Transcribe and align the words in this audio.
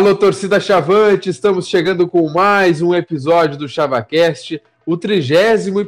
Alô, 0.00 0.14
torcida 0.14 0.58
Chavante, 0.58 1.28
estamos 1.28 1.68
chegando 1.68 2.08
com 2.08 2.26
mais 2.30 2.80
um 2.80 2.94
episódio 2.94 3.58
do 3.58 3.68
ChavaCast, 3.68 4.58
o 4.86 4.96
31 4.96 5.78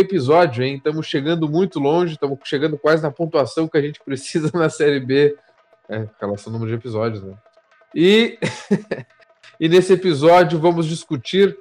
episódio, 0.00 0.62
hein? 0.62 0.76
Estamos 0.76 1.06
chegando 1.06 1.48
muito 1.48 1.80
longe, 1.80 2.12
estamos 2.12 2.38
chegando 2.44 2.76
quase 2.76 3.02
na 3.02 3.10
pontuação 3.10 3.66
que 3.66 3.78
a 3.78 3.80
gente 3.80 4.00
precisa 4.04 4.50
na 4.52 4.68
Série 4.68 5.00
B. 5.00 5.34
É, 5.88 6.06
relação 6.20 6.52
ao 6.52 6.58
número 6.58 6.76
de 6.76 6.76
episódios, 6.76 7.22
né? 7.22 7.32
E, 7.94 8.38
e 9.58 9.66
nesse 9.66 9.94
episódio 9.94 10.58
vamos 10.58 10.84
discutir 10.84 11.56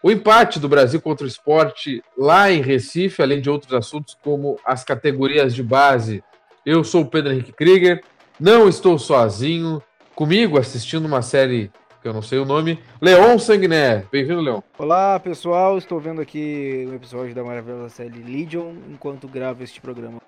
o 0.00 0.12
empate 0.12 0.60
do 0.60 0.68
Brasil 0.68 1.00
contra 1.00 1.24
o 1.24 1.28
esporte 1.28 2.04
lá 2.16 2.52
em 2.52 2.62
Recife, 2.62 3.20
além 3.20 3.40
de 3.40 3.50
outros 3.50 3.74
assuntos 3.74 4.16
como 4.22 4.60
as 4.64 4.84
categorias 4.84 5.52
de 5.52 5.64
base. 5.64 6.22
Eu 6.64 6.84
sou 6.84 7.02
o 7.02 7.10
Pedro 7.10 7.32
Henrique 7.32 7.52
Krieger, 7.52 8.00
não 8.38 8.68
estou 8.68 8.96
sozinho, 8.96 9.82
comigo 10.22 10.56
assistindo 10.56 11.04
uma 11.04 11.20
série 11.20 11.68
que 12.00 12.06
eu 12.06 12.12
não 12.12 12.22
sei 12.22 12.38
o 12.38 12.44
nome, 12.44 12.78
Leon 13.00 13.40
Sanguiné. 13.40 14.04
Bem-vindo, 14.12 14.40
Leon. 14.40 14.60
Olá, 14.78 15.18
pessoal. 15.18 15.76
Estou 15.76 15.98
vendo 15.98 16.20
aqui 16.20 16.86
o 16.88 16.94
episódio 16.94 17.34
da 17.34 17.42
maravilhosa 17.42 17.88
série 17.88 18.22
Legion 18.22 18.72
enquanto 18.88 19.26
gravo 19.26 19.64
este 19.64 19.80
programa. 19.80 20.20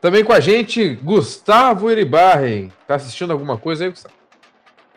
Também 0.00 0.22
com 0.22 0.32
a 0.32 0.38
gente, 0.38 0.94
Gustavo 1.02 1.90
Iribarren. 1.90 2.70
Tá 2.86 2.94
assistindo 2.94 3.32
alguma 3.32 3.58
coisa 3.58 3.82
aí, 3.82 3.90
Gustavo? 3.90 4.14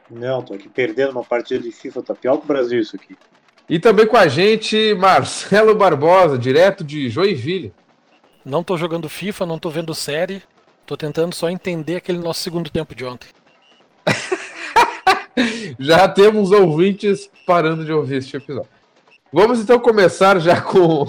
Não, 0.07 0.43
tô 0.43 0.53
aqui 0.53 0.69
perdendo 0.69 1.13
uma 1.13 1.23
partida 1.23 1.63
de 1.63 1.71
FIFA, 1.71 2.03
tá 2.03 2.13
pior 2.13 2.37
que 2.37 2.43
o 2.43 2.47
Brasil 2.47 2.79
isso 2.79 2.95
aqui. 2.95 3.17
E 3.67 3.79
também 3.79 4.05
com 4.05 4.17
a 4.17 4.27
gente, 4.27 4.93
Marcelo 4.93 5.73
Barbosa, 5.73 6.37
direto 6.37 6.83
de 6.83 7.09
Joinville. 7.09 7.73
Não 8.45 8.63
tô 8.63 8.77
jogando 8.77 9.09
FIFA, 9.09 9.47
não 9.47 9.57
tô 9.57 9.71
vendo 9.71 9.95
série, 9.95 10.43
tô 10.85 10.95
tentando 10.95 11.33
só 11.33 11.49
entender 11.49 11.95
aquele 11.95 12.19
nosso 12.19 12.41
segundo 12.41 12.69
tempo 12.69 12.93
de 12.93 13.03
ontem. 13.03 13.29
já 15.79 16.07
temos 16.07 16.51
ouvintes 16.51 17.29
parando 17.45 17.85
de 17.85 17.91
ouvir 17.91 18.17
este 18.17 18.37
episódio. 18.37 18.69
Vamos 19.31 19.59
então 19.59 19.79
começar 19.79 20.39
já 20.39 20.61
com, 20.61 21.05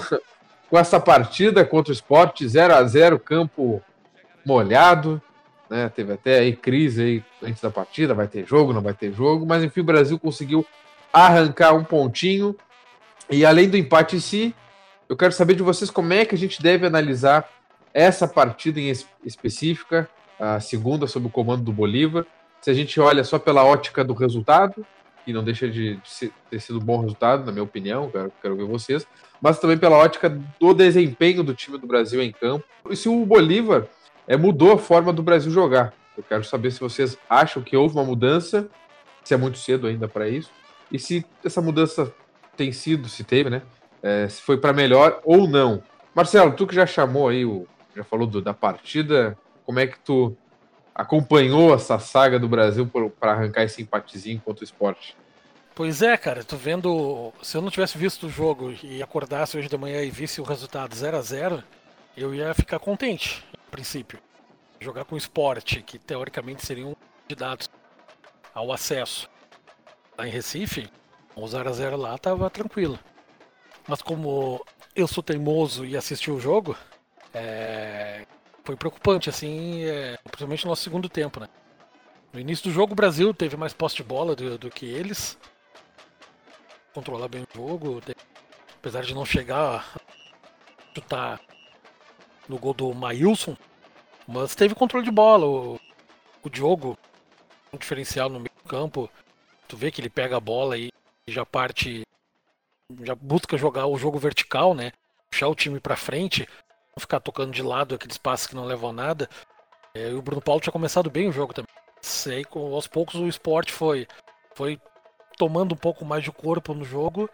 com 0.71 0.79
essa 0.79 0.99
partida 0.99 1.65
contra 1.65 1.91
o 1.91 1.95
esporte 1.95 2.49
0 2.49 2.75
a 2.75 2.85
0 2.85 3.19
campo 3.19 3.83
molhado. 4.45 5.21
Né? 5.69 5.89
Teve 5.89 6.15
até 6.15 6.39
aí 6.39 6.55
crise 6.55 7.03
aí 7.03 7.25
antes 7.43 7.61
da 7.61 7.71
partida, 7.71 8.15
vai 8.15 8.29
ter 8.29 8.47
jogo, 8.47 8.73
não 8.73 8.81
vai 8.81 8.95
ter 8.95 9.13
jogo, 9.13 9.45
mas 9.45 9.63
enfim, 9.63 9.81
o 9.81 9.85
Brasil 9.85 10.19
conseguiu 10.19 10.65
arrancar 11.13 11.75
um 11.75 11.85
pontinho. 11.85 12.57
E 13.31 13.45
além 13.45 13.69
do 13.69 13.77
empate 13.77 14.17
em 14.17 14.21
si, 14.21 14.55
eu 15.09 15.17
quero 15.17 15.33
saber 15.33 15.55
de 15.55 15.63
vocês 15.63 15.91
como 15.91 16.13
é 16.13 16.25
que 16.25 16.35
a 16.35 16.39
gente 16.39 16.63
deve 16.63 16.87
analisar 16.87 17.49
essa 17.93 18.27
partida 18.27 18.81
em 18.81 18.93
específica, 19.25 20.09
a 20.39 20.59
segunda 20.61 21.07
sob 21.07 21.27
o 21.27 21.31
comando 21.31 21.63
do 21.63 21.73
Bolívar. 21.73 22.27
Se 22.65 22.71
a 22.71 22.73
gente 22.73 22.99
olha 22.99 23.23
só 23.23 23.39
pela 23.39 23.63
ótica 23.63 24.03
do 24.03 24.15
resultado, 24.15 24.87
que 25.23 25.35
não 25.35 25.45
deixa 25.45 25.69
de, 25.69 26.01
ter 26.49 26.59
sido 26.59 26.79
um 26.79 26.83
bom 26.83 26.99
resultado, 27.03 27.45
na 27.45 27.53
minha 27.53 27.63
opinião, 27.63 28.09
quero, 28.09 28.33
quero 28.41 28.57
ver 28.57 28.65
vocês, 28.65 29.07
mas 29.39 29.59
também 29.59 29.77
pela 29.77 29.99
ótica 29.99 30.31
do 30.59 30.73
desempenho 30.73 31.45
do 31.45 31.53
time 31.53 31.77
do 31.77 31.87
Brasil 31.87 32.23
em 32.23 32.33
campo. 32.33 32.65
E 32.89 32.97
se 32.97 33.07
o 33.07 33.27
Bolívar 33.27 33.87
é, 34.27 34.35
mudou 34.35 34.73
a 34.73 34.79
forma 34.79 35.13
do 35.13 35.23
Brasil 35.23 35.53
jogar. 35.53 35.93
Eu 36.17 36.23
quero 36.23 36.43
saber 36.43 36.71
se 36.71 36.81
vocês 36.81 37.19
acham 37.29 37.63
que 37.63 37.77
houve 37.77 37.97
uma 37.97 38.05
mudança, 38.05 38.67
se 39.23 39.35
é 39.35 39.37
muito 39.37 39.59
cedo 39.59 39.87
ainda 39.87 40.09
para 40.09 40.27
isso, 40.27 40.51
e 40.91 40.99
se 40.99 41.23
essa 41.45 41.61
mudança 41.61 42.15
tem 42.57 42.73
sido, 42.73 43.11
se 43.11 43.25
teve, 43.25 43.51
né? 43.51 43.61
É, 44.03 44.27
se 44.27 44.41
foi 44.41 44.57
para 44.57 44.73
melhor 44.73 45.21
ou 45.23 45.47
não. 45.47 45.83
Marcelo, 46.15 46.53
tu 46.53 46.67
que 46.67 46.75
já 46.75 46.87
chamou 46.87 47.29
aí, 47.29 47.45
o, 47.45 47.67
já 47.95 48.05
falou 48.05 48.27
do, 48.27 48.41
da 48.41 48.55
partida, 48.55 49.37
como 49.67 49.81
é 49.81 49.87
que 49.87 49.99
tu 49.99 50.35
acompanhou 50.95 51.75
essa 51.75 51.99
saga 51.99 52.39
do 52.39 52.49
Brasil 52.49 52.89
para 53.19 53.33
arrancar 53.33 53.65
esse 53.65 53.83
empatezinho 53.83 54.41
contra 54.45 54.63
o 54.63 54.65
esporte? 54.65 55.17
Pois 55.75 56.03
é, 56.03 56.17
cara, 56.17 56.45
tô 56.45 56.57
vendo. 56.57 57.33
Se 57.43 57.57
eu 57.57 57.63
não 57.63 57.71
tivesse 57.71 57.99
visto 57.99 58.27
o 58.27 58.31
jogo 58.31 58.73
e 58.83 59.03
acordasse 59.03 59.59
hoje 59.59 59.69
de 59.69 59.77
manhã 59.77 60.03
e 60.03 60.11
visse 60.11 60.41
o 60.41 60.45
resultado 60.45 60.95
0 60.95 61.17
a 61.17 61.21
0 61.21 61.65
eu 62.17 62.33
ia 62.33 62.55
ficar 62.55 62.79
contente, 62.79 63.45
a 63.53 63.71
princípio. 63.71 64.21
Jogar 64.79 65.05
com 65.05 65.17
o 65.17 65.19
esporte, 65.19 65.83
que 65.83 65.99
teoricamente 65.99 66.65
seriam 66.65 66.97
candidatos 67.23 67.69
ao 68.55 68.73
acesso 68.73 69.29
lá 70.17 70.29
em 70.29 70.31
Recife, 70.31 70.89
o 71.35 71.43
0x0 71.43 71.97
lá 71.97 72.17
tava 72.17 72.49
tranquilo. 72.49 72.99
Mas 73.89 74.01
como 74.01 74.65
eu 74.95 75.09
sou 75.09 75.23
teimoso 75.23 75.85
e 75.85 75.97
assisti 75.97 76.31
o 76.31 76.39
jogo, 76.39 76.77
é... 77.33 78.25
foi 78.65 78.77
preocupante, 78.77 79.29
assim, 79.29 79.85
é... 79.85 80.17
principalmente 80.25 80.65
no 80.65 80.71
nosso 80.71 80.83
segundo 80.83 81.09
tempo, 81.09 81.39
né? 81.39 81.49
No 82.33 82.41
início 82.41 82.65
do 82.65 82.73
jogo 82.73 82.95
o 82.95 82.97
Brasil 82.97 83.33
teve 83.33 83.57
mais 83.57 83.73
posse 83.73 83.97
de 83.97 84.03
bola 84.03 84.35
do, 84.35 84.59
do 84.59 84.71
que 84.71 84.87
eles. 84.87 85.39
Controlar 86.93 87.29
bem 87.29 87.43
o 87.43 87.57
jogo. 87.57 88.03
Apesar 88.77 89.03
de 89.03 89.15
não 89.15 89.25
chegar 89.25 89.85
a 89.97 90.01
chutar 90.95 91.41
no 92.49 92.59
gol 92.59 92.75
do 92.75 92.93
Maílson. 92.93 93.57
Mas 94.27 94.55
teve 94.55 94.75
controle 94.75 95.05
de 95.05 95.13
bola. 95.13 95.47
O, 95.47 95.81
o 96.43 96.51
Diogo, 96.51 96.99
um 97.73 97.79
diferencial 97.79 98.29
no 98.29 98.41
meio 98.41 98.51
do 98.63 98.69
campo. 98.69 99.11
Tu 99.69 99.77
vê 99.77 99.91
que 99.91 100.01
ele 100.01 100.11
pega 100.11 100.37
a 100.37 100.41
bola 100.41 100.77
e 100.77 100.91
já 101.29 101.47
parte, 101.47 102.03
já 103.03 103.15
busca 103.15 103.57
jogar 103.57 103.87
o 103.87 103.97
jogo 103.97 104.19
vertical, 104.19 104.75
né? 104.75 104.93
Puxar 105.31 105.49
o 105.49 105.55
time 105.55 105.81
para 105.81 105.97
frente, 105.97 106.49
ficar 106.99 107.21
tocando 107.21 107.53
de 107.53 107.63
lado 107.63 107.95
aqueles 107.95 108.19
passes 108.19 108.47
que 108.47 108.55
não 108.55 108.65
levam 108.65 108.91
a 108.91 108.93
nada. 108.93 109.29
É, 109.95 110.11
e 110.11 110.15
o 110.15 110.23
Bruno 110.23 110.43
Paulo 110.43 110.61
tinha 110.61 110.73
começado 110.73 111.11
bem 111.11 111.29
o 111.29 111.33
jogo 111.33 111.53
também. 111.53 111.73
Sei, 112.01 112.45
aos 112.55 112.87
poucos 112.87 113.15
o 113.15 113.27
esporte 113.27 113.73
foi, 113.73 114.07
foi 114.55 114.81
tomando 115.37 115.73
um 115.73 115.79
pouco 115.79 116.05
mais 116.05 116.23
de 116.23 116.31
corpo 116.31 116.75
no 116.75 116.85
jogo. 116.85 117.31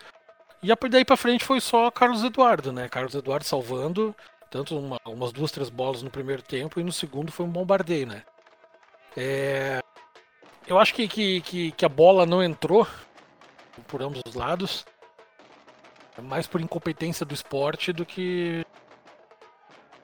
E 0.63 0.69
daí 0.89 1.05
para 1.05 1.17
frente 1.17 1.45
foi 1.45 1.61
só 1.61 1.91
Carlos 1.91 2.23
Eduardo, 2.23 2.73
né? 2.73 2.89
Carlos 2.89 3.15
Eduardo 3.15 3.45
salvando, 3.45 4.15
tanto 4.51 4.79
uma, 4.79 4.99
umas 5.07 5.33
duas, 5.33 5.51
três 5.51 5.71
bolas 5.71 6.03
no 6.03 6.11
primeiro 6.11 6.43
tempo 6.43 6.79
e 6.79 6.85
no 6.85 6.93
segundo 6.93 7.33
foi 7.33 7.47
um 7.47 7.51
bombardeio, 7.51 8.07
né? 8.07 8.23
É, 9.17 9.81
eu 10.67 10.79
acho 10.79 10.95
que, 10.95 11.09
que, 11.09 11.41
que, 11.41 11.73
que 11.73 11.85
a 11.85 11.89
bola 11.89 12.27
não 12.27 12.43
entrou 12.43 12.87
por 13.89 14.03
ambos 14.03 14.21
os 14.27 14.35
lados. 14.35 14.85
É 16.17 16.21
mais 16.21 16.47
por 16.47 16.61
incompetência 16.61 17.25
do 17.25 17.35
esporte 17.35 17.93
do 17.93 18.05
que 18.05 18.65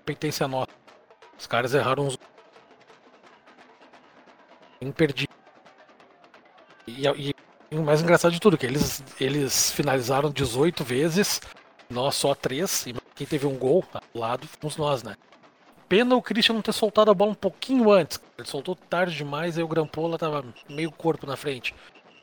competência 0.07 0.47
nossa. 0.47 0.71
Os 1.37 1.47
caras 1.47 1.75
erraram 1.75 2.07
uns. 2.07 2.17
Imperdi. 4.81 5.27
E, 6.87 7.09
e, 7.09 7.35
e, 7.71 7.77
o 7.77 7.83
mais 7.83 8.01
engraçado 8.01 8.31
de 8.31 8.41
tudo, 8.41 8.57
que 8.57 8.65
eles, 8.65 9.03
eles 9.21 9.73
finalizaram 9.73 10.31
18 10.31 10.85
vezes, 10.85 11.41
nós 11.91 12.15
só 12.15 12.35
3, 12.35 12.87
e 12.87 12.95
quem 13.17 13.27
teve 13.27 13.47
um 13.47 13.59
gol 13.59 13.85
ao 13.93 14.21
lado 14.21 14.47
fomos 14.47 14.77
nós, 14.77 15.03
né? 15.03 15.17
Pena 15.89 16.15
o 16.15 16.23
Christian 16.23 16.55
não 16.55 16.63
ter 16.63 16.73
soltado 16.73 17.11
a 17.11 17.15
bola 17.15 17.33
um 17.33 17.35
pouquinho 17.35 17.91
antes. 17.91 18.21
Ele 18.39 18.47
soltou 18.47 18.77
tarde 18.77 19.17
demais, 19.17 19.59
aí 19.59 19.65
o 19.65 19.69
Grampola 19.69 20.19
tava 20.19 20.45
meio 20.69 20.93
corpo 20.93 21.27
na 21.27 21.37
frente. 21.37 21.75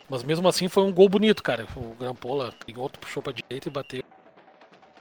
Mas 0.09 0.23
mesmo 0.23 0.47
assim 0.47 0.67
foi 0.69 0.83
um 0.83 0.93
gol 0.93 1.09
bonito, 1.09 1.43
cara. 1.43 1.67
O 1.75 1.95
Grampola 1.95 2.53
em 2.67 2.77
outro 2.77 2.99
puxou 2.99 3.23
pra 3.23 3.33
direita 3.33 3.67
e 3.67 3.71
bateu 3.71 4.03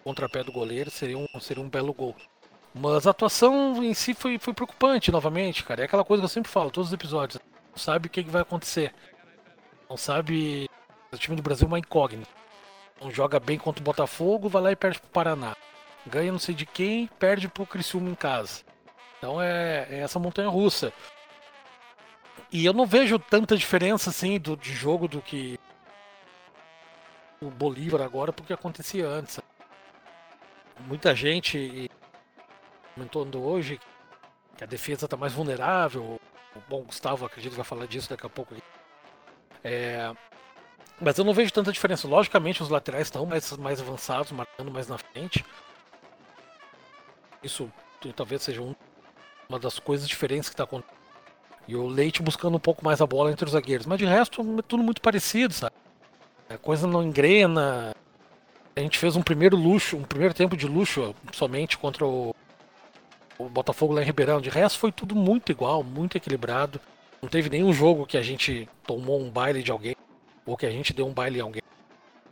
contrapé 0.02 0.42
do 0.42 0.52
goleiro, 0.52 0.90
seria 0.90 1.16
um, 1.16 1.26
seria 1.40 1.62
um 1.62 1.68
belo 1.68 1.92
gol. 1.92 2.16
Mas 2.74 3.06
a 3.06 3.10
atuação 3.10 3.82
em 3.82 3.94
si 3.94 4.14
foi, 4.14 4.38
foi 4.38 4.54
preocupante 4.54 5.12
novamente, 5.12 5.62
cara. 5.62 5.82
É 5.82 5.84
aquela 5.84 6.04
coisa 6.04 6.22
que 6.22 6.24
eu 6.24 6.28
sempre 6.28 6.50
falo, 6.50 6.70
todos 6.70 6.88
os 6.88 6.94
episódios. 6.94 7.40
Não 7.70 7.78
sabe 7.78 8.06
o 8.06 8.10
que, 8.10 8.24
que 8.24 8.30
vai 8.30 8.42
acontecer. 8.42 8.94
Não 9.88 9.96
sabe. 9.96 10.68
O 11.12 11.18
time 11.18 11.36
do 11.36 11.42
Brasil 11.42 11.66
é 11.66 11.68
uma 11.68 11.78
incógnita. 11.78 12.30
Não 13.00 13.10
joga 13.10 13.38
bem 13.38 13.58
contra 13.58 13.80
o 13.80 13.84
Botafogo, 13.84 14.48
vai 14.48 14.62
lá 14.62 14.72
e 14.72 14.76
perde 14.76 15.00
pro 15.00 15.10
Paraná 15.10 15.54
ganha 16.06 16.32
não 16.32 16.38
sei 16.38 16.54
de 16.54 16.66
quem, 16.66 17.06
perde 17.18 17.48
pro 17.48 17.66
Criciúma 17.66 18.10
em 18.10 18.14
casa. 18.14 18.62
Então 19.18 19.40
é, 19.40 19.86
é 19.88 19.98
essa 20.00 20.18
montanha 20.18 20.48
russa. 20.48 20.92
E 22.50 22.64
eu 22.64 22.72
não 22.72 22.86
vejo 22.86 23.18
tanta 23.18 23.56
diferença 23.56 24.10
assim 24.10 24.38
do, 24.38 24.56
de 24.56 24.72
jogo 24.72 25.08
do 25.08 25.22
que 25.22 25.58
o 27.40 27.50
Bolívar 27.50 28.02
agora 28.02 28.32
porque 28.32 28.52
acontecia 28.52 29.06
antes. 29.06 29.40
Muita 30.86 31.14
gente 31.14 31.90
comentou 32.94 33.26
hoje 33.42 33.80
que 34.56 34.64
a 34.64 34.66
defesa 34.66 35.06
está 35.06 35.16
mais 35.16 35.32
vulnerável. 35.32 36.20
O 36.54 36.60
bom 36.68 36.82
Gustavo 36.82 37.24
acredito 37.24 37.54
vai 37.54 37.64
falar 37.64 37.86
disso 37.86 38.10
daqui 38.10 38.26
a 38.26 38.28
pouco. 38.28 38.54
É, 39.64 40.12
mas 41.00 41.18
eu 41.18 41.24
não 41.24 41.34
vejo 41.34 41.52
tanta 41.52 41.72
diferença. 41.72 42.06
Logicamente 42.06 42.62
os 42.62 42.68
laterais 42.68 43.06
estão 43.08 43.26
mais, 43.26 43.50
mais 43.56 43.80
avançados, 43.80 44.30
marcando 44.32 44.70
mais 44.70 44.88
na 44.88 44.98
frente. 44.98 45.44
Isso 47.42 47.70
talvez 48.14 48.42
seja 48.42 48.62
um, 48.62 48.74
uma 49.48 49.58
das 49.58 49.78
coisas 49.78 50.08
diferentes 50.08 50.48
que 50.48 50.54
está 50.54 50.64
acontecendo. 50.64 50.96
E 51.66 51.76
o 51.76 51.86
Leite 51.86 52.22
buscando 52.22 52.56
um 52.56 52.60
pouco 52.60 52.84
mais 52.84 53.00
a 53.00 53.06
bola 53.06 53.30
entre 53.30 53.44
os 53.44 53.52
zagueiros. 53.52 53.86
Mas 53.86 53.98
de 53.98 54.04
resto, 54.04 54.42
é 54.58 54.62
tudo 54.62 54.82
muito 54.82 55.00
parecido, 55.00 55.54
sabe? 55.54 55.74
A 56.48 56.58
coisa 56.58 56.86
não 56.86 57.02
engrena. 57.02 57.94
A 58.74 58.80
gente 58.80 58.98
fez 58.98 59.16
um 59.16 59.22
primeiro 59.22 59.56
luxo, 59.56 59.96
um 59.96 60.02
primeiro 60.02 60.34
tempo 60.34 60.56
de 60.56 60.66
luxo 60.66 61.14
somente 61.32 61.78
contra 61.78 62.06
o, 62.06 62.34
o 63.46 63.48
Botafogo 63.48 63.92
lá 63.92 64.02
em 64.02 64.04
Ribeirão. 64.04 64.40
De 64.40 64.50
resto, 64.50 64.78
foi 64.78 64.92
tudo 64.92 65.14
muito 65.14 65.52
igual, 65.52 65.82
muito 65.82 66.16
equilibrado. 66.16 66.80
Não 67.20 67.28
teve 67.28 67.48
nenhum 67.48 67.72
jogo 67.72 68.06
que 68.06 68.16
a 68.16 68.22
gente 68.22 68.68
tomou 68.86 69.20
um 69.20 69.30
baile 69.30 69.62
de 69.62 69.70
alguém 69.70 69.94
ou 70.44 70.56
que 70.56 70.66
a 70.66 70.70
gente 70.70 70.92
deu 70.92 71.06
um 71.06 71.12
baile 71.12 71.38
em 71.38 71.42
alguém. 71.42 71.62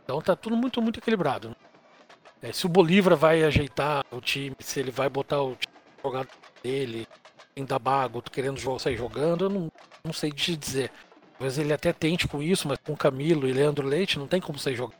Então 0.03 0.21
tá 0.21 0.35
tudo 0.35 0.57
muito, 0.57 0.81
muito 0.81 0.99
equilibrado. 0.99 1.55
É, 2.41 2.51
se 2.51 2.65
o 2.65 2.69
Bolívar 2.69 3.15
vai 3.15 3.43
ajeitar 3.43 4.03
o 4.11 4.19
time, 4.19 4.55
se 4.59 4.79
ele 4.79 4.91
vai 4.91 5.07
botar 5.07 5.41
o 5.41 5.55
time 5.55 5.73
jogado 6.03 6.27
dele, 6.63 7.07
ainda 7.55 7.77
bago, 7.77 8.21
querendo 8.21 8.59
sair 8.79 8.97
jogando, 8.97 9.45
eu 9.45 9.49
não, 9.49 9.71
não 10.03 10.11
sei 10.11 10.31
te 10.31 10.55
dizer. 10.55 10.91
Talvez 11.33 11.57
ele 11.57 11.73
até 11.73 11.93
tente 11.93 12.27
com 12.27 12.41
isso, 12.41 12.67
mas 12.67 12.79
com 12.79 12.95
Camilo 12.95 13.47
e 13.47 13.53
Leandro 13.53 13.87
Leite 13.87 14.19
não 14.19 14.27
tem 14.27 14.41
como 14.41 14.59
sair 14.59 14.75
jogando. 14.75 14.99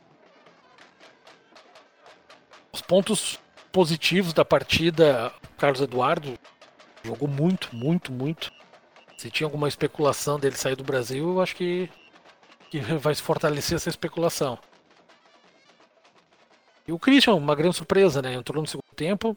Os 2.72 2.80
pontos 2.80 3.38
positivos 3.70 4.32
da 4.32 4.44
partida, 4.44 5.32
Carlos 5.62 5.80
Eduardo 5.80 6.36
jogou 7.04 7.28
muito, 7.28 7.72
muito, 7.72 8.10
muito. 8.10 8.50
Se 9.16 9.30
tinha 9.30 9.46
alguma 9.46 9.68
especulação 9.68 10.36
dele 10.36 10.56
sair 10.56 10.74
do 10.74 10.82
Brasil, 10.82 11.34
eu 11.34 11.40
acho 11.40 11.54
que, 11.54 11.88
que 12.68 12.80
vai 12.98 13.14
se 13.14 13.22
fortalecer 13.22 13.76
essa 13.76 13.88
especulação. 13.88 14.58
E 16.84 16.90
o 16.90 16.98
Christian, 16.98 17.34
uma 17.34 17.54
grande 17.54 17.76
surpresa, 17.76 18.20
né? 18.20 18.34
Entrou 18.34 18.60
no 18.60 18.66
segundo 18.66 18.92
tempo, 18.96 19.36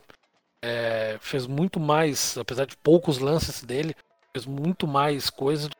é, 0.64 1.20
fez 1.22 1.46
muito 1.46 1.80
mais, 1.80 2.36
apesar 2.40 2.66
de 2.66 2.76
poucos 2.76 3.20
lances 3.20 3.64
dele, 3.64 3.96
fez 4.34 4.48
muito 4.48 4.88
mais 4.88 5.30
coisas 5.30 5.68
do 5.68 5.76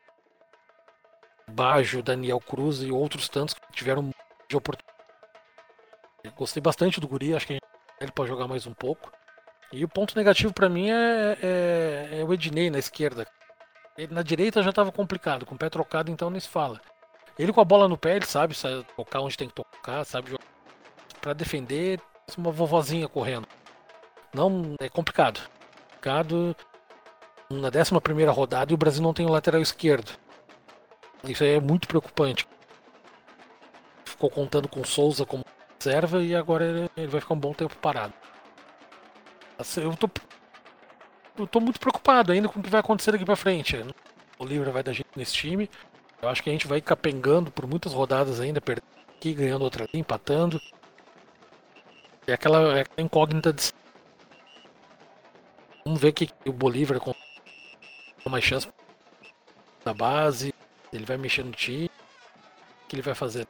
Bajo, 1.52 2.04
Daniel 2.04 2.38
Cruz 2.38 2.82
e 2.82 2.92
outros 2.92 3.28
tantos 3.28 3.52
que 3.52 3.72
tiveram 3.72 4.10
de 4.48 4.56
oportunidade. 4.56 4.96
Gostei 6.36 6.62
bastante 6.62 7.00
do 7.00 7.08
Guri, 7.08 7.34
acho 7.34 7.48
que 7.48 7.58
ele 8.00 8.12
pode 8.12 8.28
jogar 8.28 8.46
mais 8.46 8.64
um 8.64 8.74
pouco. 8.74 9.10
E 9.72 9.84
o 9.84 9.88
ponto 9.88 10.16
negativo 10.16 10.52
para 10.52 10.68
mim 10.68 10.90
é, 10.90 11.38
é, 11.42 12.08
é, 12.20 12.24
o 12.24 12.32
Ednei 12.32 12.70
na 12.70 12.78
esquerda. 12.78 13.26
Ele 13.98 14.14
na 14.14 14.22
direita 14.22 14.62
já 14.62 14.70
estava 14.70 14.92
complicado, 14.92 15.44
com 15.44 15.54
o 15.54 15.58
pé 15.58 15.68
trocado, 15.68 16.10
então 16.10 16.30
nem 16.30 16.40
se 16.40 16.48
fala. 16.48 16.80
Ele 17.38 17.52
com 17.52 17.60
a 17.60 17.64
bola 17.64 17.88
no 17.88 17.98
pé, 17.98 18.16
ele 18.16 18.26
sabe, 18.26 18.54
sabe 18.54 18.84
tocar 18.96 19.20
onde 19.20 19.36
tem 19.36 19.48
que 19.48 19.54
tocar, 19.54 20.04
sabe. 20.04 20.36
Pra 21.20 21.32
defender, 21.32 22.00
uma 22.36 22.50
vovozinha 22.50 23.08
correndo. 23.08 23.46
Não, 24.32 24.74
é 24.80 24.88
complicado. 24.88 25.40
Complicado 25.94 26.56
na 27.50 27.68
11 27.68 28.00
primeira 28.00 28.32
rodada 28.32 28.72
e 28.72 28.74
o 28.74 28.78
Brasil 28.78 29.02
não 29.02 29.14
tem 29.14 29.26
o 29.26 29.30
lateral 29.30 29.60
esquerdo. 29.60 30.12
Isso 31.24 31.42
é 31.44 31.60
muito 31.60 31.88
preocupante. 31.88 32.46
Ficou 34.04 34.30
contando 34.30 34.68
com 34.68 34.84
Souza 34.84 35.26
como 35.26 35.44
reserva 35.78 36.22
e 36.22 36.34
agora 36.34 36.88
ele 36.96 37.06
vai 37.06 37.20
ficar 37.20 37.34
um 37.34 37.40
bom 37.40 37.52
tempo 37.52 37.76
parado. 37.76 38.14
Eu 39.58 39.96
tô, 39.96 40.10
eu 41.38 41.46
tô 41.46 41.60
muito 41.60 41.80
preocupado 41.80 42.32
ainda 42.32 42.48
com 42.48 42.60
o 42.60 42.62
que 42.62 42.68
vai 42.68 42.80
acontecer 42.80 43.12
daqui 43.12 43.24
pra 43.24 43.36
frente. 43.36 43.76
O 44.38 44.44
Livre 44.44 44.70
vai 44.70 44.82
dar 44.82 44.92
jeito 44.92 45.10
nesse 45.16 45.32
time. 45.32 45.70
Eu 46.20 46.28
acho 46.28 46.42
que 46.42 46.50
a 46.50 46.52
gente 46.52 46.66
vai 46.66 46.80
capengando 46.80 47.50
por 47.50 47.66
muitas 47.66 47.92
rodadas 47.92 48.38
ainda, 48.38 48.60
perdendo 48.60 48.86
aqui, 49.16 49.32
ganhando 49.32 49.62
outra 49.62 49.84
ali, 49.84 49.98
empatando. 49.98 50.60
É 52.26 52.34
aquela, 52.34 52.78
é 52.78 52.80
aquela 52.82 53.06
incógnita 53.06 53.52
de. 53.52 53.72
Vamos 55.84 56.00
ver 56.00 56.12
que 56.12 56.28
o 56.44 56.52
Bolívar 56.52 57.00
com 57.00 57.14
mais 58.28 58.44
chance 58.44 58.68
da 59.84 59.94
base. 59.94 60.52
Ele 60.92 61.04
vai 61.04 61.16
mexer 61.16 61.44
no 61.44 61.52
time. 61.52 61.90
O 62.84 62.88
que 62.88 62.96
ele 62.96 63.02
vai 63.02 63.14
fazer? 63.14 63.46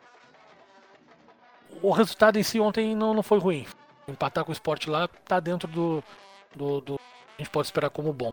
O 1.82 1.90
resultado 1.90 2.38
em 2.38 2.42
si 2.42 2.60
ontem 2.60 2.94
não, 2.94 3.12
não 3.12 3.22
foi 3.22 3.38
ruim 3.38 3.66
empatar 4.08 4.44
com 4.44 4.50
o 4.50 4.52
esporte 4.52 4.88
lá 4.88 5.08
tá 5.26 5.40
dentro 5.40 5.68
do, 5.68 6.02
do, 6.54 6.80
do, 6.80 7.00
A 7.38 7.42
gente 7.42 7.50
pode 7.50 7.66
esperar 7.66 7.90
como 7.90 8.12
bom. 8.12 8.32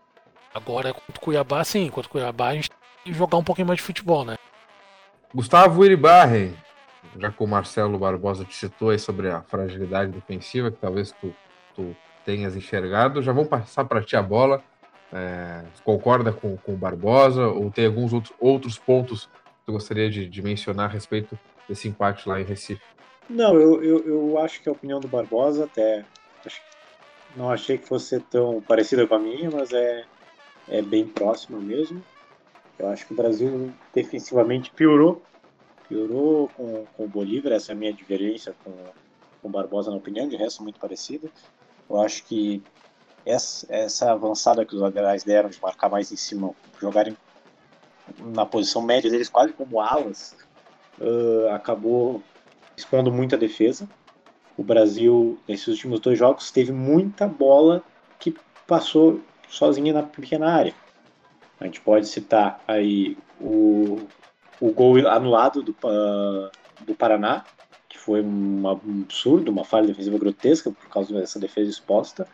Agora, 0.54 0.92
contra 0.92 1.16
o 1.16 1.20
Cuiabá, 1.20 1.64
sim, 1.64 1.88
contra 1.88 2.08
o 2.08 2.12
Cuiabá 2.12 2.48
a 2.48 2.54
gente 2.54 2.70
tem 2.70 3.12
que 3.12 3.12
jogar 3.12 3.38
um 3.38 3.44
pouquinho 3.44 3.66
mais 3.66 3.78
de 3.78 3.84
futebol, 3.84 4.24
né? 4.24 4.36
Gustavo 5.34 5.84
Iribarren, 5.84 6.54
já 7.18 7.30
que 7.30 7.42
o 7.42 7.46
Marcelo 7.46 7.98
Barbosa 7.98 8.44
te 8.44 8.54
citou 8.54 8.90
aí 8.90 8.98
sobre 8.98 9.28
a 9.30 9.42
fragilidade 9.42 10.12
defensiva, 10.12 10.70
que 10.70 10.76
talvez 10.76 11.10
tu, 11.12 11.34
tu 11.74 11.96
tenhas 12.24 12.54
enxergado, 12.54 13.20
já 13.20 13.32
vamos 13.32 13.48
passar 13.48 13.84
para 13.84 14.02
ti 14.02 14.16
a 14.16 14.22
bola. 14.22 14.62
É, 15.12 15.64
concorda 15.84 16.32
com, 16.32 16.56
com 16.56 16.74
o 16.74 16.76
Barbosa 16.76 17.46
ou 17.46 17.70
tem 17.70 17.86
alguns 17.86 18.12
outros, 18.12 18.34
outros 18.40 18.78
pontos 18.78 19.26
que 19.26 19.66
tu 19.66 19.72
gostaria 19.72 20.10
de, 20.10 20.28
de 20.28 20.42
mencionar 20.42 20.86
a 20.86 20.92
respeito 20.92 21.38
desse 21.68 21.88
empate 21.88 22.28
lá 22.28 22.40
em 22.40 22.44
Recife? 22.44 22.82
Não, 23.28 23.58
eu, 23.58 23.82
eu, 23.82 24.06
eu 24.06 24.38
acho 24.38 24.62
que 24.62 24.68
a 24.68 24.72
opinião 24.72 25.00
do 25.00 25.08
Barbosa 25.08 25.64
até. 25.64 26.04
Acho, 26.44 26.60
não 27.36 27.50
achei 27.50 27.78
que 27.78 27.86
fosse 27.86 28.20
tão 28.20 28.60
parecida 28.60 29.06
com 29.06 29.14
a 29.14 29.18
minha, 29.18 29.50
mas 29.50 29.72
é, 29.72 30.04
é 30.68 30.82
bem 30.82 31.06
próxima 31.06 31.58
mesmo. 31.58 32.02
Eu 32.78 32.88
acho 32.88 33.06
que 33.06 33.12
o 33.12 33.16
Brasil 33.16 33.72
defensivamente 33.94 34.70
piorou. 34.70 35.22
Piorou 35.88 36.48
com, 36.48 36.84
com 36.96 37.04
o 37.04 37.08
Bolívar, 37.08 37.52
essa 37.52 37.72
é 37.72 37.74
a 37.74 37.76
minha 37.76 37.94
com, 38.64 38.72
com 39.42 39.48
o 39.48 39.50
Barbosa 39.50 39.90
na 39.90 39.96
opinião, 39.96 40.28
de 40.28 40.36
resto 40.36 40.62
muito 40.62 40.80
parecida. 40.80 41.28
Eu 41.88 42.00
acho 42.00 42.24
que 42.24 42.62
essa, 43.24 43.66
essa 43.70 44.12
avançada 44.12 44.64
que 44.64 44.74
os 44.74 44.80
laterais 44.80 45.24
deram 45.24 45.48
de 45.48 45.60
marcar 45.60 45.88
mais 45.88 46.10
em 46.10 46.16
cima, 46.16 46.54
jogarem 46.80 47.16
na 48.18 48.44
posição 48.44 48.82
média 48.82 49.10
deles 49.10 49.28
quase 49.28 49.52
como 49.52 49.80
alas, 49.80 50.36
uh, 50.98 51.48
acabou 51.52 52.22
expondo 52.76 53.12
muita 53.12 53.36
defesa. 53.36 53.88
O 54.56 54.62
Brasil, 54.62 55.38
nesses 55.48 55.68
últimos 55.68 56.00
dois 56.00 56.18
jogos, 56.18 56.50
teve 56.50 56.72
muita 56.72 57.26
bola 57.26 57.82
que 58.18 58.34
passou 58.66 59.20
sozinha 59.48 59.92
na 59.92 60.02
pequena 60.02 60.50
área. 60.50 60.74
A 61.60 61.64
gente 61.64 61.80
pode 61.80 62.06
citar 62.06 62.62
aí 62.66 63.16
o, 63.40 64.06
o 64.60 64.70
gol 64.72 64.96
anulado 65.08 65.62
do, 65.62 65.72
uh, 65.72 66.50
do 66.84 66.94
Paraná, 66.94 67.44
que 67.88 67.98
foi 67.98 68.22
um 68.22 68.68
absurdo, 68.68 69.50
uma 69.50 69.64
falha 69.64 69.86
defensiva 69.86 70.18
grotesca 70.18 70.70
por 70.70 70.88
causa 70.88 71.14
dessa 71.14 71.38
defesa 71.38 71.70
exposta, 71.70 72.26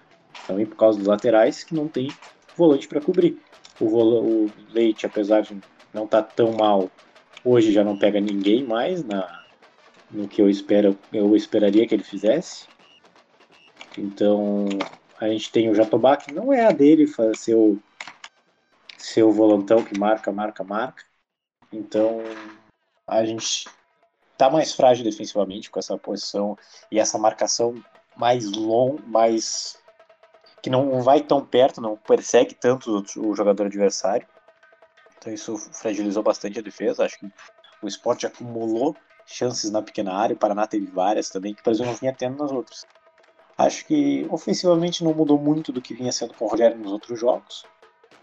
também 0.46 0.66
por 0.66 0.76
causa 0.76 0.98
dos 0.98 1.06
laterais 1.06 1.64
que 1.64 1.74
não 1.74 1.88
tem 1.88 2.10
volante 2.56 2.88
para 2.88 3.00
cobrir. 3.00 3.38
O, 3.78 3.86
o 3.86 4.50
Leite, 4.72 5.06
apesar 5.06 5.42
de 5.42 5.58
não 5.92 6.04
estar 6.04 6.22
tá 6.22 6.32
tão 6.34 6.52
mal, 6.52 6.90
hoje 7.44 7.72
já 7.72 7.84
não 7.84 7.98
pega 7.98 8.20
ninguém 8.20 8.64
mais 8.64 9.04
na, 9.04 9.39
no 10.10 10.26
que 10.26 10.42
eu 10.42 10.48
espero, 10.48 10.98
eu 11.12 11.36
esperaria 11.36 11.86
que 11.86 11.94
ele 11.94 12.02
fizesse. 12.02 12.66
Então 13.96 14.66
a 15.18 15.28
gente 15.28 15.50
tem 15.52 15.68
o 15.68 15.74
Jatobá, 15.74 16.16
que 16.16 16.32
não 16.32 16.52
é 16.52 16.64
a 16.64 16.72
dele 16.72 17.06
ser 17.34 17.54
o, 17.54 17.78
ser 18.96 19.22
o 19.22 19.32
volantão 19.32 19.84
que 19.84 19.98
marca, 19.98 20.32
marca, 20.32 20.64
marca. 20.64 21.04
Então 21.72 22.22
a 23.06 23.24
gente 23.24 23.68
tá 24.36 24.48
mais 24.48 24.72
frágil 24.72 25.04
defensivamente 25.04 25.70
com 25.70 25.78
essa 25.78 25.96
posição 25.98 26.56
e 26.90 26.98
essa 26.98 27.18
marcação 27.18 27.74
mais 28.16 28.50
longa, 28.50 29.02
mais 29.06 29.78
que 30.62 30.70
não 30.70 31.02
vai 31.02 31.20
tão 31.20 31.44
perto, 31.44 31.80
não 31.80 31.96
persegue 31.96 32.54
tanto 32.54 33.04
o 33.16 33.34
jogador 33.34 33.66
adversário. 33.66 34.26
Então 35.18 35.32
isso 35.32 35.56
fragilizou 35.56 36.22
bastante 36.22 36.58
a 36.58 36.62
defesa. 36.62 37.04
Acho 37.04 37.18
que 37.18 37.30
o 37.82 37.88
esporte 37.88 38.26
acumulou 38.26 38.96
chances 39.30 39.70
na 39.70 39.80
pequena 39.80 40.12
área, 40.12 40.34
o 40.34 40.38
Paraná 40.38 40.66
teve 40.66 40.86
várias 40.86 41.30
também, 41.30 41.54
que 41.54 41.60
o 41.60 41.64
Brasil 41.64 41.86
não 41.86 41.94
vinha 41.94 42.12
tendo 42.12 42.36
nas 42.38 42.50
outras. 42.50 42.84
Acho 43.56 43.86
que 43.86 44.26
ofensivamente 44.28 45.04
não 45.04 45.14
mudou 45.14 45.38
muito 45.38 45.70
do 45.70 45.80
que 45.80 45.94
vinha 45.94 46.10
sendo 46.10 46.34
com 46.34 46.46
o 46.46 46.48
Rogério 46.48 46.76
nos 46.76 46.90
outros 46.90 47.18
jogos. 47.18 47.64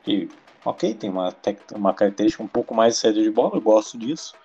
E, 0.05 0.27
ok, 0.65 0.93
tem 0.93 1.09
uma, 1.09 1.33
uma 1.73 1.93
característica 1.93 2.43
um 2.43 2.47
pouco 2.47 2.75
mais 2.75 2.95
de 2.95 2.99
saída 2.99 3.21
de 3.21 3.31
bola, 3.31 3.55
eu 3.55 3.61
gosto 3.61 3.97
disso. 3.97 4.35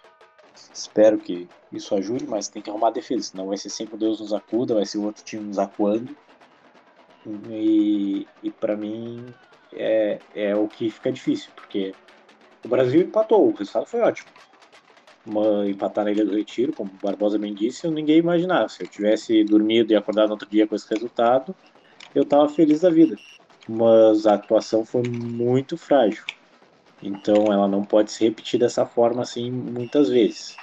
Espero 0.73 1.19
que 1.19 1.49
isso 1.73 1.95
ajude, 1.95 2.27
mas 2.27 2.49
tem 2.49 2.63
que 2.63 2.71
arrumar 2.71 2.89
a 2.89 2.93
defesa, 2.93 3.31
senão 3.31 3.49
vai 3.49 3.57
ser 3.57 3.71
sempre 3.71 3.97
Deus 3.97 4.21
nos 4.21 4.33
acuda, 4.33 4.75
vai 4.75 4.87
ser 4.87 4.99
o 4.99 5.05
outro 5.05 5.25
time 5.25 5.45
nos 5.45 5.59
acuando. 5.59 6.17
E, 7.49 8.27
e 8.43 8.51
para 8.51 8.77
mim 8.77 9.33
é, 9.73 10.19
é 10.35 10.55
o 10.55 10.69
que 10.69 10.91
fica 10.91 11.11
difícil, 11.11 11.51
porque 11.57 11.95
o 12.65 12.69
Brasil 12.69 13.01
empatou, 13.01 13.49
o 13.49 13.55
resultado 13.55 13.87
foi 13.87 14.01
ótimo 14.01 14.31
uma, 15.27 15.69
empatar 15.69 16.05
na 16.05 16.11
Ilha 16.11 16.25
do 16.25 16.35
Retiro, 16.35 16.73
como 16.73 16.91
o 16.91 17.07
Barbosa 17.07 17.39
bem 17.39 17.55
disse, 17.55 17.89
ninguém 17.89 18.19
imaginava. 18.19 18.69
Se 18.69 18.83
eu 18.83 18.87
tivesse 18.87 19.45
dormido 19.45 19.93
e 19.93 19.97
acordado 19.97 20.27
no 20.29 20.33
outro 20.33 20.49
dia 20.49 20.67
com 20.67 20.75
esse 20.75 20.89
resultado, 20.89 21.55
eu 22.15 22.23
estava 22.23 22.49
feliz 22.49 22.81
da 22.81 22.91
vida. 22.91 23.17
Mas 23.69 24.27
a 24.27 24.35
atuação 24.35 24.85
foi 24.85 25.03
muito 25.03 25.77
frágil. 25.77 26.25
Então 27.03 27.47
ela 27.53 27.67
não 27.67 27.85
pode 27.85 28.13
se 28.13 28.25
repetir 28.25 28.59
dessa 28.59 28.85
forma 28.87 29.23
assim 29.23 29.51
muitas 29.51 30.09
vezes. 30.09 30.57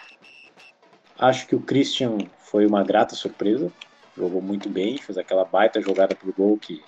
Acho 1.17 1.47
que 1.47 1.55
o 1.55 1.61
Christian 1.61 2.17
foi 2.39 2.65
uma 2.65 2.83
grata 2.83 3.15
surpresa. 3.15 3.71
Jogou 4.17 4.41
muito 4.41 4.69
bem, 4.69 4.97
fez 4.97 5.17
aquela 5.17 5.45
baita 5.45 5.81
jogada 5.81 6.15
pro 6.15 6.33
gol 6.33 6.57
que 6.57 6.81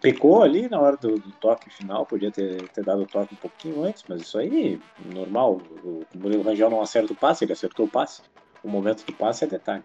pecou 0.00 0.42
ali 0.42 0.68
na 0.68 0.80
hora 0.80 0.96
do, 0.96 1.18
do, 1.18 1.32
toque 1.32 1.70
final, 1.70 2.06
podia 2.06 2.30
ter, 2.30 2.68
ter 2.68 2.84
dado 2.84 3.02
o 3.02 3.06
toque 3.06 3.34
um 3.34 3.38
pouquinho 3.38 3.84
antes, 3.84 4.04
mas 4.08 4.22
isso 4.22 4.38
aí, 4.38 4.80
normal. 5.04 5.60
O, 5.82 6.04
o 6.14 6.18
Murilo 6.18 6.42
Rangel 6.42 6.70
não 6.70 6.80
acerta 6.80 7.12
o 7.12 7.16
passe, 7.16 7.44
ele 7.44 7.52
acertou 7.52 7.86
o 7.86 7.90
passe. 7.90 8.22
O 8.62 8.68
momento 8.68 9.04
do 9.04 9.12
passe 9.12 9.44
é 9.44 9.46
detalhe. 9.46 9.84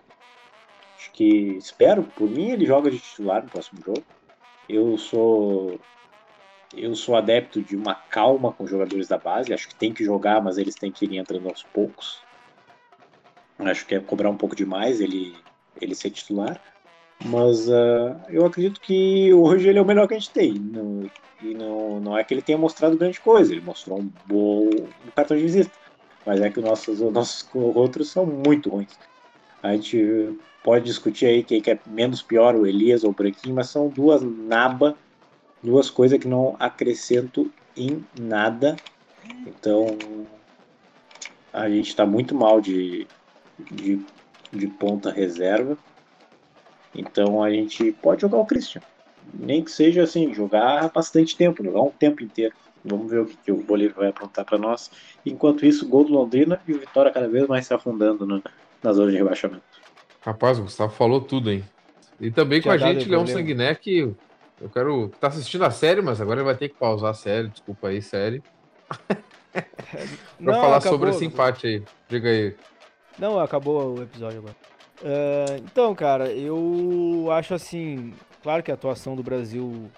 Acho 0.98 1.12
que, 1.12 1.58
espero, 1.58 2.04
por 2.04 2.30
mim, 2.30 2.52
ele 2.52 2.66
joga 2.66 2.90
de 2.90 3.00
titular 3.00 3.44
no 3.44 3.50
próximo 3.50 3.82
jogo. 3.84 4.04
Eu 4.70 4.98
sou. 4.98 5.80
eu 6.76 6.96
sou 6.96 7.16
adepto 7.16 7.62
de 7.62 7.76
uma 7.76 7.94
calma 7.94 8.54
com 8.54 8.64
os 8.64 8.70
jogadores 8.70 9.08
da 9.08 9.18
base. 9.18 9.54
Acho 9.54 9.68
que 9.68 9.76
tem 9.76 9.94
que 9.94 10.04
jogar, 10.04 10.42
mas 10.42 10.58
eles 10.58 10.76
têm 10.76 10.92
que 10.92 11.06
ir 11.06 11.18
entrando 11.18 11.50
aos 11.50 11.64
poucos. 11.64 12.22
Acho 13.60 13.86
que 13.86 13.96
é 13.96 14.00
cobrar 14.00 14.30
um 14.30 14.38
pouco 14.38 14.56
demais 14.56 15.02
ele, 15.02 15.36
ele 15.82 15.94
ser 15.94 16.10
titular. 16.10 16.60
Mas 17.26 17.68
uh, 17.70 18.16
eu 18.30 18.46
acredito 18.46 18.82
que 18.82 19.34
hoje 19.34 19.70
ele 19.70 19.80
é 19.80 19.82
o 19.82 19.86
melhor 19.86 20.08
que 20.08 20.14
a 20.14 20.20
gente 20.20 20.32
tem. 20.32 20.54
Não, 20.54 21.10
e 21.42 21.54
não, 21.54 22.00
não 22.00 22.18
é 22.18 22.24
que 22.24 22.34
ele 22.34 22.42
tenha 22.42 22.58
mostrado 22.58 22.98
grande 22.98 23.20
coisa. 23.20 23.52
Ele 23.52 23.62
mostrou 23.62 24.00
um 24.00 24.10
bom 24.26 24.70
cartão 25.16 25.38
de 25.38 25.44
visita. 25.44 25.72
Mas 26.26 26.42
é 26.42 26.50
que 26.50 26.60
os 26.60 26.66
nossos, 26.66 27.02
os 27.02 27.14
nossos 27.14 27.48
outros 27.54 28.10
são 28.10 28.26
muito 28.26 28.70
ruins. 28.70 28.98
A 29.62 29.74
gente 29.74 30.38
pode 30.64 30.86
discutir 30.86 31.26
aí 31.26 31.44
quem 31.44 31.62
é 31.68 31.80
menos 31.86 32.22
pior, 32.22 32.56
o 32.56 32.66
Elias 32.66 33.04
ou 33.04 33.12
o 33.12 33.14
Branquinho, 33.14 33.56
mas 33.56 33.70
são 33.70 33.90
duas 33.90 34.22
naba, 34.22 34.96
duas 35.62 35.90
coisas 35.90 36.18
que 36.20 36.28
não 36.28 36.56
acrescento 36.60 37.52
em 37.76 38.04
nada. 38.20 38.76
Então 39.46 39.98
a 41.52 41.70
gente 41.70 41.90
está 41.90 42.06
muito 42.06 42.34
mal 42.34 42.60
de, 42.60 43.06
de, 43.72 44.00
de 44.52 44.68
ponta 44.68 45.12
reserva. 45.12 45.78
Então 46.94 47.44
a 47.44 47.50
gente 47.50 47.92
pode 47.92 48.22
jogar 48.22 48.38
o 48.38 48.46
Christian. 48.46 48.82
Nem 49.34 49.64
que 49.64 49.72
seja 49.72 50.04
assim, 50.04 50.34
jogar 50.34 50.92
bastante 50.92 51.36
tempo, 51.36 51.64
jogar 51.64 51.82
um 51.82 51.90
tempo 51.90 52.24
inteiro. 52.24 52.54
Vamos 52.86 53.10
ver 53.10 53.22
o 53.22 53.26
que, 53.26 53.38
que 53.38 53.52
o 53.52 53.64
Bolívar 53.64 54.00
vai 54.00 54.10
aprontar 54.10 54.44
para 54.46 54.58
nós. 54.58 54.92
Enquanto 55.26 55.66
isso, 55.66 55.88
gol 55.88 56.04
do 56.04 56.14
Londrina 56.14 56.62
e 56.68 56.74
o 56.74 56.80
Vitória 56.80 57.12
cada 57.12 57.28
vez 57.28 57.48
mais 57.48 57.66
se 57.66 57.74
afundando 57.74 58.26
no, 58.26 58.44
na 58.84 58.94
zona 58.94 59.12
de 59.12 59.18
rebaixamento. 59.18 59.64
Rapaz, 60.22 60.60
o 60.60 60.64
Gustavo 60.64 60.94
falou 60.94 61.22
tudo, 61.22 61.52
hein? 61.52 61.64
E 62.20 62.30
também 62.30 62.62
com 62.62 62.70
a 62.70 62.78
gente, 62.78 63.08
Leão 63.10 63.26
Sanguiné, 63.26 63.74
que 63.76 64.14
eu 64.62 64.70
quero. 64.70 65.10
Tá 65.20 65.28
assistindo 65.28 65.64
a 65.64 65.72
série, 65.72 66.02
mas 66.02 66.22
agora 66.22 66.40
ele 66.40 66.46
vai 66.46 66.56
ter 66.56 66.70
que 66.70 66.76
pausar 66.76 67.12
a 67.12 67.14
série. 67.14 67.48
Desculpa 67.48 67.88
aí, 67.88 68.02
série. 68.02 68.42
pra 69.52 69.66
Não, 70.40 70.54
falar 70.54 70.78
acabou, 70.78 71.00
sobre 71.00 71.10
esse 71.10 71.26
empate 71.26 71.68
aí. 71.68 71.84
Diga 72.08 72.30
aí. 72.30 72.56
Não, 73.18 73.40
acabou 73.40 73.98
o 73.98 74.04
episódio 74.04 74.40
agora. 74.40 74.56
Uh, 75.02 75.58
então, 75.64 75.94
cara, 75.96 76.32
eu 76.32 77.28
acho 77.32 77.54
assim. 77.54 78.14
Claro 78.42 78.62
que 78.62 78.72
a 78.72 78.74
atuação 78.74 79.16
do 79.16 79.24
Brasil 79.24 79.90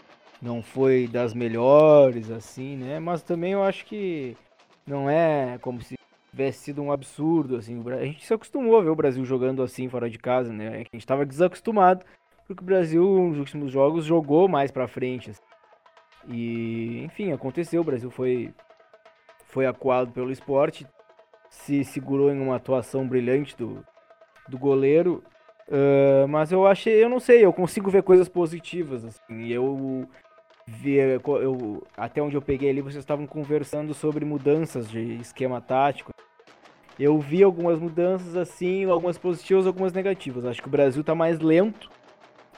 não 0.41 0.61
foi 0.61 1.07
das 1.07 1.33
melhores, 1.33 2.29
assim, 2.31 2.77
né? 2.77 2.99
Mas 2.99 3.23
também 3.23 3.53
eu 3.53 3.63
acho 3.63 3.85
que 3.85 4.37
não 4.85 5.09
é 5.09 5.57
como 5.59 5.81
se 5.81 5.95
tivesse 6.29 6.59
sido 6.59 6.81
um 6.81 6.91
absurdo, 6.91 7.55
assim. 7.55 7.81
A 7.91 8.05
gente 8.05 8.25
se 8.25 8.33
acostumou 8.33 8.77
a 8.77 8.83
ver 8.83 8.89
o 8.89 8.95
Brasil 8.95 9.23
jogando 9.25 9.63
assim 9.63 9.89
fora 9.89 10.09
de 10.09 10.17
casa, 10.17 10.51
né? 10.53 10.69
A 10.69 10.77
gente 10.77 10.97
estava 10.97 11.25
desacostumado, 11.25 12.05
porque 12.47 12.61
o 12.61 12.65
Brasil 12.65 13.03
nos 13.03 13.39
últimos 13.39 13.71
jogos 13.71 14.05
jogou 14.05 14.47
mais 14.47 14.71
para 14.71 14.87
frente. 14.87 15.31
Assim. 15.31 15.41
E, 16.27 17.03
enfim, 17.03 17.31
aconteceu. 17.31 17.81
O 17.81 17.85
Brasil 17.85 18.11
foi 18.11 18.53
foi 19.47 19.65
acuado 19.65 20.11
pelo 20.11 20.31
esporte, 20.31 20.85
se 21.49 21.85
segurou 21.85 22.29
em 22.29 22.41
uma 22.41 22.57
atuação 22.57 23.07
brilhante 23.07 23.55
do, 23.55 23.85
do 24.47 24.57
goleiro. 24.57 25.23
Uh, 25.67 26.27
mas 26.27 26.51
eu 26.51 26.67
achei, 26.67 27.03
eu 27.03 27.09
não 27.09 27.19
sei, 27.19 27.43
eu 27.43 27.51
consigo 27.51 27.89
ver 27.89 28.03
coisas 28.03 28.29
positivas. 28.29 29.03
Assim, 29.03 29.47
eu 29.47 30.07
ver 30.67 31.21
eu, 31.25 31.83
até 31.95 32.21
onde 32.21 32.35
eu 32.35 32.41
peguei 32.41 32.69
ali, 32.69 32.81
vocês 32.81 33.03
estavam 33.03 33.27
conversando 33.27 33.93
sobre 33.93 34.25
mudanças 34.25 34.89
de 34.89 35.17
esquema 35.17 35.61
tático. 35.61 36.11
Eu 36.97 37.19
vi 37.19 37.43
algumas 37.43 37.77
mudanças 37.77 38.35
assim, 38.35 38.85
algumas 38.85 39.17
positivas, 39.17 39.67
algumas 39.67 39.91
negativas. 39.93 40.45
Acho 40.45 40.61
que 40.61 40.67
o 40.67 40.71
Brasil 40.71 41.01
está 41.01 41.13
mais 41.13 41.39
lento 41.39 41.89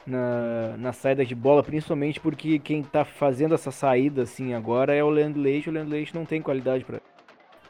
na, 0.06 0.76
na 0.78 0.92
saída 0.92 1.24
de 1.24 1.34
bola, 1.34 1.62
principalmente 1.62 2.20
porque 2.20 2.58
quem 2.58 2.80
está 2.80 3.04
fazendo 3.04 3.54
essa 3.54 3.70
saída 3.70 4.22
assim 4.22 4.54
agora 4.54 4.94
é 4.94 5.02
o 5.02 5.10
Leandro 5.10 5.40
Leite. 5.40 5.68
O 5.68 5.72
Leandro 5.72 5.92
Leite 5.92 6.14
não 6.14 6.24
tem 6.24 6.40
qualidade 6.40 6.86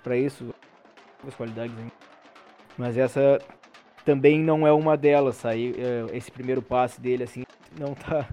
para 0.03 0.17
isso, 0.17 0.55
as 1.27 1.35
qualidades 1.35 1.77
ainda. 1.77 1.93
Mas 2.77 2.97
essa 2.97 3.41
também 4.09 4.41
não 4.41 4.67
é 4.67 4.73
uma 4.73 4.97
delas. 4.97 5.37
Sair 5.37 5.75
é, 5.79 6.17
esse 6.17 6.33
primeiro 6.33 6.63
passe 6.63 6.99
dele 6.99 7.25
assim 7.25 7.45
não 7.79 7.93
tá 7.95 8.27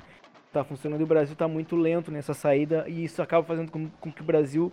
tá 0.53 0.63
funcionando 0.63 1.01
e 1.01 1.03
o 1.03 1.07
Brasil 1.07 1.35
tá 1.35 1.49
muito 1.49 1.75
lento 1.75 2.09
nessa 2.09 2.33
saída 2.33 2.85
e 2.87 3.03
isso 3.03 3.21
acaba 3.21 3.45
fazendo 3.45 3.69
com, 3.69 3.89
com 3.99 4.09
que 4.09 4.21
o 4.21 4.23
Brasil 4.23 4.71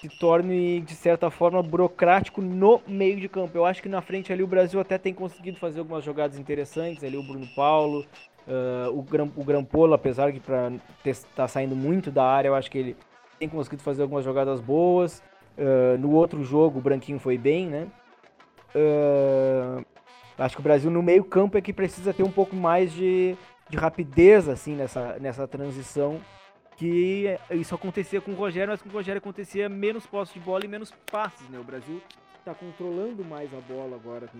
se 0.00 0.08
torne, 0.08 0.80
de 0.80 0.94
certa 0.94 1.30
forma, 1.30 1.62
burocrático 1.62 2.40
no 2.40 2.80
meio 2.88 3.20
de 3.20 3.28
campo. 3.28 3.56
Eu 3.56 3.66
acho 3.66 3.82
que 3.82 3.88
na 3.88 4.00
frente 4.00 4.32
ali 4.32 4.42
o 4.42 4.46
Brasil 4.46 4.80
até 4.80 4.96
tem 4.96 5.12
conseguido 5.12 5.58
fazer 5.58 5.80
algumas 5.80 6.02
jogadas 6.02 6.38
interessantes, 6.38 7.04
ali 7.04 7.18
o 7.18 7.22
Bruno 7.22 7.46
Paulo, 7.54 8.06
uh, 8.48 8.90
o, 8.90 9.00
o 9.36 9.44
Grampolo, 9.44 9.92
apesar 9.92 10.32
de 10.32 10.38
estar 10.38 11.28
tá 11.36 11.46
saindo 11.46 11.76
muito 11.76 12.10
da 12.10 12.24
área, 12.24 12.48
eu 12.48 12.54
acho 12.54 12.70
que 12.70 12.78
ele 12.78 12.96
tem 13.38 13.46
conseguido 13.46 13.82
fazer 13.82 14.00
algumas 14.00 14.24
jogadas 14.24 14.58
boas. 14.58 15.22
Uh, 15.58 15.98
no 15.98 16.12
outro 16.12 16.42
jogo 16.42 16.78
o 16.78 16.82
Branquinho 16.82 17.18
foi 17.18 17.36
bem, 17.36 17.68
né? 17.68 17.86
Uh, 18.74 19.84
acho 20.38 20.56
que 20.56 20.60
o 20.60 20.64
Brasil 20.64 20.90
no 20.90 21.02
meio 21.02 21.24
campo 21.24 21.56
é 21.56 21.60
que 21.60 21.72
precisa 21.72 22.12
ter 22.12 22.22
um 22.22 22.30
pouco 22.30 22.54
mais 22.56 22.92
de 22.92 23.36
de 23.68 23.76
rapidez 23.76 24.48
assim 24.48 24.74
nessa, 24.74 25.18
nessa 25.18 25.48
transição 25.48 26.20
que 26.76 27.38
isso 27.52 27.74
acontecia 27.74 28.20
com 28.20 28.32
o 28.32 28.34
Rogério, 28.34 28.70
mas 28.70 28.82
com 28.82 28.88
o 28.88 28.92
Rogério 28.92 29.18
acontecia 29.18 29.68
menos 29.68 30.06
posse 30.06 30.34
de 30.34 30.40
bola 30.40 30.64
e 30.64 30.68
menos 30.68 30.92
passes, 31.10 31.48
né? 31.48 31.58
O 31.58 31.62
Brasil 31.62 32.02
está 32.38 32.52
controlando 32.52 33.24
mais 33.24 33.48
a 33.54 33.60
bola 33.60 33.94
agora 33.94 34.26
com, 34.26 34.38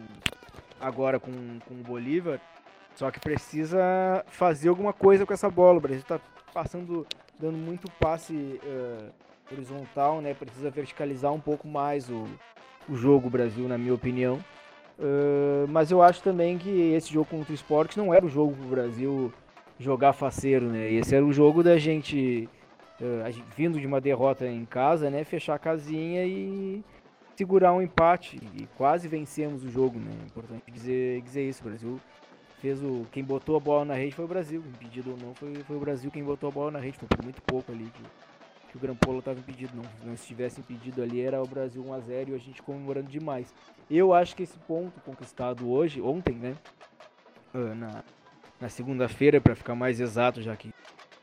agora 0.81 1.21
com, 1.21 1.31
com 1.61 1.75
o 1.75 1.83
Bolívar, 1.83 2.41
só 2.97 3.09
que 3.11 3.21
precisa 3.21 4.25
fazer 4.27 4.69
alguma 4.69 4.93
coisa 4.93 5.25
com 5.25 5.33
essa 5.33 5.49
bola. 5.49 5.79
O 5.79 5.81
Brasil 5.81 6.01
está 6.01 6.21
passando, 6.53 7.07
dando 7.39 7.57
muito 7.57 7.89
passe 8.01 8.35
uh, 8.35 9.13
horizontal, 9.53 10.21
né? 10.21 10.35
Precisa 10.35 10.71
verticalizar 10.71 11.33
um 11.33 11.41
pouco 11.41 11.69
mais 11.69 12.11
o, 12.11 12.27
o 12.89 12.97
jogo, 12.97 13.31
Brasil, 13.31 13.69
na 13.69 13.79
minha 13.79 13.95
opinião. 13.95 14.45
Uh, 14.99 15.67
mas 15.69 15.91
eu 15.91 16.01
acho 16.03 16.23
também 16.23 16.57
que 16.57 16.93
esse 16.93 17.13
jogo 17.13 17.29
contra 17.29 17.51
o 17.51 17.55
esporte 17.55 17.99
não 17.99 18.15
era 18.15 18.25
o 18.25 18.29
jogo 18.29 18.55
pro 18.55 18.69
Brasil 18.69 19.33
jogar 19.79 20.13
faceiro, 20.13 20.67
né? 20.67 20.93
Esse 20.93 21.15
era 21.17 21.25
o 21.25 21.33
jogo 21.33 21.63
da 21.63 21.77
gente, 21.79 22.49
uh, 23.01 23.31
gente, 23.31 23.45
vindo 23.57 23.81
de 23.81 23.87
uma 23.87 24.01
derrota 24.01 24.47
em 24.47 24.65
casa, 24.65 25.11
né? 25.11 25.25
Fechar 25.25 25.55
a 25.55 25.59
casinha 25.59 26.25
e 26.25 26.83
segurar 27.37 27.73
um 27.73 27.83
empate. 27.83 28.41
E 28.55 28.67
quase 28.77 29.09
vencemos 29.09 29.65
o 29.65 29.71
jogo, 29.71 29.99
né? 29.99 30.13
Importante 30.27 30.63
dizer, 30.71 31.21
dizer 31.23 31.49
isso. 31.49 31.63
O 31.63 31.69
Brasil 31.69 32.01
fez 32.61 32.83
o. 32.83 33.07
Quem 33.11 33.25
botou 33.25 33.57
a 33.57 33.61
bola 33.61 33.85
na 33.85 33.95
rede 33.95 34.15
foi 34.15 34.25
o 34.25 34.29
Brasil. 34.29 34.63
Impedido 34.75 35.11
ou 35.11 35.17
não, 35.17 35.35
foi, 35.35 35.55
foi 35.55 35.77
o 35.77 35.81
Brasil 35.81 36.11
quem 36.11 36.23
botou 36.23 36.49
a 36.49 36.53
bola 36.53 36.71
na 36.71 36.79
rede. 36.79 36.99
Foi 36.99 37.09
por 37.09 37.23
muito 37.23 37.43
pouco 37.43 37.73
ali 37.73 37.85
que, 37.85 38.03
que 38.75 38.77
o 38.77 38.81
Grampola 38.81 39.21
estava 39.21 39.39
impedido. 39.39 39.73
Não, 39.77 39.85
não 40.05 40.15
estivesse 40.15 40.61
impedido 40.61 41.01
ali, 41.01 41.21
era 41.21 41.41
o 41.41 41.47
Brasil 41.47 41.83
1x0 41.83 42.31
e 42.31 42.35
a 42.35 42.39
gente 42.39 42.61
comemorando 42.61 43.09
demais. 43.09 43.55
Eu 43.89 44.13
acho 44.13 44.35
que 44.35 44.43
esse 44.43 44.59
ponto 44.59 45.01
conquistado 45.01 45.71
hoje, 45.71 46.01
ontem, 46.01 46.35
né? 46.35 46.57
Ah, 47.55 47.75
na, 47.75 48.05
na 48.61 48.69
segunda-feira, 48.69 49.41
para 49.41 49.55
ficar 49.55 49.77
mais 49.77 50.01
exato, 50.01 50.43
já 50.43 50.57
que 50.57 50.75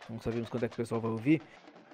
não 0.10 0.20
sabemos 0.22 0.50
quando 0.50 0.64
é 0.64 0.70
que 0.70 0.76
o 0.76 0.78
pessoal 0.78 1.02
vai 1.02 1.12
ouvir. 1.12 1.42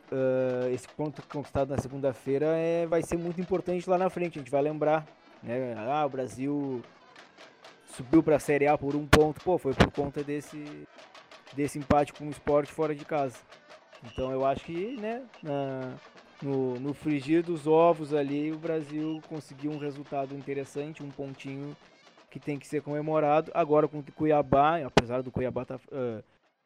Uh, 0.09 0.69
esse 0.73 0.87
ponto 0.89 1.21
conquistado 1.27 1.69
na 1.69 1.77
segunda-feira 1.79 2.45
é, 2.55 2.85
vai 2.85 3.01
ser 3.01 3.17
muito 3.17 3.41
importante 3.41 3.89
lá 3.89 3.97
na 3.97 4.09
frente. 4.09 4.37
A 4.37 4.41
gente 4.41 4.51
vai 4.51 4.61
lembrar, 4.61 5.05
né? 5.41 5.73
Ah, 5.75 6.05
o 6.05 6.09
Brasil 6.09 6.83
subiu 7.87 8.21
para 8.21 8.35
a 8.35 8.39
Série 8.39 8.67
A 8.67 8.77
por 8.77 8.95
um 8.95 9.07
ponto. 9.07 9.41
Pô, 9.41 9.57
foi 9.57 9.73
por 9.73 9.91
conta 9.91 10.23
desse, 10.23 10.87
desse 11.53 11.79
empate 11.79 12.13
com 12.13 12.27
o 12.27 12.29
esporte 12.29 12.71
fora 12.71 12.93
de 12.93 13.03
casa. 13.03 13.37
Então 14.05 14.31
eu 14.31 14.45
acho 14.45 14.63
que, 14.63 14.95
né, 14.97 15.23
na, 15.41 15.95
no, 16.41 16.79
no 16.79 16.93
frigir 16.93 17.43
dos 17.43 17.67
ovos 17.67 18.13
ali, 18.13 18.51
o 18.51 18.57
Brasil 18.57 19.21
conseguiu 19.27 19.71
um 19.71 19.77
resultado 19.77 20.35
interessante, 20.35 21.03
um 21.03 21.09
pontinho 21.09 21.75
que 22.29 22.39
tem 22.39 22.59
que 22.59 22.67
ser 22.67 22.81
comemorado. 22.81 23.51
Agora 23.53 23.87
com 23.87 23.99
o 23.99 24.11
Cuiabá, 24.11 24.79
apesar 24.85 25.21
do 25.21 25.31
Cuiabá 25.31 25.63
estar 25.63 25.79
tá, 25.79 25.85
uh, 25.91 26.23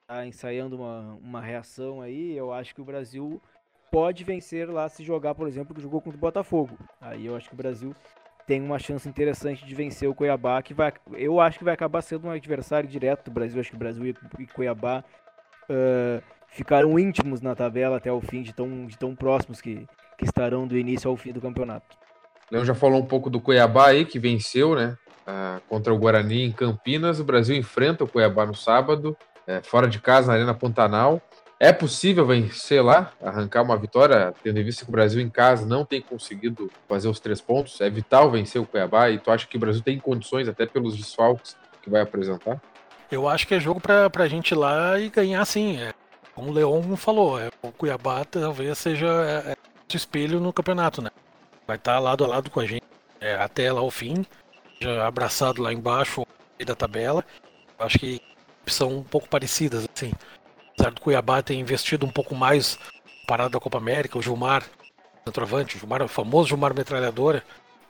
tá 0.08 0.26
ensaiando 0.26 0.78
uma, 0.78 1.18
uma 1.22 1.42
reação 1.42 2.02
aí, 2.02 2.36
eu 2.36 2.52
acho 2.52 2.76
que 2.76 2.82
o 2.82 2.86
Brasil 2.86 3.42
pode 3.92 4.24
vencer 4.24 4.70
lá 4.70 4.88
se 4.90 5.04
jogar, 5.04 5.36
por 5.36 5.48
exemplo, 5.48 5.76
que 5.76 5.82
jogou 5.82 6.02
contra 6.02 6.18
o 6.18 6.22
Botafogo. 6.22 6.78
Aí 7.00 7.26
eu 7.26 7.36
acho 7.36 7.48
que 7.48 7.54
o 7.54 7.58
Brasil 7.58 7.96
tem 8.48 8.62
uma 8.62 8.80
chance 8.80 9.08
interessante 9.08 9.66
de 9.66 9.76
vencer 9.76 10.10
o 10.10 10.16
Cuiabá, 10.16 10.62
que 10.62 10.74
vai, 10.74 10.94
eu 11.14 11.40
acho 11.40 11.58
que 11.58 11.64
vai 11.64 11.74
acabar 11.74 12.02
sendo 12.02 12.28
um 12.28 12.32
adversário 12.32 12.90
direto 12.90 13.26
do 13.26 13.32
Brasil. 13.32 13.60
Acho 13.60 13.70
que 13.70 13.76
o 13.76 13.80
Brasil 13.80 14.16
e 14.40 14.48
Cuiabá 14.48 15.04
uh, 15.70 16.24
ficaram 16.52 17.00
íntimos 17.00 17.42
na 17.42 17.56
tabela 17.56 17.98
até 17.98 18.12
o 18.12 18.22
fim, 18.22 18.44
de 18.44 18.54
tão, 18.54 18.86
de 18.86 18.98
tão 18.98 19.16
próximos 19.16 19.60
que, 19.60 19.88
que 20.18 20.26
estarão 20.26 20.68
do 20.68 20.78
início 20.78 21.10
ao 21.10 21.18
fim 21.18 21.32
do 21.32 21.42
campeonato. 21.42 21.98
Leão 22.52 22.66
já 22.66 22.76
falou 22.76 23.00
um 23.00 23.06
pouco 23.06 23.30
do 23.30 23.40
Cuiabá 23.40 23.88
aí, 23.88 24.06
que 24.06 24.20
venceu, 24.20 24.76
né? 24.76 24.98
Uh, 25.26 25.62
contra 25.70 25.94
o 25.94 25.98
Guarani 25.98 26.44
em 26.44 26.52
Campinas. 26.52 27.20
O 27.20 27.24
Brasil 27.24 27.56
enfrenta 27.56 28.04
o 28.04 28.08
Cuiabá 28.08 28.46
no 28.46 28.54
sábado, 28.54 29.16
é, 29.48 29.62
fora 29.62 29.88
de 29.88 30.00
casa, 30.00 30.28
na 30.28 30.34
Arena 30.34 30.54
Pantanal. 30.54 31.22
É 31.58 31.72
possível 31.72 32.26
vencer 32.26 32.84
lá, 32.84 33.14
arrancar 33.22 33.62
uma 33.62 33.78
vitória, 33.78 34.34
tendo 34.44 34.60
em 34.60 34.64
vista 34.64 34.84
que 34.84 34.90
o 34.90 34.92
Brasil 34.92 35.22
em 35.22 35.30
casa 35.30 35.66
não 35.66 35.86
tem 35.86 36.02
conseguido 36.02 36.70
fazer 36.90 37.08
os 37.08 37.20
três 37.20 37.40
pontos. 37.40 37.80
É 37.80 37.90
vital 37.90 38.32
vencer 38.32 38.60
o 38.60 38.66
Cuiabá 38.66 39.10
e 39.12 39.20
tu 39.20 39.32
acha 39.32 39.48
que 39.48 39.56
o 39.56 39.60
Brasil 39.60 39.82
tem 39.82 40.00
condições, 40.00 40.50
até 40.50 40.66
pelos 40.66 40.98
desfalques 40.98 41.56
que 41.82 41.90
vai 41.90 42.02
apresentar? 42.02 42.60
Eu 43.12 43.30
acho 43.30 43.48
que 43.48 43.54
é 43.54 43.60
jogo 43.60 43.80
para 43.80 44.10
a 44.14 44.28
gente 44.28 44.52
ir 44.52 44.56
lá 44.56 45.00
e 45.00 45.10
ganhar 45.10 45.46
sim. 45.46 45.78
É 45.78 45.94
como 46.34 46.50
o 46.50 46.54
Leon 46.54 46.96
falou, 46.96 47.40
é, 47.40 47.50
o 47.62 47.72
Cuiabá 47.72 48.24
talvez 48.26 48.78
seja 48.78 49.08
é, 49.08 49.52
é, 49.52 49.58
espelho 49.96 50.40
no 50.40 50.54
campeonato, 50.54 51.02
né? 51.02 51.10
Vai 51.68 51.78
estar 51.78 51.94
tá 51.94 52.00
lado 52.00 52.24
a 52.24 52.28
lado 52.28 52.50
com 52.50 52.60
a 52.60 52.66
gente 52.66 52.84
é, 53.20 53.36
até 53.36 53.72
lá 53.72 53.82
o 53.82 53.92
fim, 53.92 54.26
já 54.80 55.06
abraçado 55.06 55.62
lá 55.62 55.72
embaixo 55.72 56.26
da 56.66 56.76
tabela. 56.76 57.24
Acho 57.80 58.00
que 58.00 58.22
são 58.68 58.98
um 58.98 59.04
pouco 59.04 59.28
parecidas, 59.28 59.88
assim. 59.94 60.12
Apesar 60.74 60.92
do 60.92 61.02
Cuiabá 61.02 61.42
ter 61.42 61.56
investido 61.56 62.06
um 62.06 62.12
pouco 62.12 62.36
mais 62.36 62.80
parado 63.28 63.52
da 63.52 63.60
Copa 63.60 63.78
América, 63.78 64.18
o 64.18 64.22
Gilmar, 64.22 64.64
centroavante, 65.26 65.76
o 65.76 65.80
Gilmar, 65.80 66.02
o 66.02 66.08
famoso 66.08 66.50
Gilmar 66.50 66.74
Metralhadora, 66.74 67.44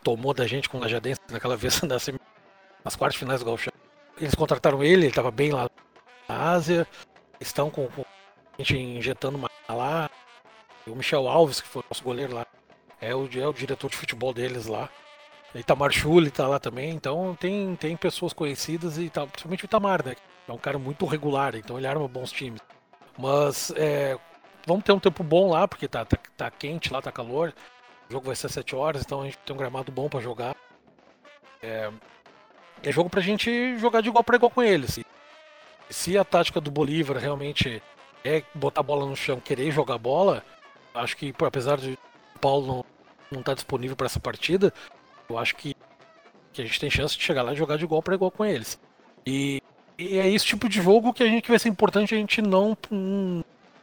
tomou 0.04 0.34
da 0.34 0.48
gente 0.48 0.70
com 0.70 0.78
o 0.78 0.82
Lajadense 0.82 1.20
naquela 1.30 1.56
vez 1.58 1.82
nas 2.84 2.96
quartas 2.96 3.20
finais 3.20 3.40
do 3.40 3.46
Gauchão. 3.46 3.74
Eles 4.20 4.36
contrataram 4.36 4.84
ele, 4.84 5.04
ele 5.04 5.08
estava 5.08 5.32
bem 5.32 5.52
lá 5.52 5.70
na 6.28 6.52
Ásia, 6.52 6.88
estão 7.40 7.70
com, 7.70 7.88
com 7.88 8.04
gente 8.58 8.78
injetando 8.78 9.38
uma 9.38 9.50
lá. 9.70 10.10
E 10.86 10.90
o 10.90 10.96
Michel 10.96 11.28
Alves, 11.28 11.62
que 11.62 11.68
foi 11.68 11.84
nosso 11.90 12.04
goleiro 12.04 12.34
lá, 12.34 12.46
é 13.00 13.16
o, 13.16 13.30
é 13.40 13.48
o 13.48 13.54
diretor 13.54 13.90
de 13.90 13.98
futebol 13.98 14.34
deles 14.34 14.66
lá. 14.66 14.90
Itamar 15.54 15.92
Schulli 15.92 16.32
tá 16.32 16.48
lá 16.48 16.60
também, 16.60 16.92
então 16.92 17.36
tem, 17.36 17.76
tem 17.76 17.98
pessoas 17.98 18.32
conhecidas 18.32 18.98
e 18.98 19.10
tal, 19.10 19.28
principalmente 19.28 19.66
o 19.66 19.68
Itamar, 19.68 20.06
né? 20.06 20.16
É 20.48 20.52
um 20.52 20.58
cara 20.58 20.80
muito 20.80 21.06
regular, 21.06 21.56
então 21.56 21.78
ele 21.78 21.88
arma 21.88 22.08
bons 22.08 22.32
times. 22.32 22.62
Mas 23.18 23.72
é, 23.76 24.18
vamos 24.66 24.84
ter 24.84 24.94
um 24.94 25.00
tempo 25.00 25.24
bom 25.24 25.50
lá, 25.50 25.68
porque 25.68 25.88
tá, 25.88 26.06
tá, 26.06 26.18
tá 26.38 26.50
quente 26.50 26.92
lá, 26.92 27.02
tá 27.02 27.12
calor. 27.12 27.54
O 28.10 28.14
jogo 28.14 28.28
vai 28.28 28.36
ser 28.36 28.50
7 28.50 28.76
horas, 28.76 29.04
então 29.04 29.22
a 29.22 29.26
gente 29.26 29.38
tem 29.40 29.54
um 29.54 29.60
gramado 29.60 29.92
bom 29.92 30.08
para 30.08 30.22
jogar. 30.22 30.56
É, 31.62 31.92
é 32.84 32.92
jogo 32.92 33.10
pra 33.10 33.22
gente 33.22 33.78
jogar 33.78 34.02
de 34.02 34.10
igual 34.10 34.24
para 34.24 34.38
igual 34.38 34.50
com 34.50 34.64
eles. 34.64 34.94
Se, 34.94 35.06
se 35.90 36.18
a 36.18 36.24
tática 36.24 36.62
do 36.62 36.72
Bolívar 36.72 37.18
realmente 37.18 37.82
é 38.24 38.44
botar 38.54 38.82
a 38.82 38.84
bola 38.84 39.06
no 39.06 39.16
chão, 39.16 39.40
querer 39.40 39.72
jogar 39.72 39.98
bola, 39.98 40.44
acho 40.94 41.18
que 41.18 41.34
apesar 41.40 41.78
de 41.78 41.98
o 42.36 42.40
Paulo 42.40 42.68
não, 42.68 42.86
não 43.32 43.40
estar 43.40 43.52
tá 43.52 43.56
disponível 43.56 43.96
para 43.96 44.06
essa 44.06 44.20
partida, 44.20 44.74
eu 45.30 45.38
acho 45.38 45.56
que, 45.56 45.76
que 46.54 46.62
a 46.62 46.66
gente 46.66 46.80
tem 46.80 46.90
chance 46.90 47.18
de 47.18 47.24
chegar 47.24 47.42
lá 47.42 47.54
e 47.54 47.56
jogar 47.56 47.78
de 47.78 47.84
igual 47.84 48.02
para 48.02 48.16
igual 48.16 48.32
com 48.32 48.46
eles. 48.46 48.80
E, 49.26 49.62
e, 49.98 50.18
é 50.18 50.30
esse 50.30 50.46
tipo 50.46 50.68
de 50.68 50.82
jogo 50.82 51.14
que 51.14 51.24
a 51.24 51.28
gente 51.28 51.44
que 51.44 51.50
vai 51.50 51.60
ser 51.60 51.70
importante 51.70 52.14
a 52.14 52.18
gente 52.18 52.42
não 52.42 52.78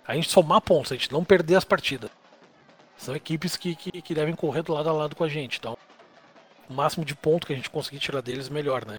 a 0.07 0.14
gente 0.14 0.30
somar 0.30 0.61
pontos, 0.61 0.92
a 0.92 0.95
gente 0.95 1.12
não 1.12 1.25
perder 1.25 1.57
as 1.57 1.64
partidas. 1.64 2.11
São 2.97 3.14
equipes 3.14 3.57
que, 3.57 3.76
que, 3.76 4.02
que 4.02 4.14
devem 4.14 4.35
correr 4.35 4.62
do 4.62 4.73
lado 4.73 4.88
a 4.88 4.92
lado 4.92 5.14
com 5.14 5.23
a 5.23 5.28
gente. 5.28 5.59
Então, 5.59 5.76
o 6.68 6.75
máximo 6.75 7.04
de 7.04 7.14
ponto 7.14 7.47
que 7.47 7.52
a 7.52 7.57
gente 7.57 7.71
conseguir 7.71 8.00
tirar 8.00 8.21
deles, 8.21 8.49
melhor, 8.49 8.85
né? 8.85 8.99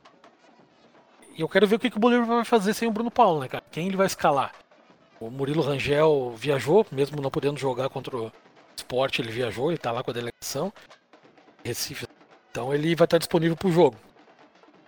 E 1.36 1.42
eu 1.42 1.50
quero 1.50 1.68
ver 1.68 1.76
o 1.76 1.80
que, 1.80 1.90
que 1.90 1.98
o 1.98 2.00
Bolívar 2.00 2.26
vai 2.26 2.46
fazer 2.46 2.74
sem 2.74 2.88
o 2.88 2.92
Bruno 2.92 3.12
Paulo, 3.12 3.42
né, 3.42 3.48
cara? 3.48 3.64
Quem 3.72 3.88
ele 3.88 3.98
vai 3.98 4.08
escalar? 4.08 4.54
O 5.20 5.30
Murilo 5.30 5.62
Rangel 5.62 6.34
viajou, 6.38 6.86
mesmo 6.92 7.22
não 7.22 7.30
podendo 7.30 7.60
jogar 7.60 7.90
contra 7.90 8.16
o 8.16 8.32
Sport, 8.78 9.20
ele 9.20 9.32
viajou, 9.32 9.70
ele 9.70 9.78
tá 9.78 9.92
lá 9.92 10.02
com 10.02 10.12
a 10.12 10.14
delegação. 10.14 10.72
Recife 11.64 12.06
então 12.52 12.74
ele 12.74 12.96
vai 12.96 13.06
estar 13.06 13.18
disponível 13.18 13.56
para 13.56 13.68
o 13.68 13.72
jogo. 13.72 13.98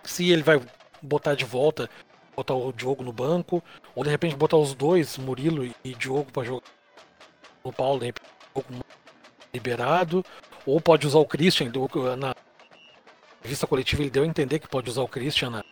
Se 0.02 0.30
ele 0.30 0.42
vai 0.42 0.60
botar 1.00 1.34
de 1.34 1.44
volta, 1.44 1.88
botar 2.34 2.54
o 2.54 2.72
Diogo 2.72 3.04
no 3.04 3.12
banco, 3.12 3.62
ou 3.94 4.02
de 4.02 4.10
repente 4.10 4.34
botar 4.34 4.56
os 4.56 4.74
dois, 4.74 5.16
Murilo 5.16 5.64
e 5.84 5.94
Diogo, 5.94 6.32
para 6.32 6.44
jogar 6.44 6.66
o 7.62 7.72
Paulo, 7.72 8.00
de 8.00 8.06
repente, 8.06 8.26
liberado, 9.54 10.24
ou 10.66 10.80
pode 10.80 11.06
usar 11.06 11.18
o 11.18 11.26
Christian, 11.26 11.70
na 12.18 12.34
vista 13.42 13.66
coletiva 13.66 14.02
ele 14.02 14.10
deu 14.10 14.24
a 14.24 14.26
entender 14.26 14.58
que 14.58 14.68
pode 14.68 14.90
usar 14.90 15.02
o 15.02 15.08
Christian 15.08 15.50
no 15.50 15.62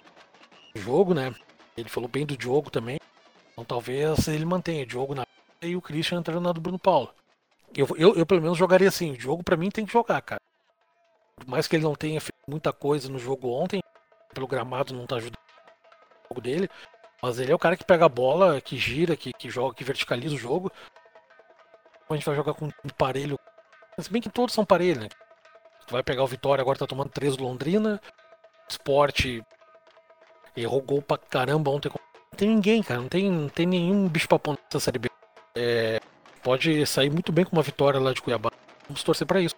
jogo, 0.80 1.12
né? 1.12 1.34
Ele 1.76 1.88
falou 1.88 2.08
bem 2.08 2.24
do 2.24 2.36
Diogo 2.36 2.70
também. 2.70 2.99
Então 3.60 3.64
talvez 3.64 4.26
ele 4.26 4.46
mantenha 4.46 4.84
o 4.84 4.86
Diogo 4.86 5.14
na 5.14 5.26
e 5.62 5.76
o 5.76 5.82
Christian 5.82 6.20
entrando 6.20 6.40
na 6.40 6.52
do 6.52 6.60
Bruno 6.62 6.78
Paulo. 6.78 7.12
Eu, 7.76 7.86
eu, 7.98 8.14
eu 8.14 8.24
pelo 8.24 8.40
menos 8.40 8.56
jogaria 8.56 8.88
assim, 8.88 9.12
o 9.12 9.16
Diogo 9.18 9.44
para 9.44 9.56
mim 9.56 9.68
tem 9.68 9.84
que 9.84 9.92
jogar, 9.92 10.22
cara. 10.22 10.40
Por 11.36 11.46
mais 11.46 11.68
que 11.68 11.76
ele 11.76 11.84
não 11.84 11.94
tenha 11.94 12.18
feito 12.20 12.38
muita 12.48 12.72
coisa 12.72 13.10
no 13.10 13.18
jogo 13.18 13.50
ontem, 13.50 13.82
pelo 14.32 14.46
gramado 14.46 14.94
não 14.94 15.06
tá 15.06 15.16
ajudando 15.16 15.36
o 15.36 16.28
jogo 16.28 16.40
dele, 16.40 16.70
mas 17.22 17.38
ele 17.38 17.52
é 17.52 17.54
o 17.54 17.58
cara 17.58 17.76
que 17.76 17.84
pega 17.84 18.06
a 18.06 18.08
bola, 18.08 18.62
que 18.62 18.78
gira, 18.78 19.14
que, 19.14 19.30
que 19.34 19.50
joga, 19.50 19.74
que 19.74 19.84
verticaliza 19.84 20.34
o 20.34 20.38
jogo. 20.38 20.72
A 22.08 22.14
gente 22.14 22.24
vai 22.24 22.34
jogar 22.34 22.54
com 22.54 22.66
um 22.66 22.88
parelho. 22.96 23.38
Se 23.98 24.10
bem 24.10 24.22
que 24.22 24.30
todos 24.30 24.54
são 24.54 24.64
parelho, 24.64 25.02
né? 25.02 25.08
Tu 25.86 25.92
vai 25.92 26.02
pegar 26.02 26.24
o 26.24 26.26
Vitória, 26.26 26.62
agora 26.62 26.78
tá 26.78 26.86
tomando 26.86 27.10
3 27.10 27.36
do 27.36 27.44
Londrina. 27.44 28.00
Esporte 28.66 29.44
errou 30.56 30.80
gol 30.80 31.02
pra 31.02 31.18
caramba 31.18 31.70
ontem. 31.70 31.90
Tem 32.40 32.48
ninguém, 32.48 32.82
cara. 32.82 33.00
Não 33.00 33.08
tem, 33.08 33.30
não 33.30 33.48
tem 33.48 33.66
nenhum 33.66 34.08
bicho 34.08 34.26
papão 34.26 34.56
nessa 34.64 34.80
Série 34.82 34.98
B. 34.98 35.10
É, 35.54 36.00
pode 36.42 36.86
sair 36.86 37.10
muito 37.10 37.30
bem 37.30 37.44
com 37.44 37.54
uma 37.54 37.62
vitória 37.62 38.00
lá 38.00 38.14
de 38.14 38.22
Cuiabá. 38.22 38.50
Vamos 38.88 39.02
torcer 39.02 39.26
para 39.26 39.42
isso. 39.42 39.54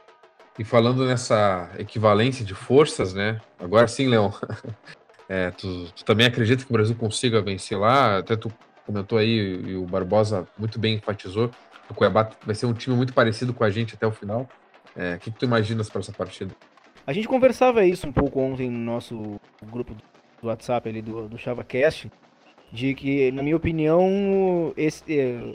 E 0.59 0.65
falando 0.65 1.07
nessa 1.07 1.71
equivalência 1.79 2.45
de 2.45 2.55
forças, 2.55 3.15
né? 3.15 3.41
Agora 3.59 3.87
sim, 3.87 4.09
Leão. 4.09 4.35
É, 5.29 5.51
tu, 5.51 5.87
tu, 5.97 6.05
também 6.05 6.27
acredita 6.27 6.63
que 6.63 6.71
o 6.71 6.75
Brasil 6.75 6.95
consiga 6.95 7.41
vencer 7.41 7.79
lá? 7.79 8.19
Até 8.19 8.37
tu 8.37 8.53
comentou 8.85 9.17
aí, 9.17 9.63
e 9.67 9.77
o 9.77 9.87
Barbosa 9.87 10.47
muito 10.59 10.79
bem 10.79 10.97
enfatizou, 10.97 11.51
o 11.89 11.95
Cuiabá 11.95 12.29
vai 12.45 12.55
ser 12.55 12.67
um 12.67 12.75
time 12.75 12.95
muito 12.95 13.15
parecido 13.15 13.55
com 13.55 13.65
a 13.65 13.71
gente 13.71 13.95
até 13.95 14.07
o 14.07 14.11
final. 14.11 14.47
É, 14.95 15.15
o 15.15 15.19
que, 15.19 15.31
que 15.31 15.39
tu 15.39 15.47
imaginas 15.47 15.89
para 15.89 16.01
essa 16.01 16.13
partida? 16.13 16.55
A 17.07 17.15
gente 17.15 17.29
conversava 17.29 17.83
isso 17.87 18.07
um 18.07 18.13
pouco 18.13 18.41
ontem 18.41 18.69
no 18.69 18.79
nosso 18.79 19.41
grupo 19.63 19.95
do 20.43 20.49
WhatsApp 20.49 20.87
ali 20.87 21.01
do, 21.01 21.27
do 21.27 21.39
ChavaCast, 21.39 22.11
de 22.73 22.95
que, 22.95 23.31
na 23.33 23.43
minha 23.43 23.57
opinião, 23.57 24.73
esse, 24.77 25.05
é, 25.09 25.55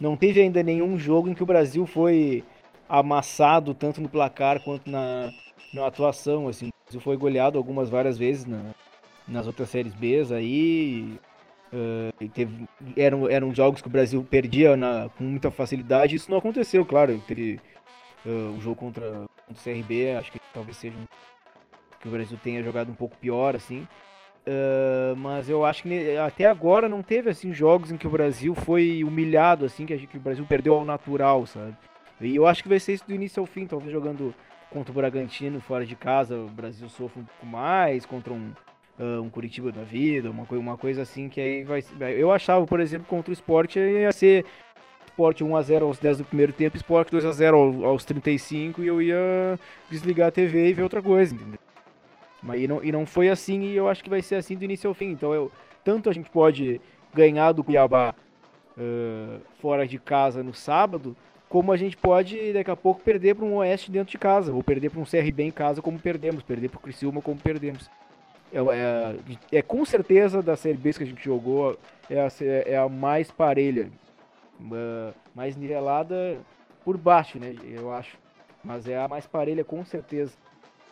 não 0.00 0.16
teve 0.16 0.40
ainda 0.40 0.62
nenhum 0.62 0.96
jogo 0.96 1.28
em 1.28 1.34
que 1.34 1.42
o 1.42 1.46
Brasil 1.46 1.84
foi 1.86 2.44
amassado 2.88 3.74
tanto 3.74 4.00
no 4.00 4.08
placar 4.08 4.62
quanto 4.62 4.88
na, 4.88 5.32
na 5.74 5.86
atuação, 5.86 6.46
assim. 6.48 6.68
O 6.68 6.84
Brasil 6.84 7.00
foi 7.00 7.16
goleado 7.16 7.58
algumas 7.58 7.90
várias 7.90 8.16
vezes 8.16 8.46
na, 8.46 8.62
nas 9.26 9.46
outras 9.46 9.70
séries 9.70 9.94
B 9.94 10.22
aí. 10.30 11.18
Uh, 11.72 12.28
teve, 12.28 12.68
eram, 12.96 13.28
eram 13.28 13.54
jogos 13.54 13.80
que 13.80 13.88
o 13.88 13.90
Brasil 13.90 14.22
perdia 14.28 14.76
na, 14.76 15.08
com 15.16 15.24
muita 15.24 15.50
facilidade. 15.50 16.14
Isso 16.14 16.30
não 16.30 16.38
aconteceu, 16.38 16.84
claro. 16.84 17.20
Teve 17.26 17.58
uh, 18.24 18.56
o 18.56 18.60
jogo 18.60 18.76
contra, 18.76 19.10
contra 19.46 19.50
o 19.50 19.64
CRB, 19.64 20.16
acho 20.16 20.30
que 20.30 20.40
talvez 20.52 20.76
seja 20.76 20.96
um, 20.96 21.06
que 21.98 22.08
o 22.08 22.10
Brasil 22.10 22.38
tenha 22.42 22.62
jogado 22.62 22.90
um 22.90 22.94
pouco 22.94 23.16
pior, 23.16 23.56
assim. 23.56 23.88
Uh, 24.44 25.14
mas 25.16 25.48
eu 25.48 25.64
acho 25.64 25.84
que 25.84 26.16
até 26.16 26.46
agora 26.46 26.88
não 26.88 27.00
teve 27.00 27.30
assim 27.30 27.52
jogos 27.52 27.92
em 27.92 27.96
que 27.96 28.08
o 28.08 28.10
Brasil 28.10 28.54
foi 28.54 29.04
humilhado, 29.04 29.64
assim, 29.64 29.86
que, 29.86 29.96
gente, 29.96 30.08
que 30.08 30.16
o 30.16 30.20
Brasil 30.20 30.44
perdeu 30.44 30.74
ao 30.74 30.84
natural, 30.84 31.46
sabe? 31.46 31.76
E 32.20 32.34
eu 32.34 32.46
acho 32.46 32.62
que 32.62 32.68
vai 32.68 32.80
ser 32.80 32.94
isso 32.94 33.06
do 33.06 33.14
início 33.14 33.40
ao 33.40 33.46
fim, 33.46 33.66
talvez 33.66 33.92
jogando 33.92 34.34
contra 34.70 34.90
o 34.90 34.94
Bragantino 34.94 35.60
fora 35.60 35.86
de 35.86 35.94
casa, 35.94 36.36
o 36.36 36.48
Brasil 36.48 36.88
sofre 36.88 37.20
um 37.20 37.24
pouco 37.24 37.46
mais, 37.46 38.04
contra 38.04 38.32
um, 38.32 38.50
uh, 38.98 39.22
um 39.22 39.30
Curitiba 39.30 39.70
da 39.70 39.82
vida, 39.82 40.30
uma, 40.30 40.46
coisa, 40.46 40.62
uma 40.62 40.76
coisa 40.76 41.02
assim 41.02 41.28
que 41.28 41.40
aí 41.40 41.62
vai. 41.62 41.84
Eu 42.16 42.32
achava, 42.32 42.66
por 42.66 42.80
exemplo, 42.80 43.06
contra 43.06 43.30
o 43.30 43.32
esporte 43.32 43.78
ia 43.78 44.10
ser 44.12 44.44
esporte 45.06 45.44
1x0 45.44 45.82
aos 45.82 45.98
10 45.98 46.18
do 46.18 46.24
primeiro 46.24 46.52
tempo, 46.52 46.76
esporte 46.76 47.14
2x0 47.14 47.84
aos 47.84 48.04
35 48.04 48.82
e 48.82 48.86
eu 48.86 49.00
ia 49.00 49.58
desligar 49.90 50.28
a 50.28 50.32
TV 50.32 50.68
e 50.68 50.72
ver 50.72 50.82
outra 50.82 51.02
coisa, 51.02 51.34
entendeu? 51.34 51.58
Mas 52.42 52.60
e 52.60 52.66
não, 52.66 52.82
e 52.82 52.90
não 52.90 53.06
foi 53.06 53.28
assim 53.28 53.62
e 53.62 53.76
eu 53.76 53.88
acho 53.88 54.02
que 54.02 54.10
vai 54.10 54.20
ser 54.20 54.36
assim 54.36 54.56
do 54.56 54.64
início 54.64 54.88
ao 54.88 54.94
fim. 54.94 55.10
Então 55.10 55.32
eu, 55.32 55.50
tanto 55.84 56.10
a 56.10 56.12
gente 56.12 56.28
pode 56.30 56.80
ganhar 57.14 57.52
do 57.52 57.62
Cuiabá 57.62 58.14
uh, 58.76 59.40
fora 59.60 59.86
de 59.86 59.98
casa 59.98 60.42
no 60.42 60.52
sábado, 60.52 61.16
como 61.48 61.70
a 61.70 61.76
gente 61.76 61.96
pode 61.96 62.52
daqui 62.52 62.70
a 62.70 62.76
pouco 62.76 63.02
perder 63.02 63.34
para 63.34 63.44
um 63.44 63.56
Oeste 63.56 63.90
dentro 63.90 64.10
de 64.10 64.18
casa, 64.18 64.52
ou 64.52 64.62
perder 64.62 64.90
para 64.90 65.00
um 65.00 65.04
CRB 65.04 65.42
em 65.42 65.50
casa 65.50 65.82
como 65.82 65.98
perdemos, 65.98 66.42
perder 66.42 66.68
para 66.70 66.78
o 66.78 66.80
Criciúma 66.80 67.20
como 67.20 67.38
perdemos. 67.38 67.90
É, 68.52 68.58
é, 68.58 69.58
é, 69.58 69.62
com 69.62 69.84
certeza 69.84 70.42
das 70.42 70.60
Série 70.60 70.76
B 70.76 70.92
que 70.92 71.02
a 71.02 71.06
gente 71.06 71.24
jogou, 71.24 71.78
é 72.10 72.20
a, 72.20 72.28
é 72.66 72.76
a 72.76 72.88
mais 72.88 73.30
parelha, 73.30 73.90
mais 75.34 75.56
nivelada 75.56 76.38
por 76.84 76.96
baixo, 76.98 77.38
né, 77.38 77.54
eu 77.64 77.92
acho. 77.92 78.18
Mas 78.62 78.86
é 78.86 78.96
a 78.96 79.08
mais 79.08 79.26
parelha 79.26 79.64
com 79.64 79.84
certeza. 79.84 80.32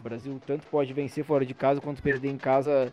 O 0.00 0.02
Brasil 0.02 0.40
tanto 0.46 0.66
pode 0.66 0.92
vencer 0.92 1.24
fora 1.24 1.44
de 1.44 1.54
casa 1.54 1.80
quanto 1.80 2.02
perder 2.02 2.28
em 2.28 2.38
casa 2.38 2.92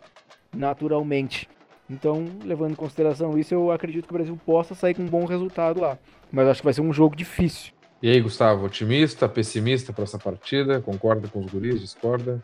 naturalmente. 0.54 1.48
Então, 1.88 2.26
levando 2.44 2.72
em 2.72 2.76
consideração 2.76 3.38
isso, 3.38 3.54
eu 3.54 3.70
acredito 3.70 4.06
que 4.06 4.12
o 4.12 4.16
Brasil 4.16 4.38
possa 4.44 4.74
sair 4.74 4.94
com 4.94 5.02
um 5.02 5.08
bom 5.08 5.24
resultado 5.24 5.80
lá. 5.80 5.98
Mas 6.30 6.46
acho 6.46 6.60
que 6.60 6.66
vai 6.66 6.74
ser 6.74 6.82
um 6.82 6.92
jogo 6.92 7.16
difícil. 7.16 7.72
E 8.02 8.10
aí, 8.10 8.20
Gustavo, 8.20 8.66
otimista, 8.66 9.28
pessimista 9.28 9.92
para 9.92 10.04
essa 10.04 10.18
partida? 10.18 10.80
Concorda 10.80 11.26
com 11.28 11.40
os 11.40 11.50
guris? 11.50 11.80
Discorda? 11.80 12.42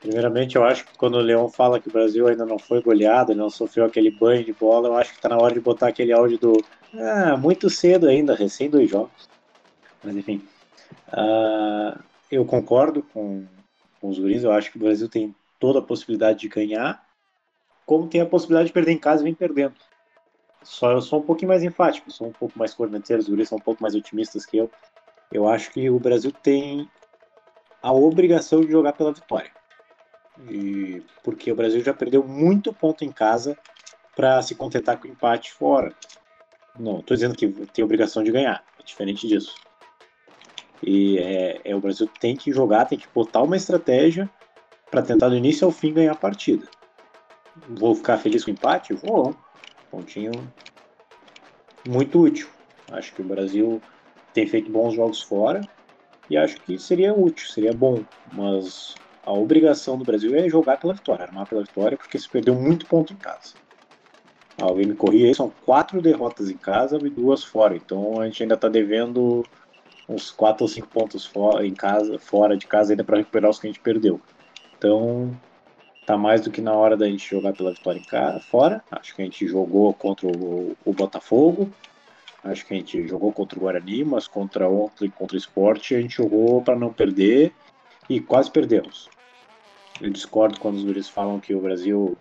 Primeiramente, 0.00 0.56
eu 0.56 0.64
acho 0.64 0.84
que 0.84 0.98
quando 0.98 1.14
o 1.14 1.20
Leão 1.20 1.48
fala 1.48 1.78
que 1.78 1.88
o 1.88 1.92
Brasil 1.92 2.26
ainda 2.26 2.44
não 2.44 2.58
foi 2.58 2.82
goleado, 2.82 3.34
não 3.34 3.48
sofreu 3.48 3.84
aquele 3.84 4.10
banho 4.10 4.44
de 4.44 4.52
bola, 4.52 4.88
eu 4.88 4.96
acho 4.96 5.10
que 5.10 5.16
está 5.16 5.28
na 5.28 5.36
hora 5.36 5.54
de 5.54 5.60
botar 5.60 5.88
aquele 5.88 6.12
áudio 6.12 6.38
do 6.38 6.64
ah, 6.98 7.36
muito 7.36 7.70
cedo 7.70 8.08
ainda, 8.08 8.34
recém 8.34 8.68
dois 8.68 8.90
jogos. 8.90 9.28
Mas 10.02 10.16
enfim, 10.16 10.42
uh, 11.12 11.98
eu 12.30 12.44
concordo 12.44 13.02
com, 13.02 13.44
com 14.00 14.08
os 14.08 14.18
guris, 14.18 14.42
eu 14.42 14.52
acho 14.52 14.70
que 14.70 14.76
o 14.76 14.80
Brasil 14.80 15.08
tem 15.08 15.34
toda 15.58 15.78
a 15.78 15.82
possibilidade 15.82 16.40
de 16.40 16.48
ganhar, 16.48 17.06
como 17.84 18.08
tem 18.08 18.20
a 18.20 18.26
possibilidade 18.26 18.68
de 18.68 18.72
perder 18.72 18.92
em 18.92 18.98
casa 18.98 19.22
e 19.22 19.24
vem 19.24 19.34
perdendo. 19.34 19.74
Só 20.62 20.92
eu 20.92 21.00
sou 21.00 21.20
um 21.20 21.22
pouquinho 21.22 21.48
mais 21.48 21.62
enfático, 21.62 22.10
sou 22.10 22.28
um 22.28 22.32
pouco 22.32 22.58
mais 22.58 22.74
corneteiro, 22.74 23.22
os 23.22 23.28
guris 23.28 23.48
são 23.48 23.58
um 23.58 23.62
pouco 23.62 23.82
mais 23.82 23.94
otimistas 23.94 24.46
que 24.46 24.56
eu. 24.56 24.70
Eu 25.32 25.48
acho 25.48 25.70
que 25.70 25.88
o 25.88 25.98
Brasil 25.98 26.32
tem 26.32 26.88
a 27.82 27.92
obrigação 27.92 28.60
de 28.60 28.70
jogar 28.70 28.92
pela 28.92 29.12
vitória. 29.12 29.50
E 30.48 31.02
porque 31.22 31.50
o 31.52 31.56
Brasil 31.56 31.80
já 31.82 31.94
perdeu 31.94 32.22
muito 32.24 32.72
ponto 32.72 33.04
em 33.04 33.12
casa 33.12 33.56
para 34.14 34.40
se 34.42 34.54
contentar 34.54 34.98
com 34.98 35.08
empate 35.08 35.52
fora. 35.52 35.94
Não, 36.78 37.00
estou 37.00 37.16
dizendo 37.16 37.34
que 37.34 37.48
tem 37.48 37.84
obrigação 37.84 38.22
de 38.22 38.30
ganhar, 38.30 38.64
é 38.78 38.82
diferente 38.82 39.26
disso. 39.26 39.54
E 40.82 41.18
é, 41.18 41.60
é, 41.64 41.76
o 41.76 41.80
Brasil 41.80 42.08
tem 42.20 42.36
que 42.36 42.52
jogar, 42.52 42.86
tem 42.86 42.98
que 42.98 43.08
botar 43.14 43.42
uma 43.42 43.56
estratégia 43.56 44.28
para 44.90 45.02
tentar 45.02 45.28
do 45.28 45.36
início 45.36 45.66
ao 45.66 45.72
fim 45.72 45.92
ganhar 45.92 46.12
a 46.12 46.16
partida. 46.16 46.66
Vou 47.68 47.94
ficar 47.94 48.18
feliz 48.18 48.44
com 48.44 48.50
o 48.50 48.54
empate? 48.54 48.94
Vou. 48.94 49.34
Pontinho 49.90 50.32
muito 51.86 52.20
útil. 52.20 52.48
Acho 52.92 53.12
que 53.14 53.22
o 53.22 53.24
Brasil 53.24 53.80
tem 54.32 54.46
feito 54.46 54.70
bons 54.70 54.94
jogos 54.94 55.22
fora 55.22 55.60
e 56.28 56.36
acho 56.36 56.60
que 56.60 56.78
seria 56.78 57.14
útil, 57.14 57.48
seria 57.48 57.72
bom. 57.72 58.02
Mas 58.32 58.94
a 59.24 59.32
obrigação 59.32 59.98
do 59.98 60.04
Brasil 60.04 60.34
é 60.34 60.48
jogar 60.48 60.78
pela 60.78 60.94
vitória, 60.94 61.24
armar 61.24 61.46
pela 61.46 61.62
vitória, 61.62 61.96
porque 61.96 62.18
se 62.18 62.28
perdeu 62.28 62.54
muito 62.54 62.86
ponto 62.86 63.12
em 63.12 63.16
casa. 63.16 63.54
Alguém 64.60 64.86
me 64.86 64.94
corria 64.94 65.26
aí, 65.26 65.34
são 65.34 65.50
quatro 65.64 66.02
derrotas 66.02 66.50
em 66.50 66.56
casa 66.56 66.98
e 67.02 67.10
duas 67.10 67.42
fora. 67.42 67.74
Então 67.74 68.20
a 68.20 68.26
gente 68.26 68.42
ainda 68.42 68.54
está 68.54 68.68
devendo 68.68 69.44
uns 70.10 70.30
quatro 70.30 70.64
ou 70.64 70.68
cinco 70.68 70.88
pontos 70.88 71.24
fora, 71.24 71.64
em 71.64 71.72
casa, 71.72 72.18
fora 72.18 72.56
de 72.56 72.66
casa 72.66 72.92
ainda 72.92 73.04
para 73.04 73.18
recuperar 73.18 73.50
os 73.50 73.58
que 73.58 73.68
a 73.68 73.70
gente 73.70 73.80
perdeu. 73.80 74.20
Então 74.76 75.30
tá 76.04 76.16
mais 76.16 76.40
do 76.40 76.50
que 76.50 76.60
na 76.60 76.72
hora 76.72 76.96
da 76.96 77.06
gente 77.06 77.28
jogar 77.28 77.52
pela 77.52 77.72
vitória 77.72 78.00
em 78.00 78.04
casa, 78.04 78.40
fora. 78.40 78.82
Acho 78.90 79.14
que 79.14 79.22
a 79.22 79.24
gente 79.24 79.46
jogou 79.46 79.94
contra 79.94 80.26
o, 80.26 80.76
o 80.84 80.92
Botafogo, 80.92 81.70
acho 82.42 82.66
que 82.66 82.74
a 82.74 82.76
gente 82.76 83.06
jogou 83.06 83.32
contra 83.32 83.58
o 83.58 83.62
Guarani, 83.62 84.04
mas 84.04 84.26
contra 84.26 84.68
ontem, 84.68 85.08
contra 85.08 85.36
o 85.36 85.38
Esporte, 85.38 85.94
a 85.94 86.00
gente 86.00 86.16
jogou 86.16 86.60
para 86.62 86.74
não 86.74 86.92
perder 86.92 87.52
e 88.08 88.20
quase 88.20 88.50
perdemos. 88.50 89.08
Eu 90.00 90.10
discordo 90.10 90.58
quando 90.58 90.76
os 90.76 90.84
guris 90.84 91.08
falam 91.08 91.38
que 91.38 91.54
o 91.54 91.60
Brasil 91.60 92.16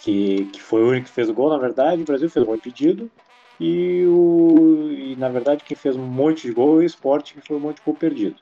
que, 0.00 0.46
que 0.46 0.62
foi 0.62 0.82
o 0.82 0.88
único 0.90 1.08
que 1.08 1.12
fez 1.12 1.28
o 1.28 1.34
gol, 1.34 1.50
na 1.50 1.58
verdade, 1.58 2.02
o 2.02 2.06
Brasil 2.06 2.30
fez 2.30 2.42
um 2.42 2.46
gol 2.46 2.56
impedido, 2.56 3.10
e, 3.60 4.04
o, 4.06 4.90
e 4.90 5.16
na 5.16 5.28
verdade 5.28 5.64
quem 5.64 5.76
fez 5.76 5.96
um 5.96 6.06
monte 6.06 6.46
de 6.46 6.52
gol 6.52 6.76
é 6.76 6.78
o 6.78 6.82
esporte, 6.82 7.34
que 7.34 7.40
foi 7.40 7.56
um 7.56 7.60
monte 7.60 7.76
de 7.76 7.82
gol 7.82 7.94
perdido. 7.94 8.36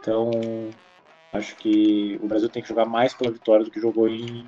Então, 0.00 0.30
acho 1.32 1.56
que 1.56 2.18
o 2.22 2.26
Brasil 2.26 2.48
tem 2.48 2.62
que 2.62 2.68
jogar 2.68 2.86
mais 2.86 3.14
pela 3.14 3.30
vitória 3.30 3.64
do 3.64 3.70
que 3.70 3.80
jogou 3.80 4.08
em, 4.08 4.46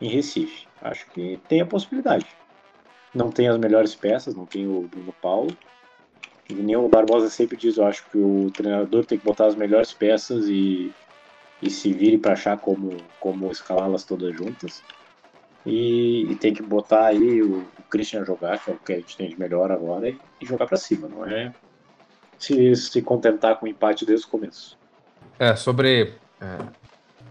em 0.00 0.08
Recife. 0.08 0.66
Acho 0.80 1.06
que 1.10 1.38
tem 1.48 1.60
a 1.60 1.66
possibilidade. 1.66 2.26
Não 3.14 3.30
tem 3.30 3.48
as 3.48 3.58
melhores 3.58 3.94
peças, 3.94 4.34
não 4.34 4.46
tem 4.46 4.66
o 4.66 4.82
Bruno 4.82 5.14
Paulo. 5.20 5.56
E 6.48 6.54
nem 6.54 6.76
o 6.76 6.88
Barbosa 6.88 7.28
sempre 7.28 7.56
diz, 7.56 7.76
eu 7.76 7.86
acho 7.86 8.08
que 8.10 8.18
o 8.18 8.50
treinador 8.50 9.04
tem 9.04 9.18
que 9.18 9.24
botar 9.24 9.46
as 9.46 9.54
melhores 9.54 9.92
peças 9.92 10.48
e 10.48 10.92
e 11.60 11.70
se 11.70 11.92
vire 11.92 12.18
para 12.18 12.32
achar 12.32 12.56
como, 12.58 12.96
como 13.20 13.50
escalá-las 13.50 14.04
todas 14.04 14.34
juntas. 14.36 14.82
E, 15.68 16.22
e, 16.30 16.34
tem 16.36 16.54
que 16.54 16.62
botar 16.62 17.06
aí 17.06 17.42
o, 17.42 17.58
o 17.58 17.82
Christian 17.90 18.24
jogar, 18.24 18.58
que 18.58 18.70
é 18.70 18.74
o 18.74 18.78
que 18.78 18.92
a 18.92 18.96
gente 18.96 19.16
tem 19.16 19.28
de 19.28 19.38
melhor 19.38 19.70
agora, 19.70 20.08
e, 20.08 20.18
e 20.40 20.46
jogar 20.46 20.66
para 20.66 20.78
cima, 20.78 21.08
não 21.08 21.26
é 21.26 21.52
se, 22.38 22.74
se 22.74 23.02
contentar 23.02 23.56
com 23.56 23.66
o 23.66 23.68
empate 23.68 24.06
desde 24.06 24.26
o 24.26 24.30
começo. 24.30 24.78
É, 25.38 25.54
sobre 25.54 26.14
é, 26.40 26.58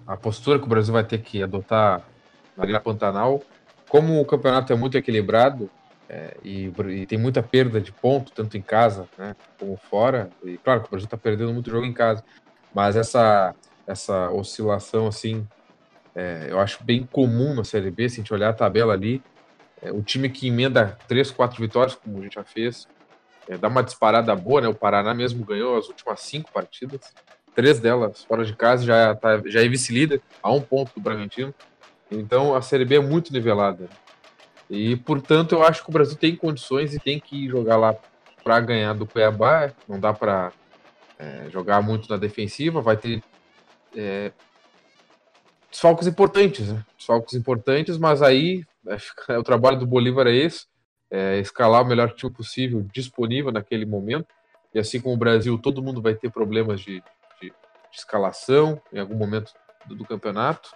a 0.05 0.15
postura 0.15 0.59
que 0.59 0.65
o 0.65 0.69
Brasil 0.69 0.93
vai 0.93 1.03
ter 1.03 1.19
que 1.19 1.41
adotar 1.41 2.03
na 2.55 2.63
Liga 2.63 2.79
Pantanal, 2.79 3.41
como 3.89 4.21
o 4.21 4.25
campeonato 4.25 4.71
é 4.71 4.75
muito 4.75 4.97
equilibrado 4.97 5.69
é, 6.07 6.37
e, 6.43 6.71
e, 6.89 7.05
tem 7.05 7.17
muita 7.17 7.41
perda 7.41 7.81
de 7.81 7.91
ponto, 7.91 8.31
tanto 8.31 8.55
em 8.55 8.61
casa 8.61 9.07
né, 9.17 9.35
como 9.59 9.75
fora, 9.89 10.29
e 10.43 10.57
claro 10.57 10.81
que 10.81 10.87
o 10.87 10.91
Brasil 10.91 11.05
está 11.05 11.17
perdendo 11.17 11.53
muito 11.53 11.71
jogo 11.71 11.85
em 11.85 11.93
casa, 11.93 12.23
mas 12.73 12.95
essa 12.95 13.55
essa 13.87 14.29
oscilação 14.31 15.07
assim, 15.07 15.47
é, 16.17 16.47
eu 16.49 16.59
acho 16.59 16.83
bem 16.83 17.03
comum 17.03 17.53
na 17.53 17.63
Série 17.63 17.91
B, 17.91 18.09
se 18.09 18.15
a 18.15 18.23
gente 18.23 18.33
olhar 18.33 18.49
a 18.49 18.53
tabela 18.53 18.91
ali, 18.91 19.21
é, 19.79 19.91
o 19.91 20.01
time 20.01 20.27
que 20.27 20.47
emenda 20.47 20.97
três, 21.07 21.29
quatro 21.29 21.61
vitórias, 21.61 21.93
como 21.93 22.17
a 22.17 22.21
gente 22.23 22.33
já 22.33 22.43
fez, 22.43 22.87
é, 23.47 23.55
dá 23.55 23.67
uma 23.67 23.83
disparada 23.83 24.35
boa, 24.35 24.59
né? 24.59 24.67
O 24.67 24.73
Paraná 24.73 25.13
mesmo 25.13 25.45
ganhou 25.45 25.77
as 25.77 25.87
últimas 25.87 26.21
cinco 26.21 26.51
partidas, 26.51 27.13
três 27.53 27.79
delas 27.79 28.23
fora 28.23 28.43
de 28.43 28.55
casa, 28.55 28.83
já, 28.83 29.13
tá, 29.13 29.39
já 29.45 29.63
é 29.63 29.67
vice-líder, 29.67 30.19
a 30.41 30.51
um 30.51 30.59
ponto 30.59 30.91
do 30.95 30.99
Bragantino. 30.99 31.53
Então 32.09 32.55
a 32.55 32.63
Série 32.63 32.83
B 32.83 32.95
é 32.95 32.99
muito 32.99 33.31
nivelada. 33.31 33.87
E, 34.67 34.95
portanto, 34.95 35.53
eu 35.53 35.63
acho 35.63 35.83
que 35.83 35.89
o 35.89 35.93
Brasil 35.93 36.17
tem 36.17 36.35
condições 36.35 36.95
e 36.95 36.99
tem 36.99 37.19
que 37.19 37.47
jogar 37.47 37.77
lá 37.77 37.95
para 38.43 38.59
ganhar 38.59 38.93
do 38.93 39.05
Cuiabá. 39.05 39.71
Não 39.87 39.99
dá 39.99 40.11
para 40.13 40.51
é, 41.19 41.47
jogar 41.51 41.83
muito 41.83 42.09
na 42.09 42.17
defensiva, 42.17 42.81
vai 42.81 42.97
ter 42.97 43.23
é, 43.95 44.31
desfalques 45.69 46.07
importantes, 46.07 46.71
né? 46.71 46.83
Desfalques 46.97 47.33
importantes, 47.33 47.97
mas 47.97 48.21
aí 48.21 48.63
é, 48.87 49.37
o 49.37 49.43
trabalho 49.43 49.79
do 49.79 49.87
Bolívar 49.87 50.27
é 50.27 50.35
esse, 50.35 50.65
é 51.09 51.39
escalar 51.39 51.83
o 51.83 51.87
melhor 51.87 52.13
time 52.13 52.31
possível 52.31 52.85
disponível 52.93 53.51
naquele 53.51 53.85
momento. 53.85 54.27
E 54.73 54.79
assim 54.79 54.99
como 54.99 55.15
o 55.15 55.17
Brasil, 55.17 55.57
todo 55.57 55.81
mundo 55.81 56.01
vai 56.01 56.13
ter 56.13 56.29
problemas 56.29 56.81
de, 56.81 57.01
de, 57.41 57.49
de 57.49 57.97
escalação 57.97 58.81
em 58.91 58.99
algum 58.99 59.15
momento 59.15 59.53
do, 59.85 59.95
do, 59.95 60.05
campeonato. 60.05 60.69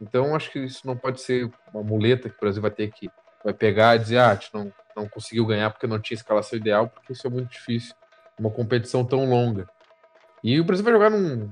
Então 0.00 0.34
acho 0.34 0.50
que 0.50 0.58
isso 0.58 0.86
não 0.86 0.96
pode 0.96 1.20
ser 1.20 1.50
uma 1.72 1.82
muleta 1.82 2.28
que 2.28 2.36
o 2.36 2.40
Brasil 2.40 2.60
vai 2.60 2.70
ter 2.70 2.90
que 2.90 3.08
vai 3.44 3.52
pegar 3.52 3.96
e 3.96 3.98
dizer, 4.00 4.18
ah, 4.18 4.30
a 4.30 4.34
gente 4.34 4.52
não, 4.52 4.72
não 4.96 5.08
conseguiu 5.08 5.46
ganhar 5.46 5.70
porque 5.70 5.86
não 5.86 5.98
tinha 5.98 6.16
escalação 6.16 6.58
ideal, 6.58 6.88
porque 6.88 7.12
isso 7.12 7.26
é 7.26 7.30
muito 7.30 7.50
difícil, 7.50 7.94
uma 8.38 8.50
competição 8.50 9.04
tão 9.04 9.28
longa. 9.28 9.68
E 10.44 10.60
o 10.60 10.64
Brasil 10.64 10.84
vai 10.84 10.92
jogar 10.92 11.10
num, 11.10 11.50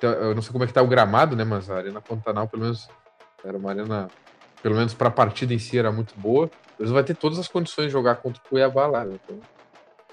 eu 0.00 0.34
não 0.34 0.42
sei 0.42 0.52
como 0.52 0.64
é 0.64 0.66
que 0.66 0.72
tá 0.72 0.82
o 0.82 0.86
gramado, 0.86 1.36
né? 1.36 1.44
Mas 1.44 1.70
a 1.70 1.76
Arena 1.76 2.00
Pantanal, 2.00 2.48
pelo 2.48 2.62
menos, 2.62 2.88
era 3.44 3.56
uma 3.56 3.70
arena, 3.70 4.08
pelo 4.62 4.74
menos 4.74 4.94
para 4.94 5.08
a 5.08 5.12
partida 5.12 5.52
em 5.52 5.58
si, 5.58 5.78
era 5.78 5.92
muito 5.92 6.14
boa. 6.16 6.50
Eles 6.78 6.90
vai 6.90 7.04
ter 7.04 7.14
todas 7.14 7.38
as 7.38 7.48
condições 7.48 7.86
de 7.86 7.92
jogar 7.92 8.16
contra 8.16 8.40
o 8.44 8.48
Cuiabá 8.48 8.86
lá. 8.86 9.04
Né? 9.04 9.18
Então, 9.22 9.40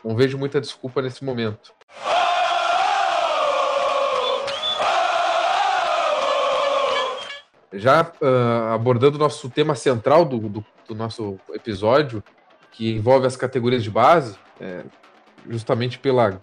não 0.04 0.16
vejo 0.16 0.38
muita 0.38 0.62
desculpa 0.62 1.02
nesse 1.02 1.24
momento. 1.24 1.74
Já 7.74 8.02
uh, 8.02 8.74
abordando 8.74 9.16
o 9.16 9.20
nosso 9.20 9.50
tema 9.50 9.76
central 9.76 10.26
do, 10.26 10.40
do, 10.40 10.66
do, 10.88 10.96
nosso 10.96 11.40
episódio, 11.54 12.24
que 12.72 12.96
envolve 12.96 13.28
as 13.28 13.38
categorias 13.38 13.84
de 13.84 13.92
base, 13.92 14.38
é, 14.60 14.84
justamente 15.48 16.00
pela, 16.00 16.40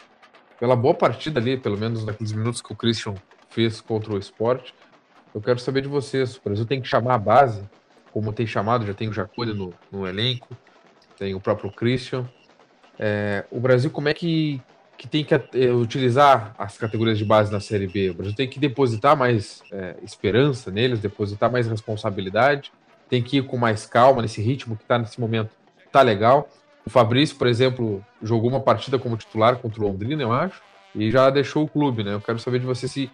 pela 0.59 0.77
boa 0.77 0.95
partida 0.95 1.41
ali, 1.41 1.57
pelo 1.57 1.77
menos 1.77 2.05
naqueles 2.05 2.33
minutos 2.33 2.63
que 2.63 2.73
o 2.73 2.77
Christian 2.77 3.15
fez 3.51 3.81
contra 3.81 4.13
o 4.13 4.19
esporte. 4.19 4.75
Eu 5.35 5.41
quero 5.41 5.59
saber 5.59 5.83
de 5.83 5.89
vocês. 5.89 6.37
O 6.37 6.41
Brasil 6.43 6.65
tem 6.65 6.81
que 6.81 6.89
chamar 6.89 7.15
a 7.15 7.19
base, 7.19 7.63
como 8.13 8.33
tem 8.33 8.47
chamado, 8.47 8.87
já 8.87 8.95
tem 8.95 9.09
o 9.09 9.13
Jacone 9.13 9.53
no, 9.53 9.75
no 9.93 10.07
elenco, 10.07 10.57
tem 11.19 11.35
o 11.35 11.41
próprio 11.41 11.71
Christian. 11.71 12.29
É, 12.99 13.45
o 13.51 13.61
Brasil, 13.61 13.91
como 13.91 14.09
é 14.09 14.15
que, 14.15 14.61
que 14.97 15.07
tem 15.07 15.25
que 15.25 15.35
é, 15.35 15.73
utilizar 15.73 16.55
as 16.59 16.79
categorias 16.79 17.19
de 17.19 17.25
base 17.25 17.53
na 17.53 17.61
Série 17.61 17.87
B? 17.87 18.11
O 18.11 18.15
Brasil 18.15 18.35
tem 18.35 18.49
que 18.49 18.59
depositar 18.59 19.17
mais 19.17 19.63
é, 19.71 19.97
esperança 20.03 20.71
neles, 20.71 21.01
depositar 21.01 21.53
mais 21.53 21.67
responsabilidade, 21.67 22.73
tem 23.09 23.23
que 23.23 23.39
ir 23.39 23.47
com 23.47 23.59
mais 23.59 23.87
calma 23.87 24.23
nesse 24.23 24.41
ritmo 24.41 24.77
que 24.77 24.83
está 24.83 24.99
nesse 24.99 25.21
momento. 25.21 25.51
Tá 25.93 26.03
legal. 26.03 26.49
O 26.87 26.91
Fabrício, 26.91 27.37
por 27.37 27.49
exemplo, 27.49 28.05
jogou 28.23 28.49
uma 28.49 28.61
partida 28.61 28.97
como 28.99 29.17
titular 29.17 29.57
contra 29.57 29.83
o 29.83 29.87
Londrina, 29.87 30.23
eu 30.23 30.33
acho, 30.33 30.63
e 30.95 31.11
já 31.11 31.29
deixou 31.29 31.65
o 31.65 31.69
clube, 31.69 32.05
né? 32.05 32.15
Eu 32.15 32.21
quero 32.21 32.39
saber 32.39 32.61
de 32.61 32.67
você 32.67 32.87
se 32.87 33.11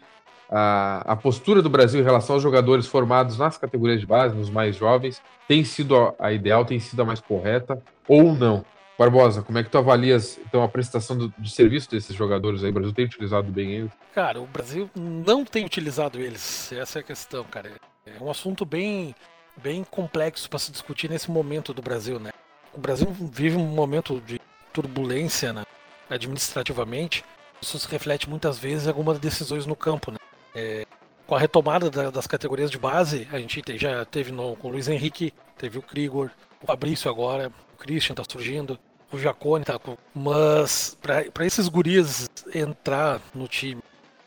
a, 0.51 1.03
a 1.07 1.17
postura 1.17 1.63
do 1.63 1.71
Brasil 1.71 1.99
em 1.99 2.05
relação 2.05 2.37
aos 2.37 2.43
jogadores 2.43 2.87
formados 2.87 3.39
nas 3.39 3.57
categorias 3.57 4.01
de 4.01 4.07
base, 4.07 4.37
nos 4.37 4.51
mais 4.51 4.77
jovens, 4.77 5.23
tem 5.49 5.65
sido 5.65 5.97
a, 5.97 6.15
a 6.19 6.33
ideal, 6.33 6.67
tem 6.67 6.79
sido 6.79 7.01
a 7.01 7.05
mais 7.07 7.21
correta 7.21 7.83
ou 8.07 8.35
não? 8.35 8.63
Barbosa, 8.99 9.43
como 9.43 9.59
é 9.59 9.65
que 9.65 9.71
tu 9.71 9.79
avalias 9.79 10.39
então 10.47 10.63
a 10.63 10.69
prestação 10.69 11.17
do, 11.17 11.33
de 11.39 11.51
serviço 11.51 11.91
desses 11.91 12.15
jogadores 12.15 12.63
aí? 12.63 12.71
O 12.71 12.75
Brasil 12.75 12.93
tem 12.93 13.07
utilizado 13.07 13.51
bem 13.51 13.73
eles? 13.73 13.91
Cara, 14.15 14.39
o 14.41 14.47
Brasil 14.47 14.91
não 14.95 15.45
tem 15.47 15.65
utilizado 15.65 16.21
eles. 16.21 16.71
Essa 16.73 16.99
é 16.99 17.01
a 17.01 17.03
questão, 17.03 17.43
cara. 17.45 17.73
É 18.05 18.23
um 18.23 18.31
assunto 18.31 18.67
bem, 18.67 19.15
bem 19.57 19.83
complexo 19.83 20.49
para 20.51 20.59
se 20.59 20.71
discutir 20.71 21.09
nesse 21.09 21.31
momento 21.31 21.73
do 21.73 21.81
Brasil, 21.81 22.21
né? 22.21 22.31
O 22.75 22.81
Brasil 22.81 23.07
vive 23.11 23.57
um 23.57 23.67
momento 23.67 24.21
de 24.21 24.41
turbulência 24.73 25.53
né, 25.53 25.65
administrativamente. 26.09 27.25
Isso 27.61 27.79
se 27.79 27.89
reflete 27.89 28.29
muitas 28.29 28.59
vezes 28.59 28.87
em 28.87 28.89
algumas 28.89 29.19
decisões 29.19 29.67
no 29.67 29.77
campo, 29.77 30.11
né? 30.11 30.19
É, 30.55 30.87
com 31.27 31.35
a 31.35 31.39
retomada 31.39 31.91
da, 31.91 32.11
das 32.11 32.27
categorias 32.27 32.71
de 32.71 32.79
base, 32.79 33.29
a 33.33 33.39
gente 33.39 33.63
já 33.79 34.05
teve 34.05 34.33
no, 34.33 34.57
com 34.57 34.69
o 34.69 34.71
Luiz 34.73 34.89
Henrique, 34.89 35.33
teve 35.57 35.79
o 35.79 35.83
Krigor, 35.83 36.31
o 36.63 36.67
Fabrício 36.67 37.11
agora, 37.11 37.53
o 37.75 37.77
Christian 37.77 38.15
tá 38.15 38.23
surgindo, 38.29 38.79
o 39.13 39.19
Jacone 39.19 39.65
tá 39.65 39.79
com. 39.79 39.97
Mas 40.15 40.97
para 41.01 41.47
esses 41.47 41.69
guris 41.69 42.29
entrar 42.55 43.21
no 43.35 43.47
time, 43.47 43.83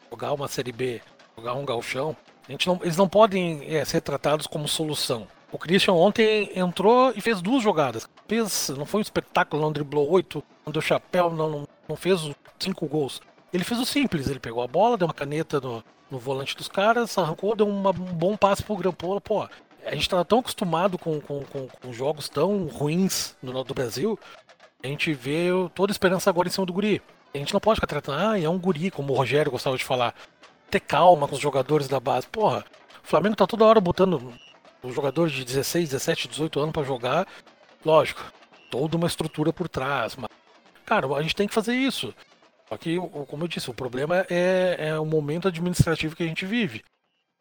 jogar 0.10 0.34
uma 0.34 0.48
Série 0.48 0.72
B, 0.72 1.02
jogar 1.38 1.54
um 1.56 1.66
galchão, 1.66 2.16
a 2.48 2.52
gente 2.52 2.68
não, 2.68 2.80
eles 2.82 2.98
não 2.98 3.10
podem 3.10 3.76
é, 3.76 3.84
ser 3.84 4.02
tratados 4.02 4.48
como 4.48 4.68
solução. 4.68 5.28
O 5.56 5.58
Christian 5.58 5.94
ontem 5.94 6.52
entrou 6.54 7.13
e 7.15 7.22
fez 7.22 7.41
duas 7.41 7.63
jogadas. 7.63 8.10
Fez, 8.28 8.68
não 8.78 8.86
foi 8.86 9.00
um 9.00 9.02
espetáculo, 9.02 9.62
não 9.62 9.72
driblou 9.72 10.12
oito, 10.12 10.44
não 10.65 10.74
deu 10.74 10.82
chapéu, 10.82 11.32
não, 11.32 11.65
não, 11.88 11.96
fez 11.96 12.30
cinco 12.60 12.86
gols. 12.88 13.22
Ele 13.54 13.63
fez 13.63 13.80
o 13.80 13.86
simples, 13.86 14.28
ele 14.28 14.41
pegou 14.41 14.62
a 14.62 14.68
bola, 14.68 14.98
deu 14.98 15.08
uma 15.08 15.13
caneta 15.13 15.62
no, 15.62 15.82
no 16.12 16.20
volante 16.20 16.58
dos 16.58 16.68
caras, 16.68 17.18
arrancou, 17.18 17.56
deu 17.56 17.70
uma, 17.70 17.91
um 17.91 17.94
bom 17.94 18.36
passe 18.36 18.63
pro 18.63 18.76
Grampola. 18.76 19.22
Pô, 19.22 19.48
a 19.86 19.96
gente 19.96 20.10
tá 20.10 20.26
tão 20.26 20.39
acostumado 20.39 20.98
com, 20.98 21.22
com, 21.22 21.39
com, 21.46 21.68
com 21.70 21.94
jogos 21.94 22.28
tão 22.28 22.65
ruins 22.65 23.38
no 23.41 23.63
do 23.63 23.74
Brasil, 23.74 24.20
a 24.84 24.88
gente 24.88 25.13
vê 25.13 25.48
toda 25.74 25.89
a 25.89 25.94
esperança 25.94 26.30
agora 26.30 26.50
em 26.50 26.52
cima 26.52 26.65
do 26.65 26.74
guri. 26.74 27.02
A 27.34 27.38
gente 27.38 27.54
não 27.54 27.62
pode 27.62 27.78
ficar 27.78 27.88
tratando, 27.88 28.20
ah, 28.20 28.38
é 28.38 28.50
um 28.50 28.60
guri, 28.60 28.91
como 28.91 29.13
o 29.13 29.15
Rogério 29.15 29.54
gostava 29.54 29.78
de 29.78 29.86
falar. 29.86 30.13
Ter 30.70 30.82
calma 30.82 31.30
com 31.30 31.36
os 31.36 31.41
jogadores 31.41 31.88
da 31.88 32.02
base. 32.02 32.28
Porra, 32.28 32.65
o 33.02 33.08
Flamengo 33.08 33.38
tá 33.38 33.48
toda 33.48 33.63
hora 33.63 33.80
botando 33.80 34.34
os 34.86 34.95
jogadores 34.95 35.34
de 35.34 35.43
16, 35.43 35.89
17, 35.89 36.28
18 36.28 36.60
anos 36.60 36.74
para 36.74 36.84
jogar. 36.84 37.28
Lógico, 37.84 38.24
toda 38.69 38.98
uma 38.98 39.08
estrutura 39.08 39.52
por 39.52 39.67
trás. 39.67 40.15
Mas, 40.15 40.30
cara, 40.86 41.08
a 41.15 41.21
gente 41.21 41.36
tem 41.36 41.48
que 41.48 41.54
fazer 41.54 41.76
isso. 41.76 42.13
Só 42.67 42.78
que, 42.78 42.98
como 43.28 43.43
eu 43.43 43.48
disse, 43.48 43.69
o 43.69 43.74
problema 43.74 44.26
é, 44.30 44.76
é 44.80 45.00
o 45.00 45.06
momento 45.06 45.48
administrativo 45.48 46.15
que 46.15 46.24
a 46.24 46.28
gente 46.28 46.45
vive. 46.45 46.84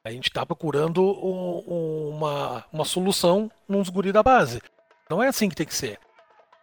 A 0.07 0.11
gente 0.11 0.29
está 0.29 0.45
procurando 0.45 1.03
uma, 1.03 2.65
uma 2.71 2.85
solução 2.85 3.51
nos 3.67 3.89
guri 3.89 4.13
da 4.13 4.23
base. 4.23 4.61
Não 5.09 5.23
é 5.23 5.29
assim 5.29 5.49
que 5.49 5.55
tem 5.55 5.67
que 5.67 5.75
ser. 5.75 5.99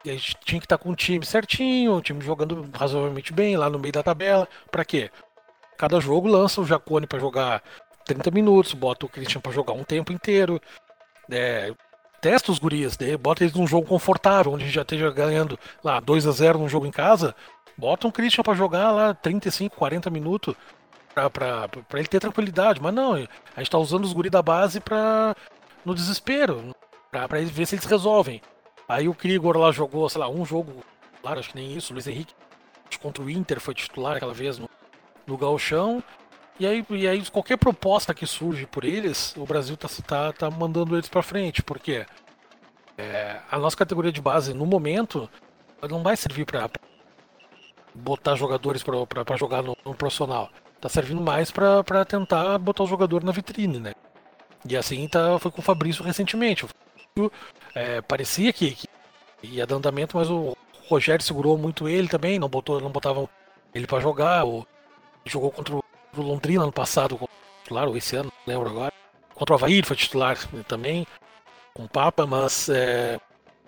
A 0.05 0.09
gente 0.09 0.35
tinha 0.45 0.59
que 0.59 0.65
estar 0.65 0.77
com 0.77 0.89
o 0.91 0.95
time 0.95 1.25
certinho, 1.25 1.93
o 1.93 2.01
time 2.01 2.21
jogando 2.21 2.69
razoavelmente 2.73 3.33
bem 3.33 3.57
lá 3.57 3.69
no 3.69 3.79
meio 3.79 3.93
da 3.93 4.03
tabela. 4.03 4.47
Para 4.69 4.85
quê? 4.85 5.09
Cada 5.77 5.99
jogo 5.99 6.27
lança 6.27 6.61
o 6.61 6.65
Jacone 6.65 7.07
para 7.07 7.19
jogar 7.19 7.63
30 8.13 8.31
minutos, 8.31 8.73
bota 8.73 9.05
o 9.05 9.09
Christian 9.09 9.41
para 9.41 9.51
jogar 9.51 9.73
um 9.73 9.83
tempo 9.83 10.11
inteiro. 10.11 10.61
É, 11.29 11.73
testa 12.19 12.51
os 12.51 12.59
gurias, 12.59 12.97
né? 12.97 13.15
bota 13.17 13.43
eles 13.43 13.55
num 13.55 13.67
jogo 13.67 13.87
confortável, 13.87 14.51
onde 14.51 14.63
a 14.63 14.65
gente 14.67 14.75
já 14.75 14.81
esteja 14.81 15.09
ganhando 15.11 15.57
lá 15.83 15.99
2 15.99 16.27
a 16.27 16.31
0 16.31 16.59
num 16.59 16.69
jogo 16.69 16.85
em 16.85 16.91
casa. 16.91 17.35
Bota 17.77 18.07
um 18.07 18.11
Christian 18.11 18.43
para 18.43 18.53
jogar 18.53 18.91
lá 18.91 19.13
35, 19.13 19.75
40 19.75 20.09
minutos 20.09 20.55
para 21.13 21.69
ele 21.99 22.07
ter 22.07 22.19
tranquilidade. 22.19 22.81
Mas 22.81 22.93
não, 22.93 23.13
a 23.13 23.59
gente 23.59 23.71
tá 23.71 23.77
usando 23.77 24.05
os 24.05 24.13
guris 24.13 24.31
da 24.31 24.41
base 24.41 24.79
para 24.79 25.35
no 25.83 25.95
desespero, 25.95 26.75
para 27.09 27.27
ver 27.27 27.65
se 27.65 27.75
eles 27.75 27.85
resolvem. 27.85 28.41
Aí 28.87 29.07
o 29.07 29.15
Krigor 29.15 29.57
lá 29.57 29.71
jogou, 29.71 30.07
sei 30.09 30.19
lá, 30.19 30.29
um 30.29 30.45
jogo, 30.45 30.83
claro, 31.21 31.39
acho 31.39 31.49
que 31.49 31.55
nem 31.55 31.73
isso, 31.73 31.93
Luiz 31.93 32.07
Henrique 32.07 32.33
contra 33.01 33.23
o 33.23 33.29
Inter 33.29 33.59
foi 33.59 33.73
titular 33.73 34.17
aquela 34.17 34.33
vez 34.33 34.57
no, 34.57 34.69
no 35.25 35.37
Galchão. 35.37 36.03
E 36.61 36.67
aí, 36.67 36.85
e 36.91 37.07
aí 37.07 37.25
qualquer 37.25 37.57
proposta 37.57 38.13
que 38.13 38.27
surge 38.27 38.67
por 38.67 38.85
eles, 38.85 39.35
o 39.35 39.47
Brasil 39.47 39.75
tá, 39.75 39.89
tá, 40.05 40.31
tá 40.31 40.51
mandando 40.51 40.95
eles 40.95 41.09
para 41.09 41.23
frente, 41.23 41.63
porque 41.63 42.05
é, 42.95 43.39
a 43.49 43.57
nossa 43.57 43.75
categoria 43.75 44.11
de 44.11 44.21
base 44.21 44.53
no 44.53 44.63
momento 44.63 45.27
não 45.89 46.03
vai 46.03 46.15
servir 46.15 46.45
para 46.45 46.69
botar 47.95 48.35
jogadores 48.35 48.83
para 48.83 49.37
jogar 49.37 49.63
no, 49.63 49.75
no, 49.83 49.95
profissional. 49.95 50.51
Tá 50.79 50.87
servindo 50.87 51.19
mais 51.19 51.49
para 51.49 52.05
tentar 52.05 52.59
botar 52.59 52.83
o 52.83 52.87
jogador 52.87 53.23
na 53.23 53.31
vitrine, 53.31 53.79
né? 53.79 53.93
E 54.63 54.77
assim 54.77 55.07
tá, 55.07 55.39
foi 55.39 55.49
com 55.49 55.61
o 55.61 55.63
Fabrício 55.63 56.03
recentemente. 56.03 56.67
É, 57.73 58.01
parecia 58.01 58.53
que, 58.53 58.69
que, 58.75 58.87
ia 59.41 59.65
dando 59.65 59.79
andamento, 59.79 60.15
mas 60.15 60.29
o 60.29 60.55
Rogério 60.87 61.25
segurou 61.25 61.57
muito 61.57 61.89
ele 61.89 62.07
também, 62.07 62.37
não 62.37 62.47
botou, 62.47 62.79
não 62.79 62.91
botava 62.91 63.27
ele 63.73 63.87
para 63.87 63.99
jogar. 63.99 64.45
O, 64.45 64.63
jogou 65.25 65.51
contra 65.51 65.80
o 66.15 66.21
Londrina 66.21 66.63
ano 66.63 66.71
passado, 66.71 67.19
claro, 67.67 67.95
esse 67.95 68.15
ano, 68.15 68.31
não 68.45 68.53
lembro 68.53 68.69
agora. 68.69 68.93
Contra 69.33 69.53
o 69.53 69.57
Havaí 69.57 69.73
ele 69.75 69.87
foi 69.87 69.95
titular 69.95 70.37
também, 70.67 71.07
com 71.73 71.83
o 71.83 71.89
Papa, 71.89 72.27
mas 72.27 72.69
é, 72.69 73.19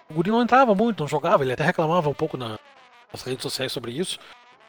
o 0.09 0.13
Guri 0.13 0.29
não 0.29 0.41
entrava 0.41 0.75
muito, 0.75 1.01
não 1.01 1.07
jogava, 1.07 1.43
ele 1.43 1.53
até 1.53 1.63
reclamava 1.63 2.09
um 2.09 2.13
pouco 2.13 2.37
na, 2.37 2.59
nas 3.11 3.23
redes 3.23 3.41
sociais 3.41 3.71
sobre 3.71 3.91
isso. 3.91 4.19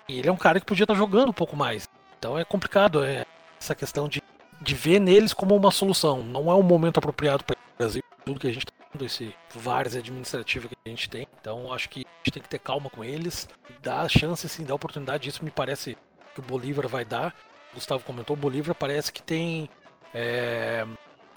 E 0.09 0.19
ele 0.19 0.29
é 0.29 0.33
um 0.33 0.37
cara 0.37 0.61
que 0.61 0.67
podia 0.67 0.85
estar 0.85 0.95
jogando 0.95 1.31
um 1.31 1.35
pouco 1.35 1.57
mais. 1.57 1.89
Então 2.19 2.39
é 2.39 2.45
complicado 2.45 3.05
é, 3.05 3.27
essa 3.61 3.75
questão 3.75 4.09
de, 4.09 4.23
de 4.61 4.75
ver 4.75 5.01
neles 5.01 5.33
como 5.33 5.55
uma 5.57 5.71
solução. 5.71 6.23
Não 6.23 6.51
é 6.51 6.55
um 6.55 6.63
momento 6.63 6.99
apropriado 6.99 7.45
para 7.45 7.55
o 7.55 7.79
Brasil 7.79 8.03
tudo 8.25 8.41
que 8.41 8.47
a 8.47 8.53
gente 8.53 8.65
está 8.65 8.73
vendo, 8.93 9.05
esse 9.05 9.35
vários 9.55 9.95
administrativo 9.95 10.69
que 10.69 10.77
a 10.85 10.89
gente 10.89 11.09
tem. 11.09 11.29
Então 11.41 11.73
acho 11.73 11.89
que 11.89 12.01
a 12.01 12.19
gente 12.19 12.33
tem 12.33 12.43
que 12.43 12.49
ter 12.49 12.59
calma 12.59 12.89
com 12.89 13.05
eles, 13.05 13.49
dar 13.83 14.01
a 14.01 14.09
chance, 14.09 14.49
sim, 14.49 14.65
dar 14.65 14.73
a 14.73 14.77
oportunidade. 14.77 15.29
Isso 15.29 15.45
me 15.45 15.51
parece 15.51 15.97
que 16.35 16.41
o 16.41 16.43
Bolívar 16.43 16.89
vai 16.89 17.05
dar. 17.05 17.35
O 17.75 17.77
Gustavo 17.77 18.05
comentou, 18.05 18.37
o 18.37 18.39
Bolívar 18.39 18.73
parece 18.73 19.13
que 19.13 19.21
tem 19.21 19.69
é, 20.15 20.87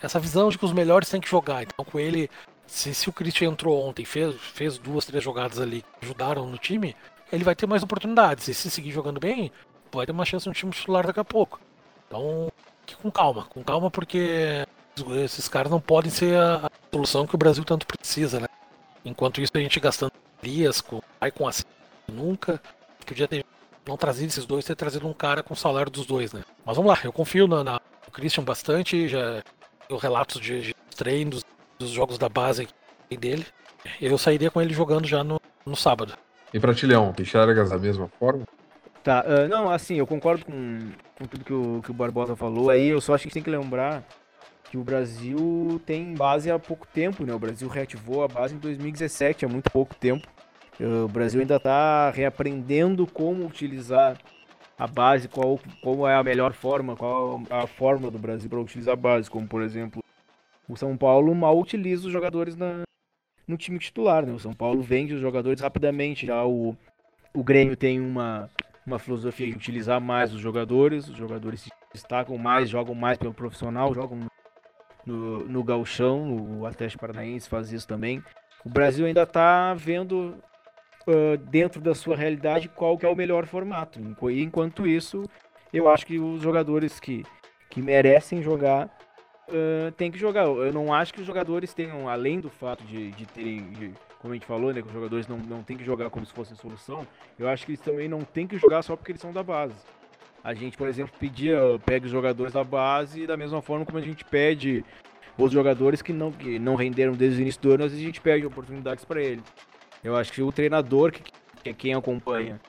essa 0.02 0.20
visão 0.20 0.50
de 0.50 0.58
que 0.58 0.66
os 0.66 0.72
melhores 0.72 1.10
têm 1.10 1.20
que 1.20 1.28
jogar. 1.28 1.64
Então 1.64 1.84
com 1.84 2.00
ele, 2.00 2.30
se, 2.68 2.94
se 2.94 3.10
o 3.10 3.14
Christian 3.14 3.50
entrou 3.50 3.84
ontem, 3.84 4.06
fez, 4.06 4.36
fez 4.40 4.78
duas, 4.78 5.04
três 5.06 5.24
jogadas 5.24 5.60
ali 5.60 5.82
que 5.82 6.06
ajudaram 6.06 6.46
no 6.46 6.60
time, 6.60 6.96
ele 7.32 7.44
vai 7.44 7.56
ter 7.56 7.66
mais 7.66 7.82
oportunidades. 7.82 8.48
E 8.48 8.54
se 8.54 8.70
seguir 8.70 8.92
jogando 8.92 9.20
bem, 9.20 9.52
vai 9.92 10.06
ter 10.06 10.12
uma 10.12 10.26
chance 10.26 10.48
no 10.48 10.54
time 10.54 10.72
titular 10.72 11.08
daqui 11.08 11.20
a 11.20 11.26
pouco. 11.26 11.60
Então, 12.08 12.52
com 13.02 13.10
calma, 13.10 13.46
com 13.46 13.64
calma 13.64 13.90
porque 13.90 14.64
esses 15.24 15.48
caras 15.48 15.72
não 15.72 15.82
podem 15.82 16.12
ser 16.12 16.38
a, 16.38 16.70
solução 16.94 17.26
que 17.26 17.36
o 17.36 17.38
Brasil 17.38 17.64
tanto 17.64 17.88
precisa, 17.88 18.40
né? 18.40 18.48
Enquanto 19.04 19.42
isso 19.42 19.52
a 19.56 19.60
gente 19.60 19.80
gastando 19.80 20.12
dias 20.42 20.82
com 20.82 21.02
vai 21.20 21.32
com 21.32 21.48
assim 21.48 21.64
nunca 22.08 22.62
podia 23.06 23.28
ter 23.28 23.46
não 23.88 23.98
trazido 23.98 24.28
esses 24.28 24.46
dois, 24.46 24.66
ter 24.66 24.76
trazido 24.76 25.08
um 25.08 25.14
cara 25.14 25.42
com 25.42 25.54
o 25.54 25.58
salário 25.58 25.92
dos 25.92 26.06
dois, 26.06 26.34
né? 26.34 26.44
Mas 26.66 26.76
vamos 26.76 26.92
lá, 26.92 27.00
eu 27.04 27.14
confio 27.14 27.48
na, 27.48 27.64
na 27.64 27.82
no 28.06 28.12
Christian 28.12 28.44
bastante, 28.44 29.08
já 29.08 29.42
eu 29.90 29.98
relatos 29.98 30.42
de, 30.42 30.62
de 30.62 30.76
treinos 30.96 31.44
dos 31.80 31.92
jogos 31.92 32.18
da 32.18 32.28
base 32.28 32.68
dele. 33.10 33.46
Eu 34.02 34.18
sairia 34.18 34.52
com 34.52 34.62
ele 34.62 34.74
jogando 34.74 35.08
já 35.08 35.24
no, 35.24 35.40
no 35.66 35.76
sábado. 35.76 36.14
E 36.54 36.60
pra 36.60 36.74
Tilhão, 36.74 37.14
enxergas 37.18 37.70
da 37.70 37.78
mesma 37.78 38.08
forma? 38.20 38.46
Tá, 39.04 39.24
uh, 39.26 39.48
não, 39.48 39.70
assim, 39.70 39.96
eu 39.96 40.08
concordo 40.08 40.46
com, 40.46 40.92
com 41.18 41.26
tudo 41.26 41.46
que 41.46 41.54
o, 41.54 41.82
que 41.82 41.92
o 41.92 41.94
Barbosa 41.94 42.36
falou 42.36 42.70
aí, 42.70 42.88
eu 42.88 43.00
só 43.00 43.14
acho 43.14 43.24
que 43.24 43.28
a 43.28 43.30
gente 43.30 43.34
tem 43.36 43.44
que 43.44 43.50
lembrar 43.50 44.04
que 44.70 44.78
o 44.78 44.84
Brasil 44.84 45.82
tem 45.86 46.14
base 46.14 46.52
há 46.52 46.60
pouco 46.60 46.86
tempo, 46.88 47.26
né? 47.26 47.34
O 47.34 47.40
Brasil 47.40 47.68
reativou 47.70 48.24
a 48.24 48.28
base 48.28 48.56
em 48.56 48.58
2017, 48.58 49.46
há 49.46 49.48
muito 49.48 49.72
pouco 49.72 49.96
tempo. 49.96 50.28
O 50.80 51.08
Brasil 51.08 51.42
ainda 51.42 51.56
está 51.56 52.12
reaprendendo 52.12 53.08
como 53.08 53.46
utilizar 53.46 54.18
a 54.78 54.86
base, 54.86 55.28
qual, 55.28 55.60
qual 55.82 56.08
é 56.08 56.16
a 56.16 56.24
melhor 56.24 56.54
forma, 56.54 56.96
qual 56.96 57.42
a 57.50 57.66
forma 57.66 58.12
do 58.12 58.20
Brasil 58.20 58.50
para 58.50 58.60
utilizar 58.60 58.94
a 58.94 58.98
base, 58.98 59.30
como 59.30 59.48
por 59.48 59.64
exemplo, 59.64 60.04
o 60.70 60.78
São 60.78 60.96
Paulo 60.96 61.34
mal 61.34 61.58
utiliza 61.58 62.06
os 62.06 62.14
jogadores 62.14 62.56
na, 62.56 62.84
no 63.48 63.58
time 63.58 63.80
titular, 63.80 64.24
né? 64.24 64.34
O 64.34 64.40
São 64.40 64.54
Paulo 64.54 64.82
vende 64.82 65.16
os 65.16 65.22
jogadores 65.22 65.62
rapidamente, 65.62 66.28
já 66.28 66.46
o, 66.46 66.78
o 67.34 67.44
Grêmio 67.44 67.76
tem 67.76 68.00
uma, 68.00 68.48
uma 68.86 69.00
filosofia 69.00 69.48
de 69.48 69.56
utilizar 69.56 70.00
mais 70.00 70.32
os 70.32 70.40
jogadores, 70.40 71.08
os 71.08 71.18
jogadores 71.18 71.62
se 71.62 71.72
destacam 71.92 72.38
mais, 72.38 72.70
jogam 72.70 72.94
mais 72.94 73.18
pelo 73.18 73.34
profissional, 73.34 73.96
jogam 73.96 74.28
no, 75.08 75.48
no 75.48 75.64
Galchão, 75.64 76.60
o 76.60 76.66
Atlético 76.68 77.02
Paranaense 77.02 77.50
faz 77.50 77.72
isso 77.72 77.88
também. 77.88 78.22
O 78.64 78.70
Brasil 78.70 79.06
ainda 79.06 79.24
está 79.24 79.74
vendo 79.74 80.36
uh, 81.08 81.38
dentro 81.38 81.82
da 81.82 81.96
sua 81.96 82.16
realidade 82.16 82.68
qual 82.68 82.98
que 82.98 83.06
é 83.06 83.10
o 83.10 83.16
melhor 83.16 83.46
formato. 83.46 84.00
Enquanto 84.30 84.86
isso, 84.86 85.24
eu 85.74 85.90
acho 85.90 86.06
que 86.06 86.20
os 86.20 86.42
jogadores 86.42 87.00
que, 87.00 87.24
que 87.70 87.82
merecem 87.82 88.44
jogar 88.44 88.90
uh, 89.48 89.92
têm 89.94 90.12
que 90.12 90.20
jogar. 90.20 90.46
Eu 90.46 90.74
não 90.74 90.94
acho 90.94 91.14
que 91.14 91.22
os 91.22 91.28
jogadores 91.28 91.74
tenham, 91.74 92.08
além 92.10 92.40
do 92.40 92.50
fato 92.50 92.84
de, 92.84 93.12
de 93.12 93.26
terem, 93.26 93.72
de, 93.72 93.94
como 94.20 94.34
a 94.34 94.36
gente 94.36 94.46
falou, 94.46 94.74
né, 94.74 94.82
que 94.82 94.88
os 94.88 94.94
jogadores 94.94 95.28
não, 95.28 95.38
não 95.38 95.64
têm 95.64 95.78
que 95.78 95.86
jogar 95.86 96.10
como 96.10 96.26
se 96.26 96.34
fosse 96.34 96.56
solução, 96.56 97.08
eu 97.40 97.48
acho 97.48 97.66
que 97.66 97.72
eles 97.72 97.82
também 97.82 98.08
não 98.08 98.22
têm 98.22 98.46
que 98.46 98.58
jogar 98.58 98.82
só 98.82 98.96
porque 98.96 99.12
eles 99.12 99.22
são 99.22 99.32
da 99.32 99.44
base. 99.44 99.76
A 100.44 100.54
gente, 100.54 100.78
por 100.78 100.88
exemplo, 100.88 101.14
pedia, 101.20 101.60
pega 101.86 102.06
os 102.06 102.12
jogadores 102.12 102.54
da 102.54 102.64
base 102.64 103.28
da 103.28 103.36
mesma 103.36 103.62
forma 103.62 103.86
como 103.86 103.98
a 103.98 104.02
gente 104.02 104.24
pede 104.24 104.84
os 105.38 105.52
jogadores 105.52 106.02
que 106.02 106.14
não, 106.14 106.32
que 106.32 106.58
não 106.58 106.76
renderam 106.76 107.14
desde 107.14 107.40
o 107.40 107.42
início 107.42 107.62
do 107.62 107.72
ano, 107.72 107.84
às 107.84 107.92
vezes 107.92 108.04
a 108.04 108.08
gente 108.08 108.22
pede 108.22 108.46
oportunidades 108.46 109.06
para 109.06 109.22
eles. 109.22 109.44
Eu 110.08 110.16
acho 110.16 110.32
que 110.32 110.42
o 110.42 110.54
treinador, 110.54 111.12
que, 111.12 111.22
que 111.22 111.70
é 111.70 111.74
quem 111.74 111.94
acompanha 111.94 112.62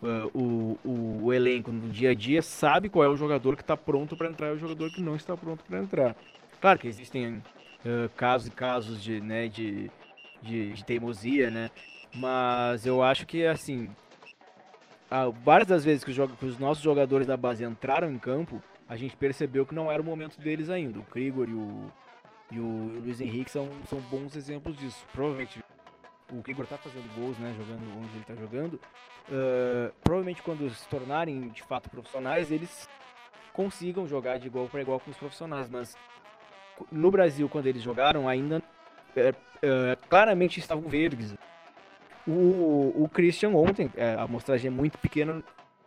uh, 0.00 0.30
o, 0.32 0.78
o, 0.84 1.24
o, 1.24 1.32
elenco 1.32 1.72
no 1.72 1.88
dia 1.88 2.10
a 2.10 2.14
dia, 2.14 2.40
sabe 2.40 2.88
qual 2.88 3.04
é 3.04 3.08
o 3.08 3.16
jogador 3.16 3.56
que 3.56 3.62
está 3.62 3.76
pronto 3.76 4.16
para 4.16 4.28
entrar 4.28 4.50
e 4.50 4.52
o 4.52 4.58
jogador 4.58 4.88
que 4.92 5.02
não 5.02 5.16
está 5.16 5.36
pronto 5.36 5.64
para 5.64 5.80
entrar. 5.80 6.14
Claro 6.60 6.78
que 6.78 6.86
existem 6.86 7.42
uh, 7.84 8.08
casos 8.14 8.46
e 8.46 8.50
casos 8.52 9.02
de, 9.02 9.20
né, 9.20 9.48
de, 9.48 9.90
de, 10.40 10.74
de 10.74 10.84
teimosia, 10.84 11.50
né? 11.50 11.72
Mas 12.14 12.86
eu 12.86 13.02
acho 13.02 13.26
que, 13.26 13.44
assim, 13.44 13.90
várias 15.42 15.68
das 15.68 15.84
vezes 15.84 16.04
que 16.04 16.12
os, 16.12 16.32
que 16.38 16.46
os, 16.46 16.56
nossos 16.56 16.84
jogadores 16.84 17.26
da 17.26 17.36
base 17.36 17.64
entraram 17.64 18.12
em 18.12 18.18
campo, 18.18 18.62
a 18.88 18.96
gente 18.96 19.16
percebeu 19.16 19.66
que 19.66 19.74
não 19.74 19.90
era 19.90 20.00
o 20.00 20.04
momento 20.04 20.40
deles 20.40 20.70
ainda. 20.70 21.00
O 21.00 21.04
Krigor 21.04 21.48
e 21.48 21.52
o, 21.52 21.92
e 22.52 22.60
o 22.60 23.00
Luiz 23.02 23.20
Henrique 23.20 23.50
são, 23.50 23.68
são 23.90 23.98
bons 24.02 24.36
exemplos 24.36 24.76
disso. 24.76 25.04
Provavelmente 25.12 25.60
o 26.32 26.42
Krigor 26.42 26.66
tá 26.66 26.76
fazendo 26.76 27.12
gols, 27.14 27.38
né, 27.38 27.54
jogando 27.56 27.98
onde 27.98 28.16
ele 28.16 28.24
tá 28.24 28.34
jogando. 28.34 28.74
Uh, 29.28 29.92
provavelmente 30.02 30.42
quando 30.42 30.68
se 30.70 30.88
tornarem 30.88 31.48
de 31.48 31.62
fato 31.62 31.90
profissionais, 31.90 32.50
eles 32.50 32.88
consigam 33.52 34.06
jogar 34.06 34.38
de 34.38 34.46
igual 34.46 34.68
para 34.68 34.82
igual 34.82 35.00
com 35.00 35.10
os 35.10 35.16
profissionais, 35.16 35.68
mas 35.68 35.96
no 36.92 37.10
Brasil, 37.10 37.48
quando 37.48 37.66
eles 37.66 37.82
jogaram, 37.82 38.28
ainda 38.28 38.62
é, 39.16 39.96
claramente 40.08 40.60
estavam 40.60 40.88
verdes. 40.88 41.34
O, 42.26 43.04
o 43.04 43.08
Christian 43.12 43.50
ontem, 43.50 43.90
é, 43.96 44.14
a 44.14 44.22
amostragem 44.22 44.68
é 44.68 44.70
muito 44.70 44.98
pequena, 44.98 45.42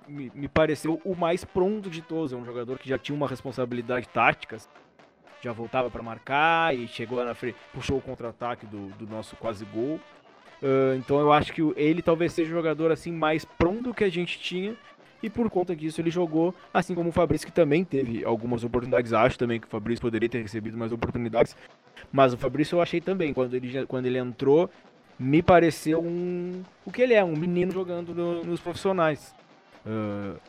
me, 0.07 0.31
me, 0.33 0.47
pareceu 0.47 0.99
o 1.03 1.15
mais 1.15 1.43
pronto 1.43 1.89
de 1.89 2.01
todos. 2.01 2.33
É 2.33 2.35
um 2.35 2.45
jogador 2.45 2.79
que 2.79 2.87
já 2.87 2.97
tinha 2.97 3.15
uma 3.15 3.27
responsabilidade 3.27 4.07
tática, 4.09 4.57
já 5.41 5.51
voltava 5.51 5.89
para 5.89 6.01
marcar 6.01 6.75
e 6.75 6.87
chegou 6.87 7.23
na 7.23 7.35
frente, 7.35 7.57
puxou 7.73 7.97
o 7.97 8.01
contra-ataque 8.01 8.65
do, 8.65 8.87
do 8.97 9.05
nosso 9.05 9.35
quase 9.35 9.65
gol. 9.65 9.99
Uh, 10.61 10.95
então 10.97 11.19
eu 11.19 11.31
acho 11.31 11.53
que 11.53 11.61
ele 11.77 12.01
talvez 12.01 12.33
seja 12.33 12.51
o 12.51 12.53
jogador 12.53 12.91
assim 12.91 13.11
mais 13.11 13.45
pronto 13.45 13.93
que 13.93 14.03
a 14.03 14.09
gente 14.09 14.37
tinha 14.39 14.75
e 15.23 15.29
por 15.29 15.49
conta 15.49 15.75
disso 15.75 16.01
ele 16.01 16.09
jogou, 16.09 16.53
assim 16.73 16.93
como 16.93 17.09
o 17.09 17.11
Fabrício 17.13 17.47
que 17.47 17.53
também 17.53 17.83
teve 17.83 18.23
algumas 18.25 18.63
oportunidades. 18.63 19.13
Acho 19.13 19.37
também 19.37 19.59
que 19.59 19.67
o 19.67 19.69
Fabrício 19.69 20.01
poderia 20.01 20.27
ter 20.27 20.41
recebido 20.41 20.77
mais 20.77 20.91
oportunidades, 20.91 21.55
mas 22.11 22.33
o 22.33 22.37
Fabrício 22.37 22.75
eu 22.75 22.81
achei 22.81 22.99
também 23.01 23.33
quando 23.33 23.53
ele 23.53 23.85
quando 23.85 24.05
ele 24.05 24.17
entrou 24.17 24.69
me 25.17 25.41
pareceu 25.41 26.01
um 26.01 26.63
o 26.85 26.91
que 26.91 27.01
ele 27.01 27.13
é 27.13 27.23
um 27.23 27.35
menino 27.35 27.71
jogando 27.71 28.13
no, 28.13 28.43
nos 28.43 28.61
profissionais. 28.61 29.35
Uh, 29.85 30.39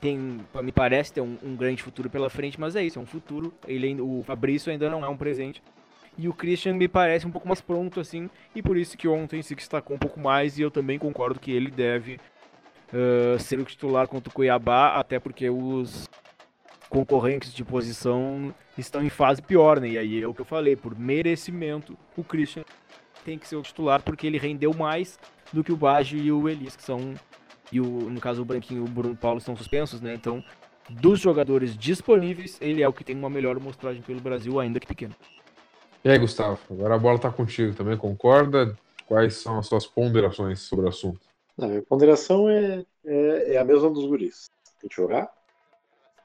tem, 0.00 0.40
me 0.62 0.72
parece 0.72 1.12
ter 1.12 1.20
um, 1.20 1.36
um, 1.42 1.54
grande 1.54 1.82
futuro 1.82 2.08
pela 2.08 2.30
frente, 2.30 2.58
mas 2.58 2.74
é 2.74 2.82
isso, 2.82 2.98
é 2.98 3.02
um 3.02 3.06
futuro. 3.06 3.52
Ele, 3.68 4.00
o 4.00 4.22
Fabrício 4.24 4.72
ainda 4.72 4.88
não 4.88 5.04
é 5.04 5.08
um 5.08 5.16
presente. 5.16 5.62
E 6.20 6.28
o 6.28 6.34
Christian 6.34 6.74
me 6.74 6.86
parece 6.86 7.26
um 7.26 7.30
pouco 7.30 7.48
mais 7.48 7.62
pronto 7.62 7.98
assim, 7.98 8.28
e 8.54 8.62
por 8.62 8.76
isso 8.76 8.96
que 8.96 9.08
ontem 9.08 9.40
se 9.40 9.54
destacou 9.54 9.96
um 9.96 9.98
pouco 9.98 10.20
mais. 10.20 10.58
E 10.58 10.62
eu 10.62 10.70
também 10.70 10.98
concordo 10.98 11.40
que 11.40 11.50
ele 11.50 11.70
deve 11.70 12.20
uh, 12.92 13.38
ser 13.38 13.58
o 13.58 13.64
titular 13.64 14.06
contra 14.06 14.28
o 14.28 14.32
Cuiabá, 14.32 14.96
até 14.96 15.18
porque 15.18 15.48
os 15.48 16.06
concorrentes 16.90 17.54
de 17.54 17.64
posição 17.64 18.54
estão 18.76 19.02
em 19.02 19.08
fase 19.08 19.40
pior, 19.40 19.80
né? 19.80 19.88
E 19.88 19.98
aí 19.98 20.22
é 20.22 20.28
o 20.28 20.34
que 20.34 20.42
eu 20.42 20.44
falei, 20.44 20.76
por 20.76 20.98
merecimento, 20.98 21.96
o 22.14 22.22
Christian 22.22 22.64
tem 23.24 23.38
que 23.38 23.48
ser 23.48 23.56
o 23.56 23.62
titular 23.62 24.02
porque 24.02 24.26
ele 24.26 24.36
rendeu 24.36 24.74
mais 24.74 25.18
do 25.52 25.64
que 25.64 25.72
o 25.72 25.76
Baggio 25.76 26.18
e 26.18 26.30
o 26.30 26.48
Elis, 26.48 26.76
que 26.76 26.82
são 26.82 27.14
e 27.72 27.80
o, 27.80 27.84
no 27.84 28.20
caso 28.20 28.42
o 28.42 28.44
Branquinho 28.44 28.84
e 28.84 28.84
o 28.84 28.88
Bruno 28.88 29.16
Paulo 29.16 29.38
estão 29.38 29.56
suspensos, 29.56 30.00
né? 30.02 30.12
Então, 30.14 30.44
dos 30.90 31.20
jogadores 31.20 31.76
disponíveis, 31.76 32.58
ele 32.60 32.82
é 32.82 32.88
o 32.88 32.92
que 32.92 33.04
tem 33.04 33.16
uma 33.16 33.30
melhor 33.30 33.58
mostragem 33.60 34.02
pelo 34.02 34.20
Brasil, 34.20 34.58
ainda 34.58 34.80
que 34.80 34.86
pequeno. 34.86 35.14
E 36.02 36.08
aí, 36.08 36.18
Gustavo, 36.18 36.58
agora 36.70 36.94
a 36.94 36.98
bola 36.98 37.16
está 37.16 37.30
contigo 37.30 37.74
também, 37.74 37.94
concorda? 37.94 38.74
Quais 39.06 39.34
são 39.34 39.58
as 39.58 39.66
suas 39.66 39.86
ponderações 39.86 40.60
sobre 40.60 40.86
o 40.86 40.88
assunto? 40.88 41.20
A 41.60 41.66
minha 41.66 41.82
ponderação 41.82 42.48
é, 42.48 42.86
é, 43.04 43.54
é, 43.54 43.58
a 43.58 43.64
mesma 43.64 43.90
dos 43.90 44.06
guris. 44.06 44.50
Tem 44.80 44.88
que 44.88 44.96
jogar, 44.96 45.30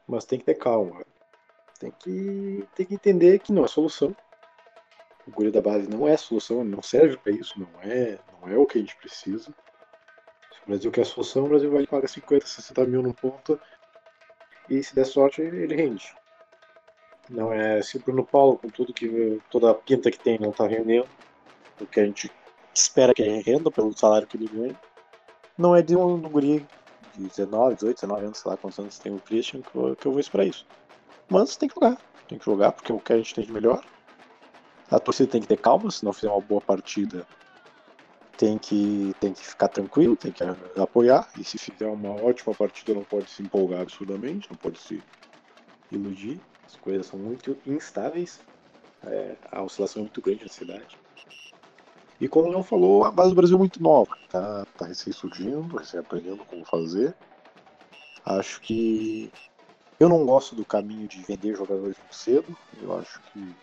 mas 0.07 0.23
tem 0.23 0.39
que 0.39 0.45
ter 0.45 0.55
calma. 0.55 1.03
Tem 1.77 1.91
que, 1.91 2.65
tem 2.73 2.85
que 2.85 2.93
entender 2.93 3.39
que 3.39 3.51
não 3.51 3.65
é 3.65 3.67
solução. 3.67 4.15
O 5.27 5.31
guri 5.31 5.51
da 5.51 5.61
base 5.61 5.89
não 5.89 6.07
é 6.07 6.15
solução, 6.15 6.63
não 6.63 6.81
serve 6.81 7.17
para 7.17 7.33
isso, 7.33 7.59
não 7.59 7.81
é, 7.81 8.17
não 8.41 8.47
é 8.47 8.57
o 8.57 8.65
que 8.65 8.77
a 8.77 8.81
gente 8.81 8.95
precisa. 8.95 9.51
Se 10.53 10.61
o 10.63 10.67
Brasil 10.67 10.91
quer 10.91 11.05
solução, 11.05 11.43
o 11.43 11.49
Brasil 11.49 11.69
vai 11.69 11.85
pagar 11.85 12.07
50, 12.07 12.45
60 12.45 12.85
mil 12.85 13.01
no 13.01 13.13
ponto 13.13 13.59
e 14.69 14.81
se 14.81 14.95
der 14.95 15.05
sorte 15.05 15.41
ele 15.41 15.75
rende. 15.75 16.15
Não 17.29 17.51
é 17.51 17.81
se 17.81 17.97
o 17.97 17.99
Bruno 17.99 18.25
Paulo, 18.25 18.57
com 18.57 18.69
tudo 18.69 18.93
que 18.93 19.39
toda 19.49 19.71
a 19.71 19.73
pinta 19.73 20.11
que 20.11 20.19
tem, 20.19 20.37
não 20.39 20.51
está 20.51 20.67
rendendo, 20.67 21.07
o 21.81 21.85
que 21.85 21.99
a 21.99 22.05
gente 22.05 22.31
espera 22.73 23.13
que 23.13 23.21
ele 23.21 23.41
renda 23.41 23.71
pelo 23.71 23.97
salário 23.97 24.27
que 24.27 24.37
ele 24.37 24.47
ganha 24.47 24.79
não 25.57 25.75
é 25.75 25.81
de 25.81 25.95
um, 25.95 26.15
um 26.15 26.21
guri 26.21 26.65
de 27.15 27.23
19, 27.23 27.75
18, 27.75 27.95
19 28.01 28.25
anos, 28.25 28.37
sei 28.37 28.51
lá 28.51 28.57
quantos 28.57 28.79
anos 28.79 28.99
tem 28.99 29.13
o 29.13 29.19
Christian, 29.19 29.61
que 29.61 29.75
eu, 29.75 29.95
que 29.95 30.05
eu 30.05 30.11
vou 30.11 30.19
esperar 30.19 30.45
isso. 30.45 30.65
Mas 31.29 31.55
tem 31.55 31.69
que 31.69 31.75
jogar, 31.75 31.97
tem 32.27 32.37
que 32.37 32.45
jogar 32.45 32.71
porque 32.73 32.91
o 32.91 32.99
que 32.99 33.13
a 33.13 33.17
gente 33.17 33.33
tem 33.33 33.45
de 33.45 33.51
melhor. 33.51 33.83
A 34.91 34.99
torcida 34.99 35.31
tem 35.31 35.41
que 35.41 35.47
ter 35.47 35.57
calma, 35.57 35.89
se 35.89 36.03
não 36.03 36.13
fizer 36.13 36.29
uma 36.29 36.41
boa 36.41 36.61
partida, 36.61 37.25
tem 38.37 38.57
que, 38.57 39.15
tem 39.19 39.33
que 39.33 39.45
ficar 39.45 39.69
tranquilo, 39.69 40.15
tem 40.15 40.31
que 40.31 40.43
apoiar. 40.79 41.27
E 41.39 41.43
se 41.43 41.57
fizer 41.57 41.87
uma 41.87 42.11
ótima 42.21 42.53
partida, 42.53 42.93
não 42.93 43.03
pode 43.03 43.29
se 43.29 43.41
empolgar 43.41 43.81
absurdamente, 43.81 44.49
não 44.49 44.57
pode 44.57 44.77
se 44.79 45.01
iludir. 45.91 46.39
As 46.75 46.81
coisas 46.81 47.05
são 47.07 47.17
muito 47.17 47.57
instáveis, 47.65 48.39
é, 49.05 49.37
a 49.51 49.63
oscilação 49.63 50.01
é 50.01 50.03
muito 50.03 50.21
grande 50.21 50.43
na 50.43 50.49
cidade. 50.49 50.97
E 52.19 52.27
como 52.27 52.47
o 52.47 52.51
Leão 52.51 52.63
falou, 52.63 53.05
a 53.05 53.11
base 53.11 53.29
do 53.29 53.35
Brasil 53.35 53.55
é 53.55 53.59
muito 53.59 53.81
nova, 53.81 54.15
tá, 54.29 54.65
tá 54.77 54.85
recém 54.85 55.13
surgindo, 55.13 55.77
recém 55.77 55.99
aprendendo 55.99 56.45
como 56.45 56.65
fazer. 56.65 57.15
Acho 58.25 58.59
que 58.61 59.31
eu 59.99 60.09
não 60.09 60.25
gosto 60.25 60.55
do 60.55 60.65
caminho 60.65 61.07
de 61.07 61.21
vender 61.23 61.55
jogadores 61.55 61.97
muito 61.97 62.15
cedo. 62.15 62.57
Eu 62.81 62.97
acho 62.97 63.21
que 63.31 63.55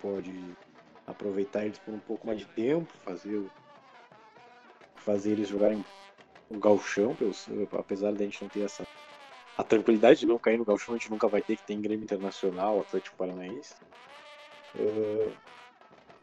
pode 0.00 0.54
aproveitar 1.06 1.64
eles 1.64 1.78
por 1.78 1.94
um 1.94 2.00
pouco 2.00 2.26
mais 2.26 2.40
de 2.40 2.46
tempo, 2.46 2.88
fazer, 3.04 3.42
fazer 4.96 5.32
eles 5.32 5.48
jogarem 5.48 5.84
o 6.50 6.58
galchão, 6.58 7.16
apesar 7.72 8.12
de 8.12 8.22
a 8.22 8.26
gente 8.26 8.42
não 8.42 8.48
ter 8.50 8.64
essa 8.64 8.84
a 9.56 9.62
tranquilidade 9.62 10.20
de 10.20 10.26
não 10.26 10.38
cair 10.38 10.58
no 10.58 10.64
galchão, 10.64 10.94
a 10.94 10.98
gente 10.98 11.10
nunca 11.10 11.28
vai 11.28 11.42
ter 11.42 11.56
que 11.56 11.62
ter 11.62 11.74
em 11.74 11.80
Grêmio 11.80 12.04
Internacional, 12.04 12.80
Atlético 12.80 13.16
Paranaense. 13.16 13.74
Uh, 14.74 15.32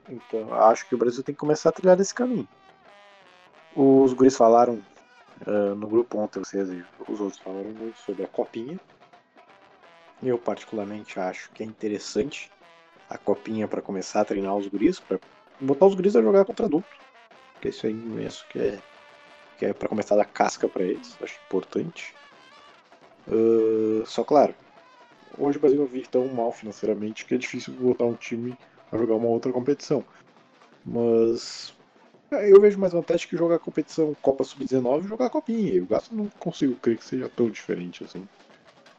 então, 0.09 0.53
acho 0.53 0.87
que 0.87 0.95
o 0.95 0.97
Brasil 0.97 1.23
tem 1.23 1.35
que 1.35 1.39
começar 1.39 1.69
a 1.69 1.71
trilhar 1.71 1.99
esse 1.99 2.13
caminho. 2.13 2.47
Os 3.75 4.13
guris 4.13 4.35
falaram 4.35 4.81
uh, 5.45 5.75
no 5.75 5.87
grupo 5.87 6.17
ontem, 6.17 6.39
vocês 6.39 6.69
e 6.69 6.83
os 7.07 7.19
outros 7.19 7.39
falaram 7.39 7.69
muito 7.69 7.99
sobre 7.99 8.23
a 8.23 8.27
copinha. 8.27 8.79
Eu, 10.21 10.37
particularmente, 10.37 11.19
acho 11.19 11.51
que 11.51 11.63
é 11.63 11.65
interessante 11.65 12.51
a 13.09 13.17
copinha 13.17 13.67
para 13.67 13.81
começar 13.81 14.21
a 14.21 14.25
treinar 14.25 14.55
os 14.55 14.67
guris, 14.67 14.99
para 14.99 15.19
botar 15.61 15.85
os 15.85 15.95
guris 15.95 16.15
a 16.15 16.21
jogar 16.21 16.45
contra 16.45 16.65
adulto. 16.65 16.89
Porque 17.53 17.69
isso 17.69 17.85
aí 17.85 17.93
imenso 17.93 18.45
que 18.49 18.59
é, 18.59 18.79
que 19.57 19.65
é 19.67 19.73
para 19.73 19.87
começar 19.87 20.15
a 20.15 20.19
dar 20.19 20.25
casca 20.25 20.67
para 20.67 20.83
eles, 20.83 21.17
acho 21.21 21.39
importante. 21.45 22.13
Uh, 23.29 24.05
só 24.05 24.23
claro, 24.23 24.55
hoje 25.37 25.57
o 25.57 25.61
Brasil 25.61 25.85
vive 25.85 26.07
tão 26.07 26.27
mal 26.27 26.51
financeiramente 26.51 27.25
que 27.25 27.35
é 27.35 27.37
difícil 27.37 27.73
botar 27.73 28.05
um 28.05 28.15
time 28.15 28.57
a 28.91 28.97
jogar 28.97 29.15
uma 29.15 29.27
outra 29.27 29.51
competição. 29.51 30.03
Mas 30.85 31.73
é, 32.31 32.51
eu 32.51 32.61
vejo 32.61 32.79
mais 32.79 32.93
vantagem 32.93 33.27
que 33.27 33.37
jogar 33.37 33.59
competição 33.59 34.15
Copa 34.21 34.43
Sub-19 34.43 35.05
e 35.05 35.07
jogar 35.07 35.27
a 35.27 35.29
Copinha. 35.29 35.73
Eu 35.73 35.87
não 36.11 36.27
consigo 36.39 36.75
crer 36.75 36.97
que 36.97 37.05
seja 37.05 37.29
tão 37.29 37.49
diferente 37.49 38.03
assim. 38.03 38.27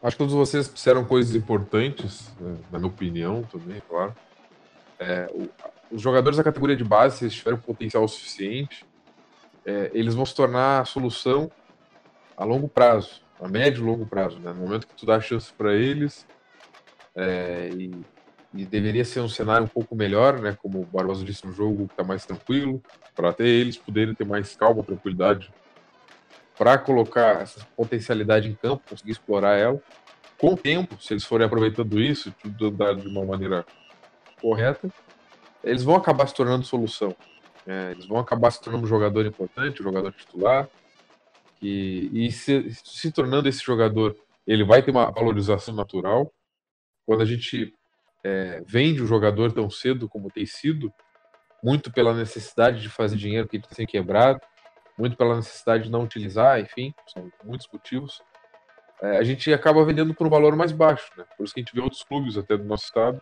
Acho 0.03 0.17
que 0.17 0.19
todos 0.19 0.35
vocês 0.35 0.73
disseram 0.73 1.05
coisas 1.05 1.35
importantes, 1.35 2.33
né, 2.41 2.57
na 2.73 2.79
minha 2.79 2.91
opinião 2.91 3.43
também, 3.43 3.83
claro. 3.89 4.15
É, 4.99 5.31
o, 5.33 5.49
os 5.95 6.01
jogadores 6.01 6.37
da 6.37 6.45
categoria 6.45 6.77
de 6.77 6.85
base, 6.85 7.19
se 7.19 7.25
eles 7.25 7.35
tiverem 7.35 7.61
potencial 7.61 8.07
suficiente, 8.09 8.85
é, 9.65 9.91
eles 9.93 10.15
vão 10.15 10.25
se 10.25 10.35
tornar 10.35 10.81
a 10.81 10.85
solução 10.85 11.51
a 12.37 12.45
longo 12.45 12.69
prazo, 12.69 13.21
a 13.41 13.49
médio 13.49 13.83
e 13.83 13.87
longo 13.87 14.07
prazo. 14.07 14.39
Né? 14.39 14.53
No 14.53 14.61
momento 14.61 14.87
que 14.87 14.95
tu 14.95 15.07
dá 15.07 15.21
chance 15.21 15.53
para 15.53 15.75
eles, 15.75 16.27
é, 17.15 17.71
e 17.73 17.91
e 18.53 18.65
deveria 18.65 19.05
ser 19.05 19.21
um 19.21 19.29
cenário 19.29 19.65
um 19.65 19.69
pouco 19.69 19.95
melhor, 19.95 20.41
né? 20.41 20.57
Como 20.61 20.81
o 20.81 20.85
Barbosa 20.85 21.25
disse, 21.25 21.47
um 21.47 21.53
jogo 21.53 21.87
que 21.87 21.93
está 21.93 22.03
mais 22.03 22.27
tranquilo, 22.27 22.83
para 23.15 23.31
até 23.31 23.47
eles 23.47 23.77
poderem 23.77 24.15
ter 24.15 24.25
mais 24.25 24.57
calma, 24.57 24.83
tranquilidade, 24.83 25.53
para 26.59 26.77
colocar 26.77 27.43
essa 27.43 27.65
potencialidade 27.77 28.49
em 28.49 28.55
campo, 28.55 28.83
conseguir 28.89 29.13
explorar 29.13 29.57
ela. 29.57 29.81
Com 30.37 30.55
o 30.55 30.57
tempo, 30.57 31.01
se 31.01 31.13
eles 31.13 31.25
forem 31.25 31.47
aproveitando 31.47 32.01
isso, 32.01 32.35
tudo 32.43 32.69
andar 32.69 32.95
de 32.97 33.07
uma 33.07 33.25
maneira 33.25 33.65
correta, 34.41 34.89
eles 35.63 35.83
vão 35.83 35.95
acabar 35.95 36.27
se 36.27 36.35
tornando 36.35 36.65
solução. 36.65 37.15
É, 37.67 37.93
eles 37.93 38.07
vão 38.07 38.19
acabar 38.19 38.51
se 38.51 38.61
tornando 38.61 38.85
um 38.85 38.89
jogador 38.89 39.25
importante, 39.27 39.81
um 39.81 39.85
jogador 39.85 40.13
titular, 40.13 40.69
e, 41.61 42.27
e 42.27 42.33
se, 42.33 42.71
se 42.85 43.13
tornando 43.13 43.49
esse 43.49 43.63
jogador, 43.63 44.17
ele 44.47 44.65
vai 44.65 44.83
ter 44.83 44.91
uma 44.91 45.11
valorização 45.11 45.75
natural. 45.75 46.33
Quando 47.07 47.23
a 47.23 47.27
gente 47.27 47.75
é, 48.25 48.63
vende 48.67 49.03
o 49.03 49.07
jogador 49.07 49.53
tão 49.53 49.69
cedo 49.69 50.09
como 50.09 50.31
tem 50.31 50.47
sido, 50.47 50.93
muito 51.63 51.93
pela 51.93 52.15
necessidade 52.15 52.81
de 52.81 52.89
fazer 52.89 53.17
dinheiro 53.17 53.47
que 53.47 53.57
ele 53.57 53.65
tem 53.75 53.87
quebrado, 53.87 54.41
muito 54.97 55.17
pela 55.17 55.37
necessidade 55.37 55.85
de 55.85 55.91
não 55.91 56.03
utilizar, 56.03 56.61
enfim, 56.61 56.95
são 57.07 57.31
muitos 57.45 57.69
motivos. 57.73 58.23
É, 59.03 59.17
a 59.17 59.23
gente 59.23 59.53
acaba 59.53 59.85
vendendo 59.85 60.15
por 60.15 60.27
um 60.27 60.31
valor 60.31 60.55
mais 60.57 60.73
baixo, 60.73 61.11
né? 61.17 61.25
Por 61.37 61.45
isso 61.45 61.55
que 61.55 61.61
a 61.61 61.63
gente 61.63 61.75
vê 61.75 61.81
outros 61.81 62.03
clubes 62.03 62.37
até 62.37 62.57
do 62.57 62.65
nosso 62.65 62.85
estado 62.85 63.21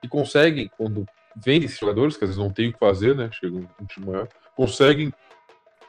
que 0.00 0.08
conseguem, 0.08 0.70
quando 0.76 1.06
vendem 1.36 1.66
esses 1.66 1.78
jogadores, 1.78 2.16
que 2.16 2.24
às 2.24 2.30
vezes 2.30 2.42
não 2.42 2.52
tem 2.52 2.68
o 2.68 2.72
que 2.72 2.78
fazer, 2.78 3.14
né? 3.14 3.30
Chega 3.32 3.56
um 3.56 3.86
time 3.86 4.06
maior, 4.06 4.28
conseguem 4.54 5.12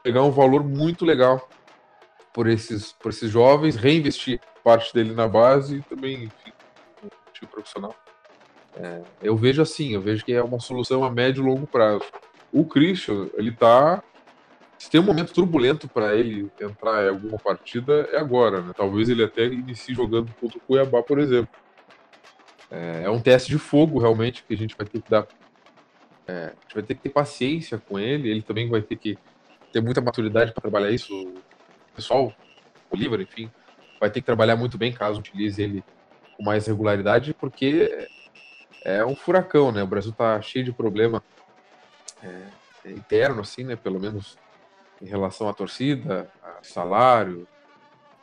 pegar 0.08 0.24
um 0.24 0.32
valor 0.32 0.64
muito 0.64 1.03
legal 1.03 1.49
por 2.34 2.47
esses, 2.47 2.93
por 2.93 3.10
esses 3.10 3.30
jovens, 3.30 3.76
reinvestir 3.76 4.39
parte 4.64 4.93
dele 4.93 5.14
na 5.14 5.28
base 5.28 5.76
e 5.76 5.82
também, 5.82 6.24
enfim, 6.24 6.53
no 7.03 7.10
time 7.34 7.51
profissional. 7.51 7.93
É, 8.78 9.01
eu 9.22 9.36
vejo 9.36 9.62
assim, 9.62 9.95
eu 9.95 9.99
vejo 9.99 10.24
que 10.24 10.32
é 10.32 10.41
uma 10.41 10.62
solução 10.62 11.03
a 11.03 11.12
médio 11.12 11.43
e 11.43 11.45
longo 11.45 11.68
prazo. 11.68 12.05
O 12.53 12.64
Christian, 12.64 13.28
ele 13.34 13.51
tá. 13.51 14.01
Se 14.78 14.89
tem 14.89 15.01
um 15.01 15.03
momento 15.03 15.34
turbulento 15.34 15.89
para 15.89 16.16
ele 16.16 16.49
entrar 16.62 17.03
em 17.03 17.10
alguma 17.10 17.38
partida, 17.38 18.08
é 18.14 18.18
agora, 18.18 18.62
né? 18.62 18.72
Talvez 18.78 19.10
ele 19.10 19.26
até 19.26 19.43
inicie 19.43 19.93
jogando 19.93 20.34
contra 20.39 20.58
o 20.58 20.62
Cuiabá, 20.62 21.03
por 21.03 21.20
exemplo. 21.20 21.53
É, 22.72 23.01
é 23.03 23.10
um 23.10 23.20
teste 23.20 23.49
de 23.49 23.58
fogo, 23.58 23.99
realmente, 23.99 24.45
que 24.47 24.53
a 24.53 24.58
gente 24.58 24.74
vai 24.78 24.88
ter 24.88 25.01
que 25.01 25.10
dar. 25.10 25.28
É, 26.26 26.45
a 26.45 26.62
gente 26.62 26.76
vai 26.76 26.84
ter 26.84 26.95
que 26.95 27.01
ter 27.01 27.10
paciência 27.10 27.78
com 27.78 27.99
ele, 27.99 28.30
ele 28.30 28.41
também 28.41 28.70
vai 28.70 28.82
ter 28.82 28.95
que 28.95 29.18
ter 29.72 29.82
muita 29.82 30.01
maturidade 30.01 30.51
para 30.51 30.61
trabalhar 30.61 30.91
isso. 30.91 31.13
O 31.13 31.95
pessoal, 31.95 32.34
o 32.89 32.95
Oliver, 32.95 33.22
enfim, 33.22 33.51
vai 33.99 34.09
ter 34.09 34.22
que 34.22 34.26
trabalhar 34.26 34.55
muito 34.55 34.78
bem 34.78 34.91
caso 34.91 35.20
utilize 35.20 35.61
ele 35.61 35.84
com 36.36 36.43
mais 36.43 36.68
regularidade, 36.68 37.34
porque 37.34 38.07
é 38.84 39.03
um 39.05 39.15
furacão, 39.15 39.72
né? 39.72 39.84
O 39.84 39.88
Brasil 39.88 40.11
está 40.11 40.41
cheio 40.41 40.63
de 40.65 40.72
problema 40.72 41.24
é, 42.24 42.91
interno, 42.91 43.41
assim, 43.41 43.63
né? 43.63 43.76
Pelo 43.76 43.99
menos 43.99 44.38
em 45.01 45.05
relação 45.05 45.49
à 45.49 45.53
torcida, 45.53 46.32
a 46.41 46.63
salário, 46.63 47.47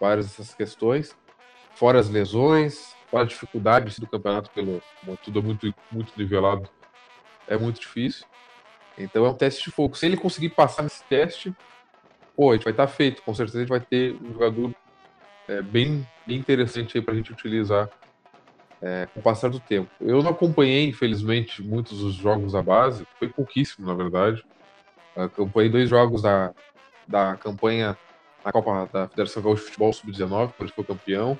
várias 0.01 0.27
dessas 0.27 0.55
questões, 0.55 1.17
fora 1.75 1.99
as 1.99 2.09
lesões, 2.09 2.95
fora 3.11 3.25
a 3.25 3.27
dificuldade 3.27 4.01
do 4.01 4.07
campeonato 4.07 4.51
pelo 4.51 4.83
tudo 5.23 5.39
é 5.39 5.43
muito 5.43 5.75
muito 5.91 6.13
nivelado, 6.17 6.69
é 7.47 7.57
muito 7.57 7.81
difícil. 7.81 8.27
Então 8.99 9.25
é 9.25 9.31
um 9.31 9.35
teste 9.35 9.65
de 9.65 9.71
fogo. 9.71 9.97
Se 9.97 10.07
ele 10.07 10.17
conseguir 10.17 10.51
passar 10.51 10.83
nesse 10.83 11.03
teste, 11.05 11.55
pô, 12.37 12.51
a 12.51 12.55
gente 12.55 12.65
vai 12.65 12.73
estar 12.73 12.87
tá 12.87 12.93
feito. 12.93 13.23
Com 13.23 13.35
certeza 13.35 13.59
a 13.59 13.61
gente 13.63 13.71
vai 13.71 13.81
ter 13.81 14.17
um 14.23 14.33
jogador 14.33 14.75
é, 15.49 15.63
bem, 15.63 16.07
bem 16.27 16.39
interessante 16.39 16.97
aí 16.97 17.03
para 17.03 17.15
a 17.15 17.17
gente 17.17 17.33
utilizar 17.33 17.89
é, 18.81 19.07
com 19.13 19.21
o 19.21 19.23
passar 19.23 19.49
do 19.49 19.61
tempo. 19.61 19.91
Eu 20.01 20.23
não 20.23 20.31
acompanhei, 20.31 20.87
infelizmente, 20.87 21.63
muitos 21.63 22.01
dos 22.01 22.15
jogos 22.15 22.53
da 22.53 22.63
base, 22.63 23.07
foi 23.19 23.29
pouquíssimo, 23.29 23.87
na 23.87 23.95
verdade. 23.95 24.45
Acompanhei 25.17 25.71
dois 25.71 25.89
jogos 25.89 26.23
da, 26.23 26.53
da 27.07 27.37
campanha 27.37 27.97
na 28.45 28.53
Copa 28.53 28.89
da 28.93 29.09
Federação 29.09 29.43
Gaúcha 29.43 29.63
de 29.63 29.67
Futebol 29.69 29.93
Sub-19, 29.93 30.53
quando 30.57 30.71
foi 30.71 30.85
campeão. 30.85 31.39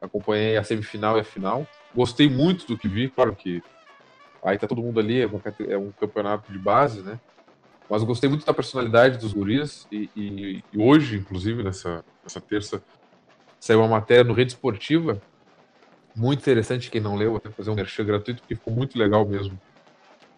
Acompanhei 0.00 0.56
a 0.56 0.62
semifinal 0.62 1.16
e 1.16 1.20
a 1.20 1.24
final. 1.24 1.66
Gostei 1.94 2.28
muito 2.28 2.66
do 2.66 2.76
que 2.76 2.86
vi, 2.86 3.08
claro 3.08 3.34
que 3.34 3.62
aí 4.46 4.56
tá 4.56 4.66
todo 4.66 4.80
mundo 4.80 5.00
ali, 5.00 5.20
é, 5.20 5.28
é 5.68 5.76
um 5.76 5.90
campeonato 5.90 6.52
de 6.52 6.58
base, 6.58 7.02
né? 7.02 7.18
Mas 7.90 8.02
gostei 8.04 8.30
muito 8.30 8.46
da 8.46 8.54
personalidade 8.54 9.18
dos 9.18 9.32
guris 9.32 9.86
e, 9.90 10.08
e, 10.16 10.64
e 10.72 10.78
hoje, 10.78 11.18
inclusive, 11.18 11.62
nessa, 11.62 12.04
nessa 12.22 12.40
terça, 12.40 12.82
saiu 13.58 13.80
uma 13.80 13.88
matéria 13.88 14.24
no 14.24 14.32
Rede 14.32 14.52
Esportiva, 14.52 15.20
muito 16.14 16.40
interessante, 16.40 16.90
quem 16.90 17.00
não 17.00 17.16
leu, 17.16 17.36
até 17.36 17.50
fazer 17.50 17.70
um 17.70 17.74
merchan 17.74 18.04
gratuito, 18.04 18.40
porque 18.40 18.54
ficou 18.54 18.72
muito 18.72 18.98
legal 18.98 19.26
mesmo. 19.26 19.58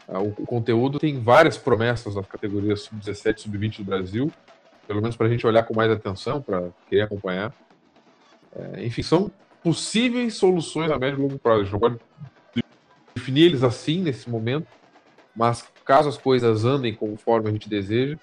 Ah, 0.08 0.20
o, 0.20 0.28
o 0.30 0.46
conteúdo 0.46 0.98
tem 0.98 1.20
várias 1.20 1.56
promessas 1.56 2.14
das 2.14 2.26
categorias 2.26 2.82
sub-17 2.82 3.38
sub-20 3.40 3.78
do 3.78 3.84
Brasil, 3.84 4.32
pelo 4.86 5.02
menos 5.02 5.16
para 5.16 5.26
a 5.26 5.30
gente 5.30 5.46
olhar 5.46 5.62
com 5.64 5.74
mais 5.74 5.90
atenção, 5.90 6.40
para 6.40 6.70
querer 6.88 7.02
acompanhar. 7.02 7.54
É, 8.56 8.84
enfim, 8.84 9.02
são 9.02 9.30
possíveis 9.62 10.34
soluções 10.34 10.90
a 10.90 10.98
médio 10.98 11.18
e 11.18 11.22
longo 11.22 11.38
prazo. 11.38 11.60
A 11.60 11.64
gente 11.64 11.72
não 11.72 11.80
pode 11.80 11.98
definir 13.28 13.44
eles 13.44 13.62
assim 13.62 14.00
nesse 14.00 14.28
momento, 14.28 14.66
mas 15.36 15.68
caso 15.84 16.08
as 16.08 16.16
coisas 16.16 16.64
andem 16.64 16.94
conforme 16.94 17.48
a 17.48 17.52
gente 17.52 17.68
deseja, 17.68 18.16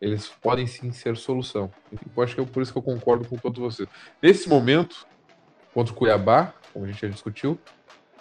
eles 0.00 0.28
podem 0.28 0.66
sim 0.66 0.92
ser 0.92 1.16
solução. 1.16 1.70
Eu 2.16 2.22
acho 2.22 2.34
que 2.34 2.40
é 2.40 2.44
por 2.44 2.62
isso 2.62 2.72
que 2.72 2.78
eu 2.78 2.82
concordo 2.82 3.26
com 3.26 3.36
todos 3.36 3.58
vocês. 3.58 3.88
Nesse 4.22 4.48
momento, 4.48 5.06
contra 5.74 5.92
o 5.92 5.96
Cuiabá, 5.96 6.54
como 6.72 6.84
a 6.84 6.88
gente 6.88 7.00
já 7.00 7.08
discutiu, 7.08 7.58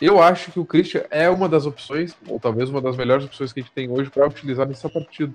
eu 0.01 0.21
acho 0.21 0.51
que 0.51 0.59
o 0.59 0.65
Christian 0.65 1.03
é 1.09 1.29
uma 1.29 1.47
das 1.47 1.65
opções, 1.65 2.15
ou 2.27 2.39
talvez 2.39 2.69
uma 2.69 2.81
das 2.81 2.97
melhores 2.97 3.25
opções 3.25 3.53
que 3.53 3.59
a 3.59 3.63
gente 3.63 3.73
tem 3.73 3.89
hoje 3.89 4.09
para 4.09 4.27
utilizar 4.27 4.67
nessa 4.67 4.89
partida. 4.89 5.33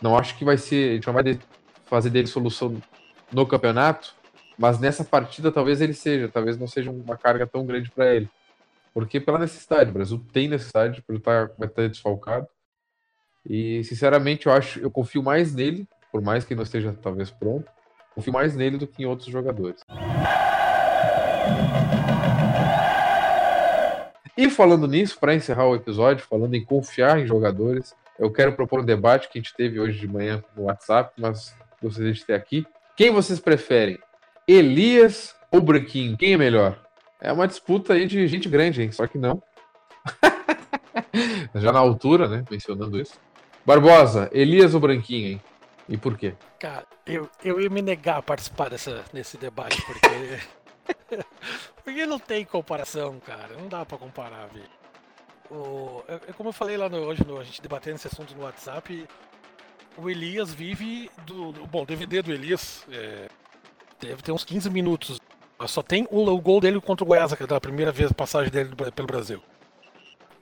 Não 0.00 0.16
acho 0.16 0.36
que 0.36 0.44
vai 0.44 0.58
ser, 0.58 0.90
a 0.90 0.94
gente 0.94 1.06
não 1.06 1.14
vai 1.14 1.38
fazer 1.86 2.10
dele 2.10 2.26
solução 2.26 2.76
no 3.32 3.46
campeonato, 3.46 4.14
mas 4.58 4.78
nessa 4.78 5.04
partida 5.04 5.50
talvez 5.50 5.80
ele 5.80 5.94
seja, 5.94 6.28
talvez 6.28 6.58
não 6.58 6.66
seja 6.66 6.90
uma 6.90 7.16
carga 7.16 7.46
tão 7.46 7.64
grande 7.64 7.90
para 7.90 8.14
ele. 8.14 8.28
Porque 8.92 9.20
pela 9.20 9.38
necessidade, 9.38 9.90
o 9.90 9.94
Brasil 9.94 10.24
tem 10.32 10.48
necessidade, 10.48 11.02
por 11.02 11.16
estar, 11.16 11.50
vai 11.58 11.68
estar 11.68 11.88
desfalcado. 11.88 12.46
E 13.44 13.82
sinceramente 13.84 14.46
eu 14.46 14.52
acho, 14.52 14.78
eu 14.80 14.90
confio 14.90 15.22
mais 15.22 15.54
nele, 15.54 15.88
por 16.10 16.20
mais 16.20 16.44
que 16.44 16.54
não 16.54 16.62
esteja 16.62 16.96
talvez 17.00 17.30
pronto, 17.30 17.70
confio 18.14 18.32
mais 18.32 18.54
nele 18.54 18.76
do 18.76 18.86
que 18.86 19.02
em 19.02 19.06
outros 19.06 19.28
jogadores. 19.28 19.82
E 24.36 24.48
falando 24.48 24.86
nisso, 24.86 25.18
para 25.18 25.34
encerrar 25.34 25.66
o 25.66 25.74
episódio, 25.74 26.24
falando 26.26 26.54
em 26.54 26.64
confiar 26.64 27.18
em 27.18 27.26
jogadores, 27.26 27.94
eu 28.18 28.30
quero 28.30 28.52
propor 28.52 28.80
um 28.80 28.84
debate 28.84 29.28
que 29.28 29.38
a 29.38 29.42
gente 29.42 29.54
teve 29.54 29.80
hoje 29.80 29.98
de 29.98 30.08
manhã 30.08 30.42
no 30.56 30.64
WhatsApp, 30.64 31.12
mas 31.18 31.54
gostaria 31.82 32.12
de 32.12 32.24
ter 32.24 32.34
aqui. 32.34 32.66
Quem 32.96 33.10
vocês 33.10 33.40
preferem? 33.40 33.98
Elias 34.46 35.34
ou 35.50 35.60
Branquinho? 35.60 36.16
Quem 36.16 36.34
é 36.34 36.36
melhor? 36.36 36.78
É 37.24 37.32
uma 37.32 37.46
disputa 37.46 37.92
aí 37.92 38.04
de 38.04 38.26
gente 38.26 38.48
grande, 38.48 38.82
hein? 38.82 38.90
Só 38.90 39.06
que 39.06 39.16
não. 39.16 39.40
Já 41.54 41.70
na 41.70 41.78
altura, 41.78 42.26
né? 42.26 42.44
Mencionando 42.50 43.00
isso. 43.00 43.16
Barbosa, 43.64 44.28
Elias 44.32 44.74
ou 44.74 44.80
Branquinho, 44.80 45.28
hein? 45.28 45.42
E 45.88 45.96
por 45.96 46.18
quê? 46.18 46.34
Cara, 46.58 46.84
eu, 47.06 47.30
eu 47.44 47.60
ia 47.60 47.70
me 47.70 47.80
negar 47.80 48.18
a 48.18 48.22
participar 48.22 48.68
dessa, 48.68 49.04
desse 49.12 49.36
debate, 49.36 49.80
porque. 49.82 51.22
porque 51.84 52.06
não 52.06 52.18
tem 52.18 52.44
comparação, 52.44 53.20
cara. 53.20 53.54
Não 53.56 53.68
dá 53.68 53.86
pra 53.86 53.98
comparar, 53.98 54.48
velho. 54.48 54.66
O, 55.48 56.02
é, 56.08 56.14
é, 56.14 56.32
como 56.32 56.48
eu 56.48 56.52
falei 56.52 56.76
lá 56.76 56.88
no, 56.88 56.98
hoje, 56.98 57.24
no, 57.24 57.38
a 57.38 57.44
gente 57.44 57.62
debatendo 57.62 57.96
esse 57.96 58.08
assunto 58.08 58.34
no 58.34 58.42
WhatsApp. 58.42 59.06
O 59.96 60.10
Elias 60.10 60.52
vive 60.52 61.08
do. 61.24 61.52
do 61.52 61.66
bom, 61.68 61.82
o 61.82 61.86
DVD 61.86 62.20
do 62.20 62.32
Elias 62.32 62.84
é, 62.90 63.28
deve 64.00 64.22
ter 64.22 64.32
uns 64.32 64.44
15 64.44 64.68
minutos. 64.70 65.20
Só 65.66 65.82
tem 65.82 66.06
o, 66.10 66.28
o 66.28 66.40
gol 66.40 66.60
dele 66.60 66.80
contra 66.80 67.04
o 67.04 67.06
Goiás, 67.06 67.32
que 67.34 67.42
é 67.42 67.46
da 67.46 67.60
primeira 67.60 67.92
vez 67.92 68.12
passagem 68.12 68.50
dele 68.50 68.70
pelo 68.94 69.06
Brasil. 69.06 69.42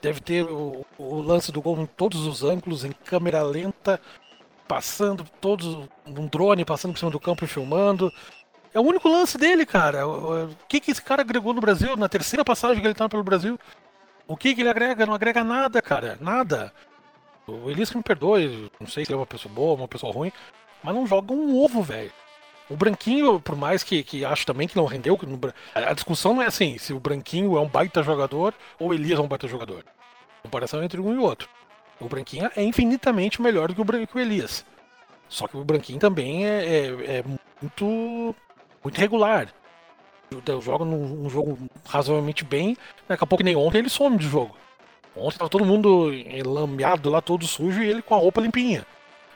Deve 0.00 0.20
ter 0.20 0.44
o, 0.44 0.84
o, 0.98 1.20
lance 1.20 1.52
do 1.52 1.60
gol 1.60 1.78
em 1.78 1.86
todos 1.86 2.26
os 2.26 2.42
ângulos, 2.42 2.84
em 2.84 2.92
câmera 2.92 3.42
lenta, 3.42 4.00
passando 4.66 5.24
todos. 5.40 5.88
um 6.06 6.26
drone 6.26 6.64
passando 6.64 6.92
por 6.92 6.98
cima 6.98 7.10
do 7.10 7.20
campo 7.20 7.44
e 7.44 7.48
filmando. 7.48 8.10
É 8.72 8.78
o 8.78 8.82
único 8.82 9.08
lance 9.08 9.36
dele, 9.36 9.66
cara. 9.66 10.06
O 10.06 10.48
que, 10.68 10.80
que 10.80 10.90
esse 10.90 11.02
cara 11.02 11.22
agregou 11.22 11.52
no 11.52 11.60
Brasil? 11.60 11.96
Na 11.96 12.08
terceira 12.08 12.44
passagem 12.44 12.80
que 12.80 12.86
ele 12.86 12.94
tá 12.94 13.08
pelo 13.08 13.24
Brasil? 13.24 13.58
O 14.26 14.36
que, 14.36 14.54
que 14.54 14.60
ele 14.62 14.70
agrega? 14.70 15.04
Não 15.04 15.14
agrega 15.14 15.42
nada, 15.42 15.82
cara. 15.82 16.16
Nada. 16.20 16.72
O 17.46 17.68
Elias 17.68 17.90
que 17.90 17.96
me 17.96 18.02
perdoe, 18.02 18.70
não 18.78 18.86
sei 18.86 19.04
se 19.04 19.10
ele 19.10 19.16
é 19.16 19.20
uma 19.20 19.26
pessoa 19.26 19.52
boa, 19.52 19.74
uma 19.74 19.88
pessoa 19.88 20.12
ruim, 20.12 20.32
mas 20.82 20.94
não 20.94 21.06
joga 21.06 21.32
um 21.32 21.58
ovo, 21.60 21.82
velho. 21.82 22.12
O 22.70 22.76
Branquinho, 22.76 23.40
por 23.40 23.56
mais 23.56 23.82
que, 23.82 24.04
que 24.04 24.24
acho 24.24 24.46
também 24.46 24.68
que 24.68 24.76
não 24.76 24.84
rendeu, 24.84 25.18
a 25.74 25.92
discussão 25.92 26.34
não 26.34 26.42
é 26.42 26.46
assim, 26.46 26.78
se 26.78 26.92
o 26.92 27.00
Branquinho 27.00 27.56
é 27.56 27.60
um 27.60 27.66
baita 27.66 28.00
jogador 28.00 28.54
ou 28.78 28.90
o 28.90 28.94
Elias 28.94 29.18
é 29.18 29.22
um 29.22 29.26
baita 29.26 29.48
jogador. 29.48 29.84
A 30.38 30.42
comparação 30.42 30.82
entre 30.82 31.00
um 31.00 31.12
e 31.12 31.18
outro. 31.18 31.48
O 31.98 32.08
Branquinho 32.08 32.48
é 32.54 32.62
infinitamente 32.62 33.42
melhor 33.42 33.68
do 33.68 33.74
que 33.74 33.80
o, 33.80 34.06
que 34.06 34.16
o 34.16 34.20
Elias. 34.20 34.64
Só 35.28 35.48
que 35.48 35.56
o 35.56 35.64
Branquinho 35.64 35.98
também 35.98 36.46
é, 36.46 36.64
é, 36.64 36.86
é 37.16 37.24
muito, 37.60 38.36
muito 38.84 38.98
regular. 38.98 39.48
Joga 40.62 40.84
num, 40.84 41.28
jogo 41.28 41.58
razoavelmente 41.84 42.44
bem, 42.44 42.76
daqui 43.08 43.24
a 43.24 43.26
pouco 43.26 43.42
nem 43.42 43.56
ontem 43.56 43.78
ele 43.78 43.90
some 43.90 44.16
de 44.16 44.28
jogo. 44.28 44.56
Ontem 45.16 45.38
tava 45.38 45.50
todo 45.50 45.64
mundo 45.64 46.14
enlameado 46.14 47.10
lá, 47.10 47.20
todo 47.20 47.44
sujo, 47.48 47.82
e 47.82 47.90
ele 47.90 48.00
com 48.00 48.14
a 48.14 48.18
roupa 48.18 48.40
limpinha. 48.40 48.86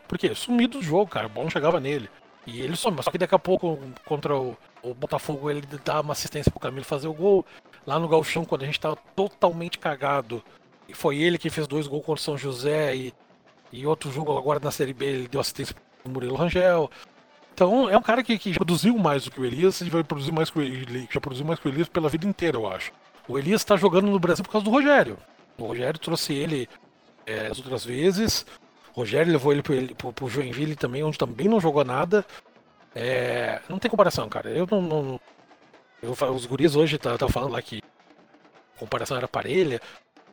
Por 0.07 0.17
quê? 0.17 0.33
Sumido 0.37 0.79
do 0.79 0.85
jogo, 0.85 1.11
cara. 1.11 1.27
O 1.27 1.31
bom 1.31 1.51
chegava 1.51 1.81
nele. 1.81 2.09
E 2.47 2.61
ele 2.61 2.77
some, 2.77 3.03
só 3.03 3.11
que 3.11 3.19
daqui 3.19 3.35
a 3.35 3.39
pouco, 3.39 3.79
contra 4.05 4.37
o, 4.37 4.57
o 4.83 4.95
Botafogo, 4.95 5.51
ele 5.51 5.63
dá 5.85 6.01
uma 6.01 6.13
assistência 6.13 6.51
pro 6.51 6.61
Camilo 6.61 6.85
fazer 6.85 7.09
o 7.09 7.15
gol. 7.15 7.45
Lá 7.87 7.99
no 7.99 8.09
Galchão, 8.09 8.45
quando 8.45 8.63
a 8.63 8.67
gente 8.67 8.81
tava 8.81 8.97
totalmente 9.17 9.79
cagado, 9.79 10.43
e 10.89 10.95
foi 10.95 11.19
ele 11.19 11.39
que 11.39 11.51
fez 11.51 11.67
dois 11.67 11.87
gols 11.87 12.05
contra 12.05 12.21
o 12.21 12.25
São 12.25 12.37
José, 12.37 12.95
e, 12.95 13.15
e 13.73 13.87
outro 13.87 14.11
jogo 14.13 14.37
agora 14.37 14.61
na 14.61 14.71
Série 14.71 14.93
B, 14.93 15.07
ele 15.07 15.29
deu 15.29 15.41
assistência 15.41 15.75
pro 16.03 16.13
Murilo 16.13 16.37
Rangel. 16.37 16.91
Então 17.55 17.89
é 17.89 17.97
um 17.97 18.03
cara 18.03 18.23
que, 18.23 18.37
que 18.37 18.53
já 18.53 18.57
produziu 18.57 18.99
mais 18.99 19.25
do 19.25 19.31
que 19.31 19.41
o 19.41 19.45
Elias 19.45 19.81
e 19.81 19.89
vai 19.89 20.03
produzir 20.03 20.33
mais 20.33 20.51
que 20.51 20.59
o 20.59 20.63
Elias, 20.63 21.07
já 21.11 21.21
produziu 21.21 21.47
mais 21.47 21.61
que 21.61 21.69
o 21.69 21.71
Elias 21.71 21.89
pela 21.89 22.09
vida 22.09 22.27
inteira, 22.27 22.57
eu 22.57 22.67
acho. 22.67 22.93
O 23.29 23.39
Elias 23.39 23.61
está 23.61 23.77
jogando 23.77 24.09
no 24.09 24.19
Brasil 24.19 24.45
por 24.45 24.51
causa 24.51 24.65
do 24.65 24.71
Rogério. 24.71 25.17
O 25.57 25.67
Rogério 25.67 25.99
trouxe 25.99 26.35
ele 26.35 26.69
é, 27.25 27.47
as 27.47 27.59
outras 27.59 27.85
vezes. 27.85 28.45
O 28.95 29.01
Rogério 29.01 29.33
levou 29.33 29.53
ele 29.53 29.63
pro, 29.95 30.13
pro 30.13 30.29
Joinville 30.29 30.77
também, 30.77 31.03
onde 31.03 31.19
também 31.19 31.49
não 31.49 31.61
jogou 31.61 31.85
nada. 31.85 32.25
É, 32.95 33.61
não 33.69 33.79
tem 33.79 33.91
comparação, 33.91 34.29
cara. 34.29 34.51
Eu 34.51 34.69
não. 34.71 34.81
não 34.81 35.21
eu, 36.01 36.13
os 36.33 36.47
guris 36.47 36.77
hoje 36.77 36.97
tá, 36.97 37.19
tá 37.19 37.29
falando 37.29 37.53
lá 37.53 37.61
que 37.61 37.83
a 38.77 38.79
comparação 38.79 39.17
era 39.17 39.27
parelha. 39.27 39.81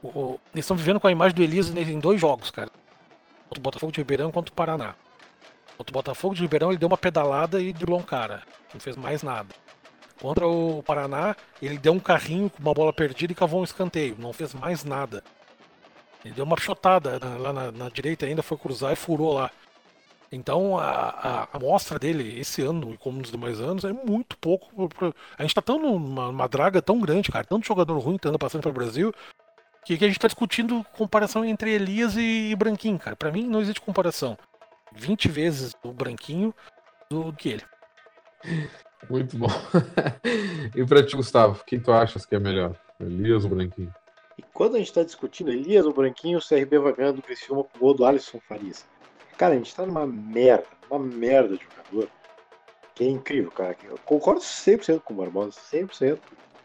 O, 0.04 0.08
o, 0.08 0.40
eles 0.54 0.66
estão 0.66 0.78
vivendo 0.78 1.00
com 1.00 1.08
a 1.08 1.12
imagem 1.12 1.36
do 1.36 1.42
Elias 1.42 1.70
em 1.70 2.00
dois 2.00 2.22
jogos, 2.22 2.52
cara. 2.52 2.70
Contra 3.50 3.60
o 3.60 3.64
Botafogo 3.64 3.92
de 3.92 4.00
Ribeirão 4.00 4.32
contra 4.32 4.52
o 4.52 4.56
Paraná. 4.56 4.94
Contra 5.76 5.92
o 5.92 5.94
Botafogo 5.94 6.36
de 6.36 6.42
Ribeirão 6.42 6.70
ele 6.70 6.78
deu 6.78 6.88
uma 6.88 6.98
pedalada 6.98 7.60
e 7.60 7.74
driblou 7.74 8.00
um 8.00 8.04
cara. 8.04 8.44
Não 8.74 8.80
fez 8.80 8.96
mais 8.96 9.24
nada. 9.24 9.56
Contra 10.22 10.48
o 10.48 10.84
Paraná, 10.84 11.36
ele 11.60 11.80
deu 11.80 11.94
um 11.94 12.00
carrinho 12.00 12.48
com 12.48 12.62
uma 12.62 12.76
bola 12.76 12.94
perdida 12.94 13.34
e 13.34 13.36
cavou 13.36 13.62
um 13.62 13.64
escanteio. 13.64 14.16
Não 14.20 14.32
fez 14.32 14.54
mais 14.54 14.84
nada. 14.84 15.24
Ele 16.24 16.34
deu 16.34 16.46
uma 16.46 16.60
chotada 16.60 17.20
lá 17.40 17.52
na, 17.52 17.72
na 17.72 17.90
direita 17.90 18.26
ainda, 18.26 18.44
foi 18.44 18.58
cruzar 18.58 18.94
e 18.94 18.96
furou 18.96 19.34
lá. 19.34 19.52
Então 20.32 20.80
a, 20.80 21.48
amostra 21.52 22.00
dele 22.00 22.40
esse 22.40 22.62
ano, 22.62 22.98
como 23.00 23.20
nos 23.20 23.32
demais 23.32 23.60
anos, 23.60 23.84
é 23.84 23.92
muito 23.92 24.38
pouco. 24.38 24.90
A 25.38 25.42
gente 25.42 25.54
tá 25.54 25.62
tão 25.62 25.78
numa, 25.78 26.28
numa 26.28 26.48
draga 26.48 26.82
tão 26.82 27.00
grande, 27.02 27.32
cara, 27.32 27.44
tanto 27.44 27.68
jogador 27.68 27.98
ruim 28.00 28.18
tá 28.18 28.32
passando 28.40 28.62
pelo 28.62 28.74
Brasil, 28.74 29.14
que, 29.86 29.98
que 29.98 30.06
a 30.06 30.08
gente 30.08 30.20
tá 30.20 30.28
discutindo 30.28 30.86
comparação 30.94 31.44
entre 31.44 31.72
Elias 31.72 32.16
e, 32.16 32.52
e 32.52 32.56
Branquinho, 32.56 32.98
cara. 32.98 33.16
Pra 33.16 33.32
mim 33.32 33.46
não 33.46 33.60
existe 33.60 33.82
comparação. 33.82 34.38
20 34.94 35.28
vezes 35.28 35.76
o 35.84 35.92
Branquinho 35.92 36.54
do 37.10 37.34
que 37.34 37.50
ele. 37.50 37.64
Muito 39.10 39.38
bom. 39.38 39.50
e 40.76 40.86
pra 40.86 41.06
ti, 41.06 41.16
Gustavo, 41.16 41.62
quem 41.66 41.80
tu 41.80 41.92
achas 41.92 42.26
que 42.26 42.36
é 42.36 42.40
melhor? 42.40 42.76
Elias 43.00 43.44
ou 43.44 43.50
Branquinho? 43.50 43.94
E 44.42 44.46
quando 44.54 44.76
a 44.76 44.80
gente 44.80 44.92
tá 44.92 45.04
discutindo 45.04 45.52
Elias 45.52 45.86
ou 45.86 45.94
Branquinho, 45.94 46.40
o 46.40 46.42
CRB 46.42 46.80
vai 46.80 46.94
ganhando 46.94 47.20
o 47.20 47.48
com 47.64 47.78
o 47.78 47.80
gol 47.80 47.94
do 47.94 48.04
Alisson 48.04 48.40
Farias. 48.40 48.84
Cara, 49.38 49.54
a 49.54 49.58
gente 49.58 49.76
tá 49.76 49.86
numa 49.86 50.08
merda, 50.08 50.66
uma 50.90 50.98
merda 50.98 51.56
de 51.56 51.64
jogador. 51.64 52.10
Que 52.96 53.04
é 53.04 53.08
incrível, 53.08 53.52
cara. 53.52 53.78
Eu 53.84 54.00
concordo 54.00 54.42
100% 54.42 55.02
com 55.02 55.14
o 55.14 55.18
Barbosa, 55.18 55.60
100%, 55.72 56.20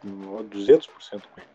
200% 0.05 0.89
com 1.11 1.41
ele. 1.41 1.49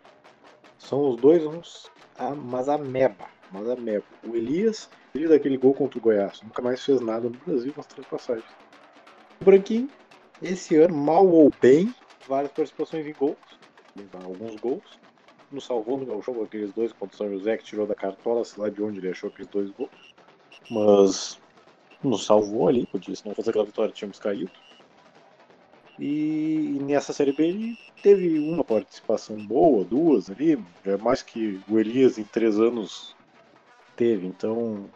São 0.77 1.09
os 1.09 1.17
dois 1.19 1.43
uns. 1.43 1.89
Ah, 2.19 2.35
mas 2.35 2.69
a 2.69 2.77
meba, 2.77 3.27
mas 3.51 3.67
a 3.67 3.75
meba. 3.75 4.05
O 4.23 4.35
Elias, 4.35 4.89
ele 5.15 5.27
daquele 5.27 5.57
gol 5.57 5.73
contra 5.73 5.97
o 5.97 6.01
Goiás, 6.01 6.41
nunca 6.43 6.61
mais 6.61 6.83
fez 6.83 7.01
nada 7.01 7.29
no 7.29 7.37
Brasil 7.37 7.73
nas 7.75 7.87
três 7.87 8.07
passagens. 8.07 8.45
O 9.39 9.45
Branquinho, 9.45 9.89
esse 10.39 10.75
ano, 10.75 10.95
mal 10.95 11.27
ou 11.27 11.51
bem, 11.59 11.93
várias 12.27 12.51
participações 12.51 13.07
em 13.07 13.13
gols, 13.13 13.37
alguns 14.23 14.55
gols. 14.57 15.00
Nos 15.51 15.65
salvou 15.65 15.97
no 15.97 16.21
jogo 16.21 16.43
aqueles 16.43 16.71
dois 16.73 16.93
contra 16.93 17.13
o 17.13 17.17
São 17.17 17.29
José, 17.29 17.57
que 17.57 17.63
tirou 17.63 17.85
da 17.85 17.95
cartola, 17.95 18.45
sei 18.45 18.63
lá 18.63 18.69
de 18.69 18.81
onde 18.81 18.99
ele 18.99 19.09
achou 19.09 19.29
aqueles 19.29 19.51
dois 19.51 19.69
gols 19.71 19.91
mas 20.69 21.39
nos 22.03 22.25
salvou 22.25 22.67
ali, 22.67 22.87
porque 22.87 23.15
se 23.15 23.25
não 23.25 23.35
fosse 23.35 23.49
aquela 23.49 23.65
vitória 23.65 23.93
tínhamos 23.93 24.19
caído. 24.19 24.51
E, 25.99 26.77
e 26.77 26.83
nessa 26.83 27.13
Série 27.13 27.33
B 27.33 27.47
ele 27.47 27.77
teve 28.01 28.39
uma 28.39 28.63
participação 28.63 29.35
boa, 29.45 29.83
duas 29.83 30.29
ali, 30.29 30.57
é 30.85 30.97
mais 30.97 31.21
que 31.21 31.59
o 31.69 31.79
Elias 31.79 32.17
em 32.17 32.23
três 32.23 32.59
anos 32.59 33.15
teve, 33.95 34.25
então 34.25 34.89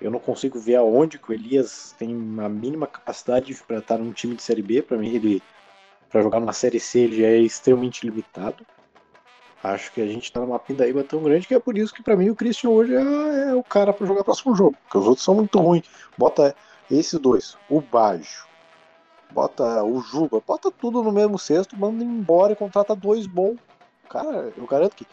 eu 0.00 0.10
não 0.10 0.20
consigo 0.20 0.58
ver 0.58 0.76
aonde 0.76 1.18
que 1.18 1.30
o 1.30 1.34
Elias 1.34 1.94
tem 1.98 2.14
a 2.38 2.48
mínima 2.48 2.86
capacidade 2.86 3.52
para 3.66 3.78
estar 3.78 3.98
num 3.98 4.12
time 4.12 4.36
de 4.36 4.42
Série 4.42 4.62
B, 4.62 4.80
para 4.80 4.96
mim 4.96 5.14
ele 5.14 5.42
para 6.08 6.22
jogar 6.22 6.40
numa 6.40 6.54
Série 6.54 6.80
C 6.80 7.00
ele 7.00 7.20
já 7.20 7.26
é 7.26 7.38
extremamente 7.38 8.06
limitado. 8.06 8.64
Acho 9.62 9.92
que 9.92 10.00
a 10.00 10.06
gente 10.06 10.32
tá 10.32 10.40
numa 10.40 10.58
pindaíba 10.58 11.02
tão 11.02 11.22
grande 11.22 11.46
que 11.46 11.54
é 11.54 11.58
por 11.58 11.76
isso 11.76 11.92
que 11.92 12.02
para 12.02 12.16
mim 12.16 12.30
o 12.30 12.36
Christian 12.36 12.70
hoje 12.70 12.94
é, 12.94 13.50
é 13.50 13.54
o 13.54 13.62
cara 13.62 13.92
para 13.92 14.06
jogar 14.06 14.20
o 14.20 14.24
próximo 14.24 14.54
jogo. 14.54 14.76
Porque 14.84 14.98
os 14.98 15.06
outros 15.06 15.24
são 15.24 15.34
muito 15.34 15.58
ruins. 15.58 15.84
Bota 16.16 16.54
esses 16.90 17.18
dois, 17.18 17.56
o 17.68 17.80
Bajo, 17.80 18.46
bota 19.30 19.82
o 19.82 20.00
Juba, 20.00 20.40
bota 20.46 20.70
tudo 20.70 21.02
no 21.02 21.12
mesmo 21.12 21.38
cesto, 21.38 21.76
manda 21.76 22.02
embora 22.02 22.52
e 22.52 22.56
contrata 22.56 22.94
dois 22.94 23.26
bons. 23.26 23.58
Cara, 24.08 24.52
eu 24.56 24.66
garanto 24.66 24.96
que 24.96 25.06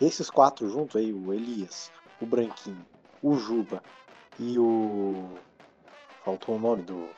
esses 0.00 0.30
quatro 0.30 0.68
juntos 0.68 0.96
aí, 0.96 1.12
o 1.12 1.32
Elias, 1.32 1.92
o 2.20 2.26
Branquinho, 2.26 2.84
o 3.22 3.36
Juba 3.36 3.82
e 4.38 4.58
o. 4.58 5.28
Faltou 6.24 6.56
o 6.56 6.58
nome 6.58 6.82
do 6.82 7.08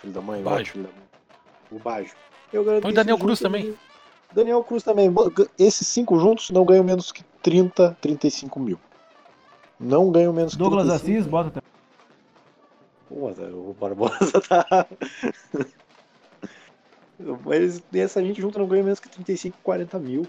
filho 0.00 0.12
da 0.12 0.20
mãe, 0.20 0.42
mãe. 0.42 0.64
O 1.70 1.78
Bajo. 1.78 2.14
Eu 2.52 2.64
garanto 2.64 2.82
Põe 2.82 2.92
que 2.92 2.96
Daniel 2.96 3.18
Cruz 3.18 3.40
também. 3.40 3.76
Daniel 4.34 4.62
Cruz 4.62 4.82
também. 4.82 5.12
Esses 5.58 5.86
cinco 5.86 6.18
juntos 6.18 6.50
não 6.50 6.64
ganham 6.64 6.84
menos 6.84 7.10
que 7.12 7.22
30, 7.42 7.96
35 8.00 8.60
mil. 8.60 8.78
Não 9.78 10.10
ganham 10.10 10.32
menos 10.32 10.52
que 10.52 10.58
Douglas 10.58 10.86
35 10.86 11.12
Assis, 11.12 11.26
bota 11.26 11.50
também. 11.50 11.68
Pô, 13.08 13.30
o 13.70 13.74
Barbosa 13.74 14.40
tá. 14.40 14.86
Mas 17.44 17.82
essa 17.92 18.22
gente 18.22 18.40
junto 18.40 18.58
não 18.58 18.66
ganha 18.66 18.82
menos 18.82 19.00
que 19.00 19.08
35, 19.08 19.58
40 19.62 19.98
mil. 19.98 20.22
O 20.22 20.28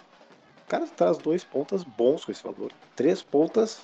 cara 0.67 0.87
traz 0.87 1.17
dois 1.17 1.43
pontas 1.43 1.83
bons 1.83 2.25
com 2.25 2.31
esse 2.31 2.43
valor. 2.43 2.71
Três 2.95 3.21
pontas 3.21 3.81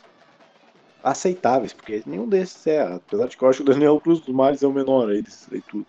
aceitáveis, 1.03 1.73
porque 1.73 2.01
nenhum 2.05 2.27
desses 2.27 2.65
é. 2.65 2.81
Apesar 2.81 3.27
de 3.27 3.37
que 3.37 3.43
eu 3.43 3.49
acho 3.49 3.63
que 3.63 3.69
o 3.69 3.73
Daniel 3.73 3.99
Cruz 3.99 4.21
dos 4.21 4.33
Mares 4.33 4.63
é 4.63 4.67
o 4.67 4.71
menor 4.71 5.09
aí 5.09 5.21
desses 5.21 5.51
aí 5.51 5.61
tudo. 5.61 5.87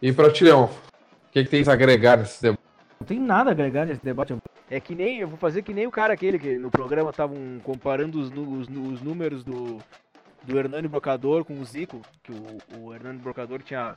E 0.00 0.12
pra 0.12 0.32
ti, 0.32 0.44
Leão, 0.44 0.64
o 0.64 1.32
que, 1.32 1.44
que 1.44 1.50
tens 1.50 1.68
a 1.68 1.72
agregar 1.72 2.18
nesse 2.18 2.40
debate? 2.40 2.63
Não 3.04 3.06
tem 3.06 3.20
nada 3.20 3.50
a 3.50 3.52
agregar 3.52 3.84
nesse 3.84 4.02
debate. 4.02 4.34
É 4.70 4.80
que 4.80 4.94
nem, 4.94 5.18
eu 5.18 5.28
vou 5.28 5.36
fazer 5.36 5.60
que 5.60 5.74
nem 5.74 5.86
o 5.86 5.90
cara 5.90 6.14
aquele 6.14 6.38
que 6.38 6.56
no 6.56 6.70
programa 6.70 7.10
estavam 7.10 7.36
comparando 7.62 8.18
os, 8.18 8.30
os, 8.30 8.66
os 8.66 9.02
números 9.02 9.44
do, 9.44 9.76
do 10.42 10.58
Hernani 10.58 10.88
Brocador 10.88 11.44
com 11.44 11.60
o 11.60 11.64
Zico, 11.66 12.00
que 12.22 12.32
o, 12.32 12.80
o 12.80 12.94
Hernani 12.94 13.18
Brocador 13.18 13.60
tinha 13.62 13.94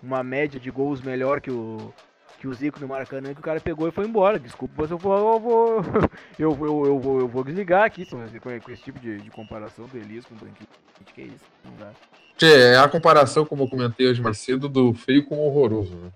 uma 0.00 0.22
média 0.22 0.60
de 0.60 0.70
gols 0.70 1.00
melhor 1.02 1.40
que 1.40 1.50
o, 1.50 1.92
que 2.38 2.46
o 2.46 2.54
Zico 2.54 2.78
no 2.78 2.86
Maracanã, 2.86 3.34
que 3.34 3.40
o 3.40 3.42
cara 3.42 3.58
pegou 3.60 3.88
e 3.88 3.90
foi 3.90 4.06
embora. 4.06 4.38
Desculpa, 4.38 4.74
mas 4.78 4.90
eu 4.92 4.98
vou, 4.98 5.16
eu 5.34 5.40
vou, 5.40 5.82
eu, 6.38 6.50
vou- 6.52 6.86
eu, 6.86 6.98
vou, 7.00 7.18
eu 7.18 7.26
vou 7.26 7.42
desligar 7.42 7.82
aqui 7.82 8.06
com 8.06 8.22
esse, 8.22 8.38
com 8.38 8.70
esse 8.70 8.82
tipo 8.84 9.00
de, 9.00 9.20
de 9.20 9.30
comparação 9.32 9.86
do 9.88 9.98
Elias 9.98 10.24
com 10.24 10.36
o 10.36 10.38
Branquinho. 10.38 10.68
Que 11.12 11.22
é 11.22 11.24
isso? 11.24 11.44
Não 11.64 11.72
dá. 11.76 11.90
Tchê, 12.38 12.52
é 12.52 12.78
a 12.78 12.88
comparação, 12.88 13.44
como 13.44 13.64
eu 13.64 13.68
comentei 13.68 14.06
hoje 14.06 14.22
mais 14.22 14.38
cedo, 14.38 14.68
do 14.68 14.94
feio 14.94 15.24
com 15.26 15.38
o 15.38 15.46
horroroso. 15.46 15.96
Né? 15.96 16.12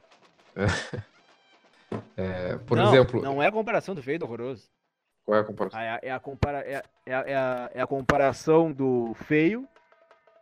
É. 0.55 1.18
É, 2.17 2.57
por 2.59 2.77
Não, 2.77 2.89
exemplo, 2.95 3.23
Não 3.23 3.43
é 3.43 3.47
a 3.47 3.53
comparação 3.53 3.95
do 3.95 4.03
feio 4.03 4.19
do 4.19 4.25
horroroso. 4.27 4.69
qual 5.25 5.39
é 5.39 5.41
a 5.41 5.45
comparação? 5.45 5.81
Ah, 5.81 5.85
É 5.85 5.91
a, 5.91 6.01
é 6.03 6.11
a, 6.11 6.21
compara, 6.21 6.59
é, 6.61 6.77
a- 6.77 6.85
é, 7.07 7.15
a, 7.15 7.21
é, 7.21 7.37
a, 7.37 7.71
é 7.75 7.81
a 7.81 7.87
comparação 7.87 8.71
do 8.73 9.15
feio, 9.15 9.67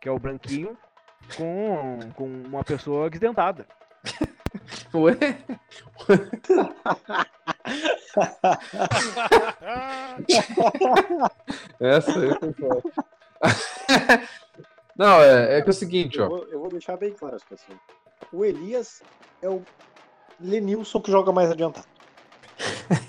que 0.01 0.09
é 0.09 0.11
o 0.11 0.19
branquinho, 0.19 0.77
com, 1.35 1.99
com 2.15 2.25
uma 2.25 2.63
pessoa 2.63 3.09
desdentada. 3.09 3.65
Ué? 4.93 5.15
Essa 11.79 12.19
aí 12.19 12.39
foi 12.39 12.53
foda. 12.53 12.81
Não, 14.95 15.21
é, 15.21 15.59
é 15.59 15.61
que 15.61 15.67
é 15.67 15.71
o 15.71 15.73
seguinte, 15.73 16.17
Eu 16.17 16.25
ó. 16.25 16.29
vou, 16.29 16.43
eu 16.45 16.59
vou 16.59 16.69
deixar 16.69 16.97
bem 16.97 17.13
claro 17.13 17.35
a 17.35 17.39
situação. 17.39 17.75
O 18.33 18.43
Elias 18.43 19.03
é 19.41 19.49
o 19.49 19.61
Lenilson 20.39 21.01
que 21.01 21.11
joga 21.11 21.31
mais 21.31 21.49
adiantado. 21.49 21.87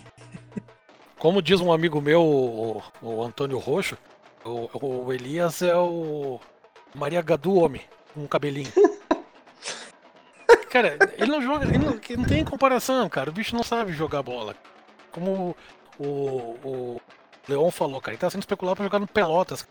Como 1.19 1.43
diz 1.43 1.61
um 1.61 1.73
amigo 1.73 2.01
meu, 2.01 2.23
o, 2.23 2.83
o 3.03 3.23
Antônio 3.23 3.59
Roxo, 3.59 3.99
o, 4.45 4.69
o 5.05 5.13
Elias 5.13 5.63
é 5.63 5.75
o 5.77 6.41
Maria 6.95 7.21
Gadu 7.23 7.57
homem, 7.57 7.83
com 8.15 8.23
um 8.23 8.27
cabelinho. 8.29 8.73
cara, 10.71 10.97
ele 11.17 11.31
não 11.31 11.43
joga, 11.43 11.65
ele 11.67 11.79
não, 11.79 12.01
não 12.17 12.25
tem 12.25 12.45
comparação, 12.45 13.09
cara. 13.09 13.31
O 13.31 13.33
bicho 13.33 13.55
não 13.57 13.63
sabe 13.65 13.93
jogar 13.93 14.23
bola. 14.23 14.55
Como 15.11 15.57
o, 15.99 16.05
o 16.65 17.01
Leon 17.49 17.71
falou, 17.71 18.01
cara, 18.01 18.13
ele 18.15 18.21
tá 18.21 18.31
sendo 18.31 18.43
especulado 18.43 18.77
pra 18.77 18.85
jogar 18.85 19.01
no 19.01 19.07
Pelotas. 19.09 19.67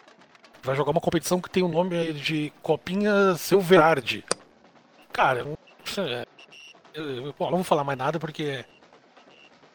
Vai 0.61 0.75
jogar 0.75 0.91
uma 0.91 0.99
competição 1.01 1.39
que 1.39 1.49
tem 1.49 1.63
o 1.63 1.67
nome 1.69 2.11
de 2.13 2.51
Copinha 2.61 3.35
Silverardi. 3.35 4.25
Cara, 5.13 5.45
não- 5.45 5.57
é, 6.03 6.25
eu, 6.97 7.33
bom, 7.37 7.45
não 7.45 7.57
vou 7.57 7.63
falar 7.63 7.83
mais 7.83 7.97
nada 7.97 8.19
porque 8.19 8.65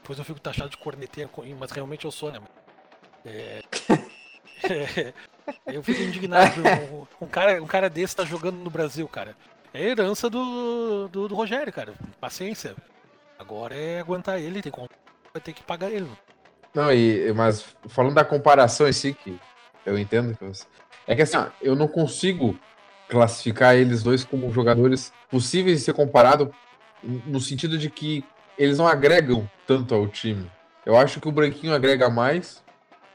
depois 0.02 0.18
eu 0.18 0.24
fico 0.24 0.40
taxado 0.40 0.70
de 0.70 0.76
corneteiro, 0.76 1.30
mas 1.58 1.70
realmente 1.70 2.04
eu 2.04 2.10
sou, 2.10 2.32
né? 2.32 2.40
É, 3.24 3.62
é, 4.68 5.14
eu 5.66 5.82
fico 5.82 6.02
indignado. 6.02 6.60
Um, 7.20 7.26
cara, 7.26 7.62
um 7.62 7.66
cara 7.66 7.88
desse 7.88 8.16
tá 8.16 8.24
jogando 8.24 8.56
no 8.56 8.70
Brasil, 8.70 9.06
cara. 9.08 9.36
É 9.72 9.82
herança 9.82 10.28
do, 10.28 11.08
do, 11.08 11.28
do 11.28 11.34
Rogério, 11.34 11.72
cara. 11.72 11.94
Paciência. 12.20 12.74
Agora 13.38 13.74
é 13.74 14.00
aguentar 14.00 14.40
ele, 14.40 14.60
tem 14.60 14.72
vai 14.72 15.40
ter 15.42 15.52
que 15.52 15.62
pagar 15.62 15.90
ele. 15.90 16.08
Não, 16.74 16.92
e, 16.92 17.32
mas 17.32 17.64
falando 17.88 18.14
da 18.14 18.24
comparação 18.24 18.88
em 18.88 18.92
si, 18.92 19.14
que 19.14 19.38
eu 19.86 19.98
entendo 19.98 20.36
que 20.36 20.44
você. 20.44 20.66
É 21.06 21.14
que 21.14 21.22
assim, 21.22 21.38
eu 21.60 21.74
não 21.74 21.88
consigo 21.88 22.58
classificar 23.08 23.76
eles 23.76 24.02
dois 24.02 24.24
como 24.24 24.52
jogadores 24.52 25.12
possíveis 25.30 25.78
de 25.78 25.84
ser 25.84 25.92
comparado 25.92 26.52
no 27.02 27.40
sentido 27.40 27.76
de 27.76 27.90
que 27.90 28.24
eles 28.58 28.78
não 28.78 28.86
agregam 28.86 29.48
tanto 29.66 29.94
ao 29.94 30.06
time. 30.06 30.50
Eu 30.84 30.96
acho 30.96 31.20
que 31.20 31.28
o 31.28 31.32
Branquinho 31.32 31.74
agrega 31.74 32.08
mais, 32.10 32.62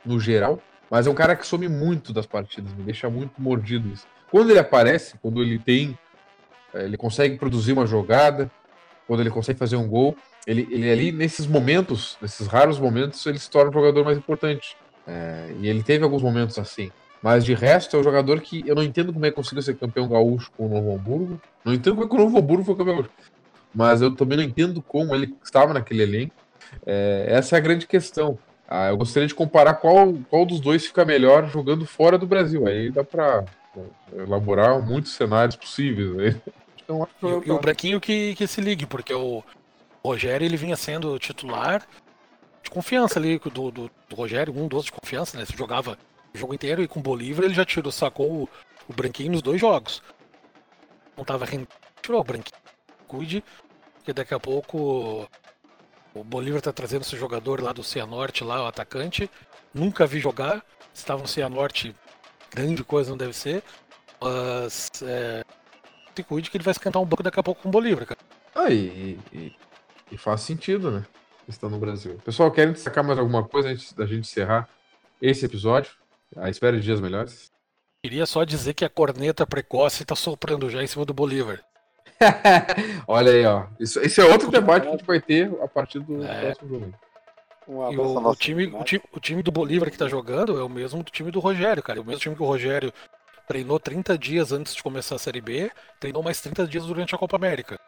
no 0.06 0.20
geral, 0.20 0.62
mas 0.90 1.06
é 1.06 1.10
um 1.10 1.14
cara 1.14 1.36
que 1.36 1.46
some 1.46 1.68
muito 1.68 2.14
das 2.14 2.26
partidas, 2.26 2.74
me 2.74 2.84
deixa 2.84 3.10
muito 3.10 3.34
mordido 3.38 3.90
isso. 3.90 4.08
Quando 4.32 4.50
ele 4.50 4.60
aparece, 4.60 5.18
quando 5.22 5.42
ele 5.42 5.60
tem. 5.60 5.98
eh, 6.74 6.86
Ele 6.86 6.98
consegue 6.98 7.38
produzir 7.38 7.74
uma 7.74 7.86
jogada, 7.86 8.50
quando 9.06 9.22
ele 9.22 9.30
consegue 9.30 9.60
fazer 9.60 9.76
um 9.76 9.88
gol, 9.88 10.16
ele, 10.46 10.68
ele 10.72 10.90
ali, 10.90 11.12
nesses 11.12 11.46
momentos, 11.46 12.18
nesses 12.22 12.48
raros 12.48 12.80
momentos, 12.80 13.26
ele 13.26 13.40
se 13.40 13.50
torna 13.50 13.70
um 13.70 13.74
jogador 13.74 14.04
mais 14.06 14.18
importante. 14.18 14.76
É, 15.06 15.54
e 15.60 15.68
ele 15.68 15.84
teve 15.84 16.04
alguns 16.04 16.22
momentos 16.22 16.58
assim. 16.60 16.92
Mas 17.22 17.44
de 17.44 17.54
resto, 17.54 17.96
é 17.96 18.00
um 18.00 18.04
jogador 18.04 18.40
que 18.42 18.64
eu 18.68 18.76
não 18.76 18.84
entendo 18.84 19.12
como 19.12 19.26
é 19.26 19.30
que 19.30 19.36
conseguiu 19.36 19.62
ser 19.62 19.76
campeão 19.76 20.08
gaúcho 20.08 20.52
com 20.56 20.68
o 20.68 20.70
Novo 20.70 20.94
Hamburgo. 20.94 21.42
Não 21.66 21.74
entendo 21.74 21.96
como 21.96 22.06
é 22.06 22.10
que 22.10 22.16
o 22.16 22.20
Novo 22.20 22.38
Hamburgo 22.38 22.64
foi 22.64 22.76
campeão 22.76 22.96
gaúcho. 22.98 23.12
Mas 23.78 24.02
eu 24.02 24.16
também 24.16 24.40
não 24.40 24.44
entendo 24.44 24.82
como 24.82 25.14
ele 25.14 25.36
estava 25.44 25.72
naquele 25.72 26.02
elenco. 26.02 26.34
É, 26.84 27.28
essa 27.30 27.56
é 27.56 27.60
a 27.60 27.62
grande 27.62 27.86
questão. 27.86 28.40
Ah, 28.68 28.88
eu 28.88 28.98
gostaria 28.98 29.28
de 29.28 29.36
comparar 29.36 29.76
qual, 29.76 30.16
qual 30.28 30.48
dos 30.48 30.60
dois 30.60 30.88
fica 30.88 31.06
melhor 31.06 31.48
jogando 31.48 31.86
fora 31.86 32.18
do 32.18 32.26
Brasil. 32.26 32.66
Aí 32.66 32.90
dá 32.90 33.04
pra, 33.04 33.46
elaborar 34.16 34.82
muitos 34.84 35.12
cenários 35.12 35.56
possíveis. 35.56 36.10
Né? 36.16 36.42
Então, 36.84 37.08
e, 37.22 37.50
e 37.50 37.52
o 37.52 37.60
Branquinho 37.60 38.02
que, 38.02 38.34
que 38.34 38.48
se 38.48 38.60
ligue, 38.60 38.88
porque 38.88 39.14
o 39.14 39.44
Rogério 40.04 40.44
ele 40.44 40.58
vinha 40.58 40.76
sendo 40.76 41.20
titular 41.20 41.88
de 42.64 42.72
confiança 42.72 43.20
ali 43.20 43.38
do, 43.38 43.70
do, 43.70 43.92
do 44.10 44.16
Rogério, 44.16 44.58
um 44.58 44.68
dos 44.68 44.86
de 44.86 44.92
confiança, 44.92 45.38
né? 45.38 45.46
Se 45.46 45.56
jogava 45.56 46.00
o 46.34 46.38
jogo 46.38 46.56
inteiro 46.56 46.82
e 46.82 46.88
com 46.88 47.00
o 47.00 47.04
Bolívar 47.04 47.46
ele 47.46 47.54
já 47.54 47.64
tirou, 47.64 47.92
sacou 47.92 48.44
o, 48.44 48.50
o 48.90 48.94
Branquinho 48.94 49.34
nos 49.34 49.44
dois 49.44 49.62
jogos. 49.62 50.02
Não 51.16 51.24
tava 51.24 51.46
rendendo, 51.46 51.70
tirou 52.02 52.22
o 52.22 52.24
Branquinho. 52.24 52.58
Cuide, 53.08 53.44
que 54.08 54.14
daqui 54.14 54.34
a 54.34 54.40
pouco 54.40 55.28
o 56.14 56.24
Bolívar 56.24 56.62
tá 56.62 56.72
trazendo 56.72 57.02
esse 57.02 57.18
jogador 57.18 57.62
lá 57.62 57.74
do 57.74 57.84
Cianorte, 57.84 58.42
lá, 58.42 58.64
o 58.64 58.66
atacante. 58.66 59.30
Nunca 59.74 60.08
vi 60.08 60.22
jogar. 60.22 60.64
Estava 60.94 61.22
no 61.22 61.28
Cianorte, 61.28 61.94
grande 62.56 62.86
coisa 62.86 63.10
não 63.10 63.18
deve 63.18 63.34
ser. 63.34 63.62
Mas 64.22 64.90
é, 65.04 65.44
se 66.16 66.24
cuide 66.24 66.50
que 66.50 66.56
ele 66.56 66.64
vai 66.64 66.72
esquentar 66.72 67.02
um 67.02 67.06
banco 67.06 67.22
daqui 67.22 67.38
a 67.38 67.44
pouco 67.44 67.62
com 67.62 67.68
o 67.68 67.72
Bolívar, 67.72 68.06
cara. 68.06 68.20
Ah, 68.56 68.70
e, 68.70 69.20
e, 69.34 69.54
e 70.10 70.18
faz 70.18 70.40
sentido, 70.40 70.90
né? 70.90 71.06
Estão 71.46 71.70
no 71.70 71.78
Brasil. 71.78 72.18
Pessoal, 72.24 72.50
querem 72.50 72.72
destacar 72.72 73.04
mais 73.04 73.20
alguma 73.20 73.44
coisa 73.44 73.68
antes 73.68 73.92
da 73.92 74.06
gente 74.06 74.22
encerrar 74.22 74.70
esse 75.22 75.46
episódio? 75.46 75.92
À 76.34 76.50
espera 76.50 76.78
de 76.78 76.84
dias 76.84 77.02
melhores? 77.02 77.52
Queria 78.02 78.26
só 78.26 78.46
dizer 78.46 78.74
que 78.74 78.86
a 78.86 78.90
corneta 78.90 79.46
precoce 79.46 80.06
tá 80.06 80.16
soprando 80.16 80.70
já 80.70 80.82
em 80.82 80.88
cima 80.88 81.04
do 81.04 81.14
Bolívar. 81.14 81.62
Olha 83.08 83.32
aí, 83.32 83.46
ó. 83.46 83.66
Isso, 83.80 84.00
esse 84.00 84.20
é 84.20 84.26
outro 84.26 84.50
debate 84.50 84.84
que 84.84 84.90
a 84.90 84.92
gente 84.92 85.06
vai 85.06 85.22
ter 85.22 85.52
a 85.62 85.68
partir 85.68 86.00
do 86.00 86.24
é. 86.26 86.42
próximo 86.42 86.70
jogo. 86.70 86.94
e 87.92 87.98
o, 87.98 88.30
o, 88.30 88.36
time, 88.36 88.68
o, 88.68 88.84
time, 88.84 89.04
o 89.12 89.20
time 89.20 89.44
do 89.44 89.52
Bolívar 89.52 89.92
que 89.92 89.98
tá 89.98 90.08
jogando 90.08 90.60
é 90.60 90.64
o 90.64 90.70
mesmo 90.70 91.04
do 91.04 91.12
time 91.12 91.32
do 91.32 91.40
Rogério, 91.40 91.84
cara. 91.84 92.00
É 92.00 92.02
o 92.02 92.06
mesmo 92.06 92.20
time 92.20 92.36
que 92.36 92.44
o 92.44 92.48
Rogério 92.48 92.92
treinou 93.48 93.80
30 93.80 94.18
dias 94.18 94.52
antes 94.52 94.76
de 94.76 94.84
começar 94.84 95.16
a 95.16 95.20
Série 95.20 95.42
B, 95.42 95.72
treinou 96.00 96.22
mais 96.22 96.42
30 96.42 96.68
dias 96.68 96.86
durante 96.86 97.16
a 97.16 97.18
Copa 97.18 97.38
América. 97.38 97.80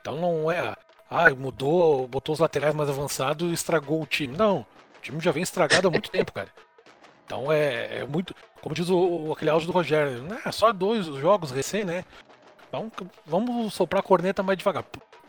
Então 0.00 0.16
não 0.16 0.50
é, 0.50 0.76
ah, 1.10 1.30
mudou, 1.30 2.06
botou 2.06 2.32
os 2.32 2.38
laterais 2.38 2.74
mais 2.74 2.88
avançados 2.88 3.50
e 3.50 3.54
estragou 3.54 4.02
o 4.02 4.06
time. 4.06 4.36
Não, 4.36 4.60
o 4.60 5.00
time 5.02 5.20
já 5.20 5.32
vem 5.32 5.42
estragado 5.42 5.88
há 5.88 5.90
muito 5.90 6.10
tempo, 6.10 6.32
cara. 6.32 6.48
Então 7.24 7.50
é, 7.50 8.00
é 8.00 8.06
muito, 8.06 8.34
como 8.60 8.74
diz 8.74 8.88
o, 8.88 9.32
aquele 9.32 9.50
áudio 9.50 9.66
do 9.66 9.72
Rogério, 9.72 10.22
né, 10.22 10.40
só 10.52 10.72
dois 10.72 11.06
jogos 11.06 11.50
recém, 11.50 11.84
né? 11.84 12.04
Então 12.74 13.10
vamos 13.26 13.74
soprar 13.74 14.00
a 14.00 14.02
corneta 14.02 14.42
mais 14.42 14.58
devagar. 14.58 14.84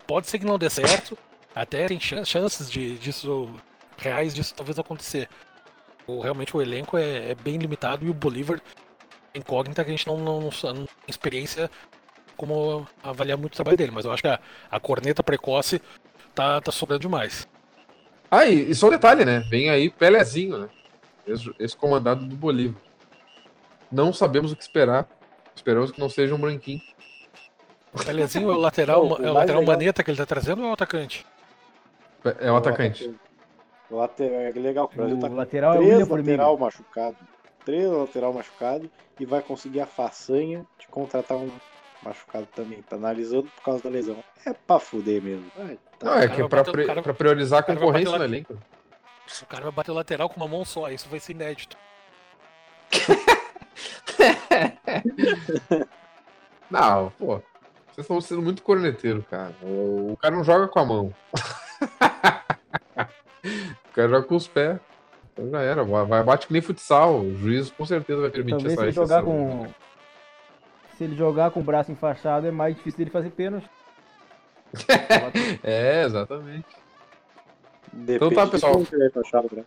Pode 0.07 0.27
ser 0.27 0.39
que 0.39 0.45
não 0.45 0.57
dê 0.57 0.69
certo, 0.69 1.17
até 1.53 1.87
tem 1.87 1.99
chances 1.99 2.69
de, 2.69 2.97
disso, 2.97 3.49
reais 3.97 4.33
disso 4.33 4.53
talvez 4.55 4.77
acontecer. 4.79 5.29
O, 6.07 6.21
realmente 6.21 6.55
o 6.55 6.61
elenco 6.61 6.97
é, 6.97 7.31
é 7.31 7.35
bem 7.35 7.57
limitado 7.57 8.05
e 8.05 8.09
o 8.09 8.13
Bolívar 8.13 8.61
incógnita 9.33 9.83
que 9.83 9.89
a 9.89 9.93
gente 9.93 10.07
não, 10.07 10.17
não, 10.17 10.41
não, 10.41 10.49
tem 10.49 10.87
experiência 11.07 11.69
como 12.37 12.87
avaliar 13.03 13.37
muito 13.37 13.53
o 13.53 13.55
trabalho 13.55 13.77
dele, 13.77 13.91
mas 13.91 14.05
eu 14.05 14.11
acho 14.11 14.21
que 14.21 14.27
a, 14.27 14.39
a 14.69 14.79
corneta 14.79 15.23
precoce 15.23 15.81
tá, 16.33 16.61
tá 16.61 16.71
sobrando 16.71 17.01
demais. 17.01 17.47
Ah, 18.29 18.45
e, 18.45 18.71
e 18.71 18.75
só 18.75 18.87
um 18.87 18.91
detalhe, 18.91 19.23
né? 19.23 19.39
Vem 19.49 19.69
aí 19.69 19.89
Pelezinho, 19.89 20.57
né? 20.57 20.69
Ex-comandado 21.59 22.25
do 22.25 22.35
Bolívar. 22.35 22.81
Não 23.91 24.11
sabemos 24.11 24.51
o 24.51 24.55
que 24.55 24.63
esperar. 24.63 25.07
Esperamos 25.55 25.91
que 25.91 25.99
não 25.99 26.09
seja 26.09 26.35
um 26.35 26.39
branquinho. 26.39 26.81
O 27.95 27.99
Pelezinho 28.05 28.51
é 28.51 28.55
o 28.55 28.59
lateral, 28.59 29.03
é 29.21 29.29
o 29.29 29.33
lateral 29.33 29.63
maneta 29.63 30.03
que 30.03 30.11
ele 30.11 30.17
tá 30.17 30.25
trazendo 30.25 30.61
ou 30.61 30.67
é 30.67 30.71
o 30.71 30.73
atacante? 30.73 31.25
É 32.39 32.51
o 32.51 32.55
atacante. 32.55 33.13
O 33.89 33.97
lateral 33.97 34.41
é 34.41 34.51
legal. 34.51 34.91
O, 34.95 35.19
tá 35.19 35.27
lateral 35.27 35.77
três 35.77 35.99
é 35.99 36.03
o 36.03 36.15
lateral 36.15 36.57
machucado 36.57 37.17
três 37.65 37.89
lateral 37.89 38.31
machucado 38.31 38.89
e 39.19 39.25
vai 39.25 39.41
conseguir 39.41 39.81
a 39.81 39.87
façanha 39.87 40.65
de 40.77 40.87
contratar 40.87 41.37
um 41.37 41.51
machucado 42.01 42.47
também. 42.55 42.81
Tá 42.83 42.95
analisando 42.95 43.49
por 43.55 43.63
causa 43.63 43.83
da 43.83 43.89
lesão. 43.89 44.23
É 44.45 44.53
pra 44.53 44.79
fuder 44.79 45.21
mesmo. 45.21 45.51
Ai, 45.57 45.77
tá. 45.97 46.05
Não, 46.05 46.19
é 46.19 46.27
que 46.27 46.41
é 46.41 46.47
pra, 46.47 46.63
bater, 46.63 46.85
cara, 46.85 47.01
pra 47.01 47.13
priorizar 47.13 47.61
a 47.61 47.63
concorrência 47.63 48.17
no 48.17 48.23
elenco. 48.23 48.53
O 48.53 49.45
cara 49.47 49.63
vai 49.63 49.71
bater 49.71 49.91
o 49.91 49.95
lateral 49.95 50.29
com 50.29 50.37
uma 50.37 50.47
mão 50.47 50.63
só, 50.63 50.91
isso 50.91 51.09
vai 51.09 51.19
ser 51.19 51.31
inédito. 51.31 51.75
não, 56.69 57.11
pô. 57.17 57.41
Vocês 57.95 58.03
estão 58.03 58.19
sendo 58.19 58.41
muito 58.41 58.61
corneteiro, 58.61 59.23
cara. 59.31 59.55
O, 59.63 60.11
o 60.11 60.17
cara 60.17 60.35
não 60.35 60.43
joga 60.43 60.67
com 60.67 60.79
a 60.79 60.85
mão. 60.85 61.13
o 62.99 63.93
cara 63.93 64.09
joga 64.09 64.23
com 64.23 64.35
os 64.35 64.49
pés. 64.49 64.77
Então 65.31 65.49
já 65.49 65.61
era, 65.61 65.81
vai, 65.81 66.21
bate 66.21 66.47
que 66.47 66.51
nem 66.51 66.61
futsal. 66.61 67.21
O 67.21 67.33
juiz 67.37 67.71
com 67.71 67.85
certeza 67.85 68.19
vai 68.19 68.29
permitir 68.29 68.57
Talvez 68.57 68.73
essa 68.73 68.81
se 68.81 68.87
ele 68.87 68.91
jogar 68.91 69.23
com 69.23 69.67
Se 70.97 71.05
ele 71.05 71.15
jogar 71.15 71.51
com 71.51 71.61
o 71.61 71.63
braço 71.63 71.89
enfaixado, 71.89 72.45
é 72.45 72.51
mais 72.51 72.75
difícil 72.75 72.97
dele 72.97 73.11
fazer 73.11 73.29
pênalti. 73.29 73.69
é, 75.63 76.03
exatamente. 76.03 76.67
Depende 77.93 78.25
então 78.25 78.31
tá, 78.31 78.45
pessoal. 78.45 78.77
Né? 78.77 79.63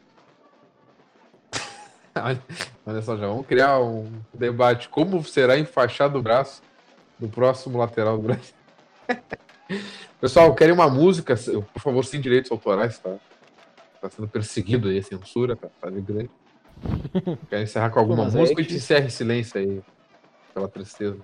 Olha 2.84 3.00
só, 3.00 3.16
já 3.16 3.26
vamos 3.26 3.46
criar 3.46 3.80
um 3.80 4.12
debate. 4.34 4.90
Como 4.90 5.24
será 5.24 5.58
enfaixado 5.58 6.18
o 6.18 6.22
braço 6.22 6.67
do 7.18 7.28
próximo 7.28 7.78
lateral 7.78 8.16
do 8.16 8.22
Brasil? 8.22 8.54
Pessoal, 10.20 10.54
querem 10.54 10.74
uma 10.74 10.88
música? 10.88 11.34
Por 11.72 11.80
favor, 11.80 12.04
sem 12.04 12.20
direitos 12.20 12.50
autorais, 12.50 12.98
tá? 12.98 13.16
tá 14.00 14.08
sendo 14.08 14.28
perseguido 14.28 14.88
aí, 14.88 15.02
censura, 15.02 15.56
tá, 15.56 15.68
tá 15.80 15.90
grande. 15.90 16.30
Quer 17.50 17.62
encerrar 17.62 17.90
com 17.90 17.98
alguma 17.98 18.30
Pô, 18.30 18.38
música 18.38 18.52
é 18.52 18.54
ou 18.54 18.58
a 18.58 18.62
gente 18.62 18.76
encerra 18.76 19.06
em 19.06 19.10
silêncio 19.10 19.60
aí? 19.60 19.82
Pela 20.54 20.68
tristeza. 20.68 21.18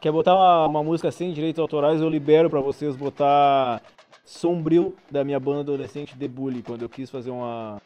Quer 0.00 0.12
botar 0.12 0.34
uma, 0.34 0.66
uma 0.66 0.82
música 0.82 1.10
sem 1.10 1.32
direitos 1.32 1.60
autorais? 1.60 2.00
Eu 2.00 2.08
libero 2.08 2.48
pra 2.48 2.60
vocês 2.60 2.96
botar 2.96 3.82
Sombrio 4.24 4.96
da 5.10 5.24
minha 5.24 5.38
banda 5.38 5.60
adolescente 5.60 6.16
The 6.16 6.28
Bully, 6.28 6.62
quando 6.62 6.82
eu 6.82 6.88
quis 6.88 7.10
fazer 7.10 7.30
uma, 7.30 7.80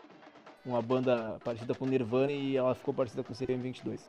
uma 0.65 0.81
banda 0.81 1.39
parecida 1.45 1.75
com 1.75 1.87
Nirvana 1.87 2.33
e 2.33 2.57
ela 2.57 2.75
ficou 2.75 2.93
parecida 2.95 3.23
com 3.23 3.33
o 3.33 3.37
CPM22. 3.37 4.01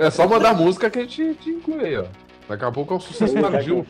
É 0.00 0.10
só 0.10 0.26
mandar 0.28 0.54
música 0.54 0.90
que 0.90 0.98
a 0.98 1.02
gente 1.02 1.34
te 1.34 1.50
inclui 1.50 1.84
aí, 1.84 1.96
ó. 1.96 2.04
Daqui 2.48 2.64
a 2.64 2.70
pouco 2.70 2.94
é 2.94 2.96
um 2.96 3.00
sucesso 3.00 3.34
tardio. 3.34 3.86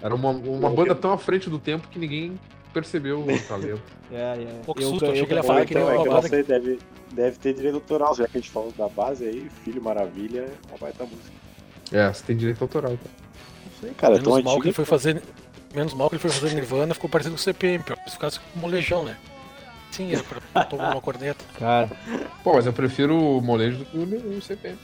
Era 0.00 0.14
uma, 0.14 0.30
uma 0.30 0.70
banda 0.70 0.94
tão 0.94 1.12
à 1.12 1.18
frente 1.18 1.50
do 1.50 1.58
tempo 1.58 1.88
que 1.88 1.98
ninguém 1.98 2.38
percebeu 2.72 3.20
o 3.20 3.40
talento. 3.46 3.82
É, 4.10 4.42
é. 4.42 4.60
Pouco 4.64 4.80
susto, 4.80 5.04
eu, 5.04 5.12
achei 5.12 5.26
que 5.26 5.32
ele 5.34 5.38
ia 5.38 5.42
falar 5.42 5.66
que 5.66 5.74
então, 5.74 5.90
é 5.90 6.02
que 6.02 6.08
você 6.08 6.42
deve, 6.42 6.78
deve 7.12 7.36
ter 7.36 7.52
direito 7.52 7.74
autoral, 7.74 8.14
já 8.14 8.26
que 8.26 8.38
a 8.38 8.40
gente 8.40 8.50
falou 8.50 8.72
da 8.72 8.88
base 8.88 9.22
aí, 9.22 9.50
Filho 9.62 9.82
Maravilha 9.82 10.46
é 10.46 10.70
uma 10.70 10.78
baita 10.78 11.04
música. 11.04 11.30
É, 11.92 12.10
você 12.10 12.24
tem 12.24 12.34
direito 12.34 12.62
autoral, 12.62 12.92
tá? 12.92 13.10
Não 13.66 13.80
sei, 13.82 13.90
cara, 13.90 14.14
menos 14.14 14.26
mal 14.26 14.38
antiga, 14.38 14.62
que 14.62 14.68
ele 14.68 14.74
foi 14.74 14.84
fazer 14.86 15.22
Menos 15.74 15.92
mal 15.92 16.08
que 16.08 16.14
ele 16.14 16.22
foi 16.22 16.30
fazer 16.30 16.54
Nirvana, 16.54 16.94
ficou 16.94 17.10
parecendo 17.10 17.34
com 17.34 17.40
o 17.40 17.42
CPM, 17.44 17.84
pior. 17.84 17.98
Se 18.06 18.12
ficasse 18.12 18.40
com 18.40 18.60
molejão, 18.60 19.04
né? 19.04 19.16
Sim, 19.90 20.12
era 20.12 20.22
pra 20.52 20.64
tomar 20.64 20.92
uma 20.92 21.00
corneta. 21.00 21.44
Cara. 21.58 21.90
Pô, 22.44 22.54
mas 22.54 22.66
eu 22.66 22.72
prefiro 22.72 23.16
o 23.16 23.40
molejo 23.40 23.78
do 23.78 23.84
que 23.86 23.96
o 23.98 24.42
CPM. 24.42 24.78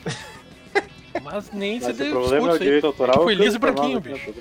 Mas 1.22 1.50
nem 1.52 1.80
mas 1.80 1.84
se 1.84 1.92
deu. 1.92 2.08
O 2.08 2.20
problema 2.20 2.50
é 2.50 2.52
o 2.54 2.58
direito 2.58 2.86
autoral. 2.86 3.22
Foi 3.22 3.34
liso 3.34 3.56
e 3.56 3.58
branquinho, 3.58 4.00
bicho. 4.00 4.34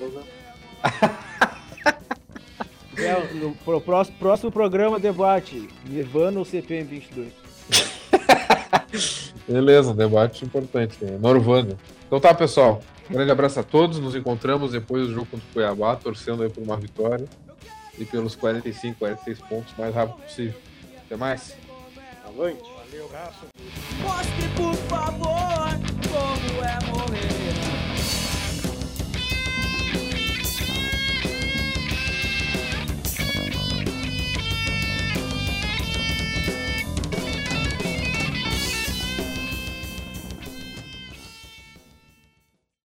É, 2.96 3.34
no 3.34 3.52
pro 3.56 3.80
próximo, 3.80 4.16
próximo 4.18 4.52
programa 4.52 5.00
debate 5.00 5.68
Nirvana 5.84 6.38
ou 6.38 6.44
CPM 6.44 6.84
22. 6.84 7.32
Beleza, 9.48 9.90
um 9.90 9.96
debate 9.96 10.44
importante. 10.44 10.96
Né? 11.04 11.18
Norvana. 11.20 11.76
Então 12.06 12.20
tá, 12.20 12.32
pessoal. 12.32 12.80
Grande 13.08 13.30
abraço 13.30 13.60
a 13.60 13.62
todos. 13.62 13.98
Nos 13.98 14.14
encontramos 14.14 14.72
depois 14.72 15.06
do 15.06 15.14
jogo 15.14 15.26
contra 15.26 15.46
o 15.46 15.52
Cuiabá, 15.52 15.96
torcendo 15.96 16.42
aí 16.42 16.48
por 16.48 16.62
uma 16.62 16.76
vitória 16.76 17.26
e 17.98 18.04
pelos 18.04 18.34
45, 18.34 18.98
46 18.98 19.38
pontos 19.40 19.74
mais 19.78 19.94
rápido 19.94 20.22
possível. 20.22 20.60
Até 21.04 21.16
mais. 21.16 21.56
Avante. 22.24 22.62
Valeu. 22.62 23.10
Mostre, 24.00 24.48
por 24.56 24.74
favor, 24.88 25.70
como 26.12 26.64
é 26.64 26.78
morrer. 26.86 27.43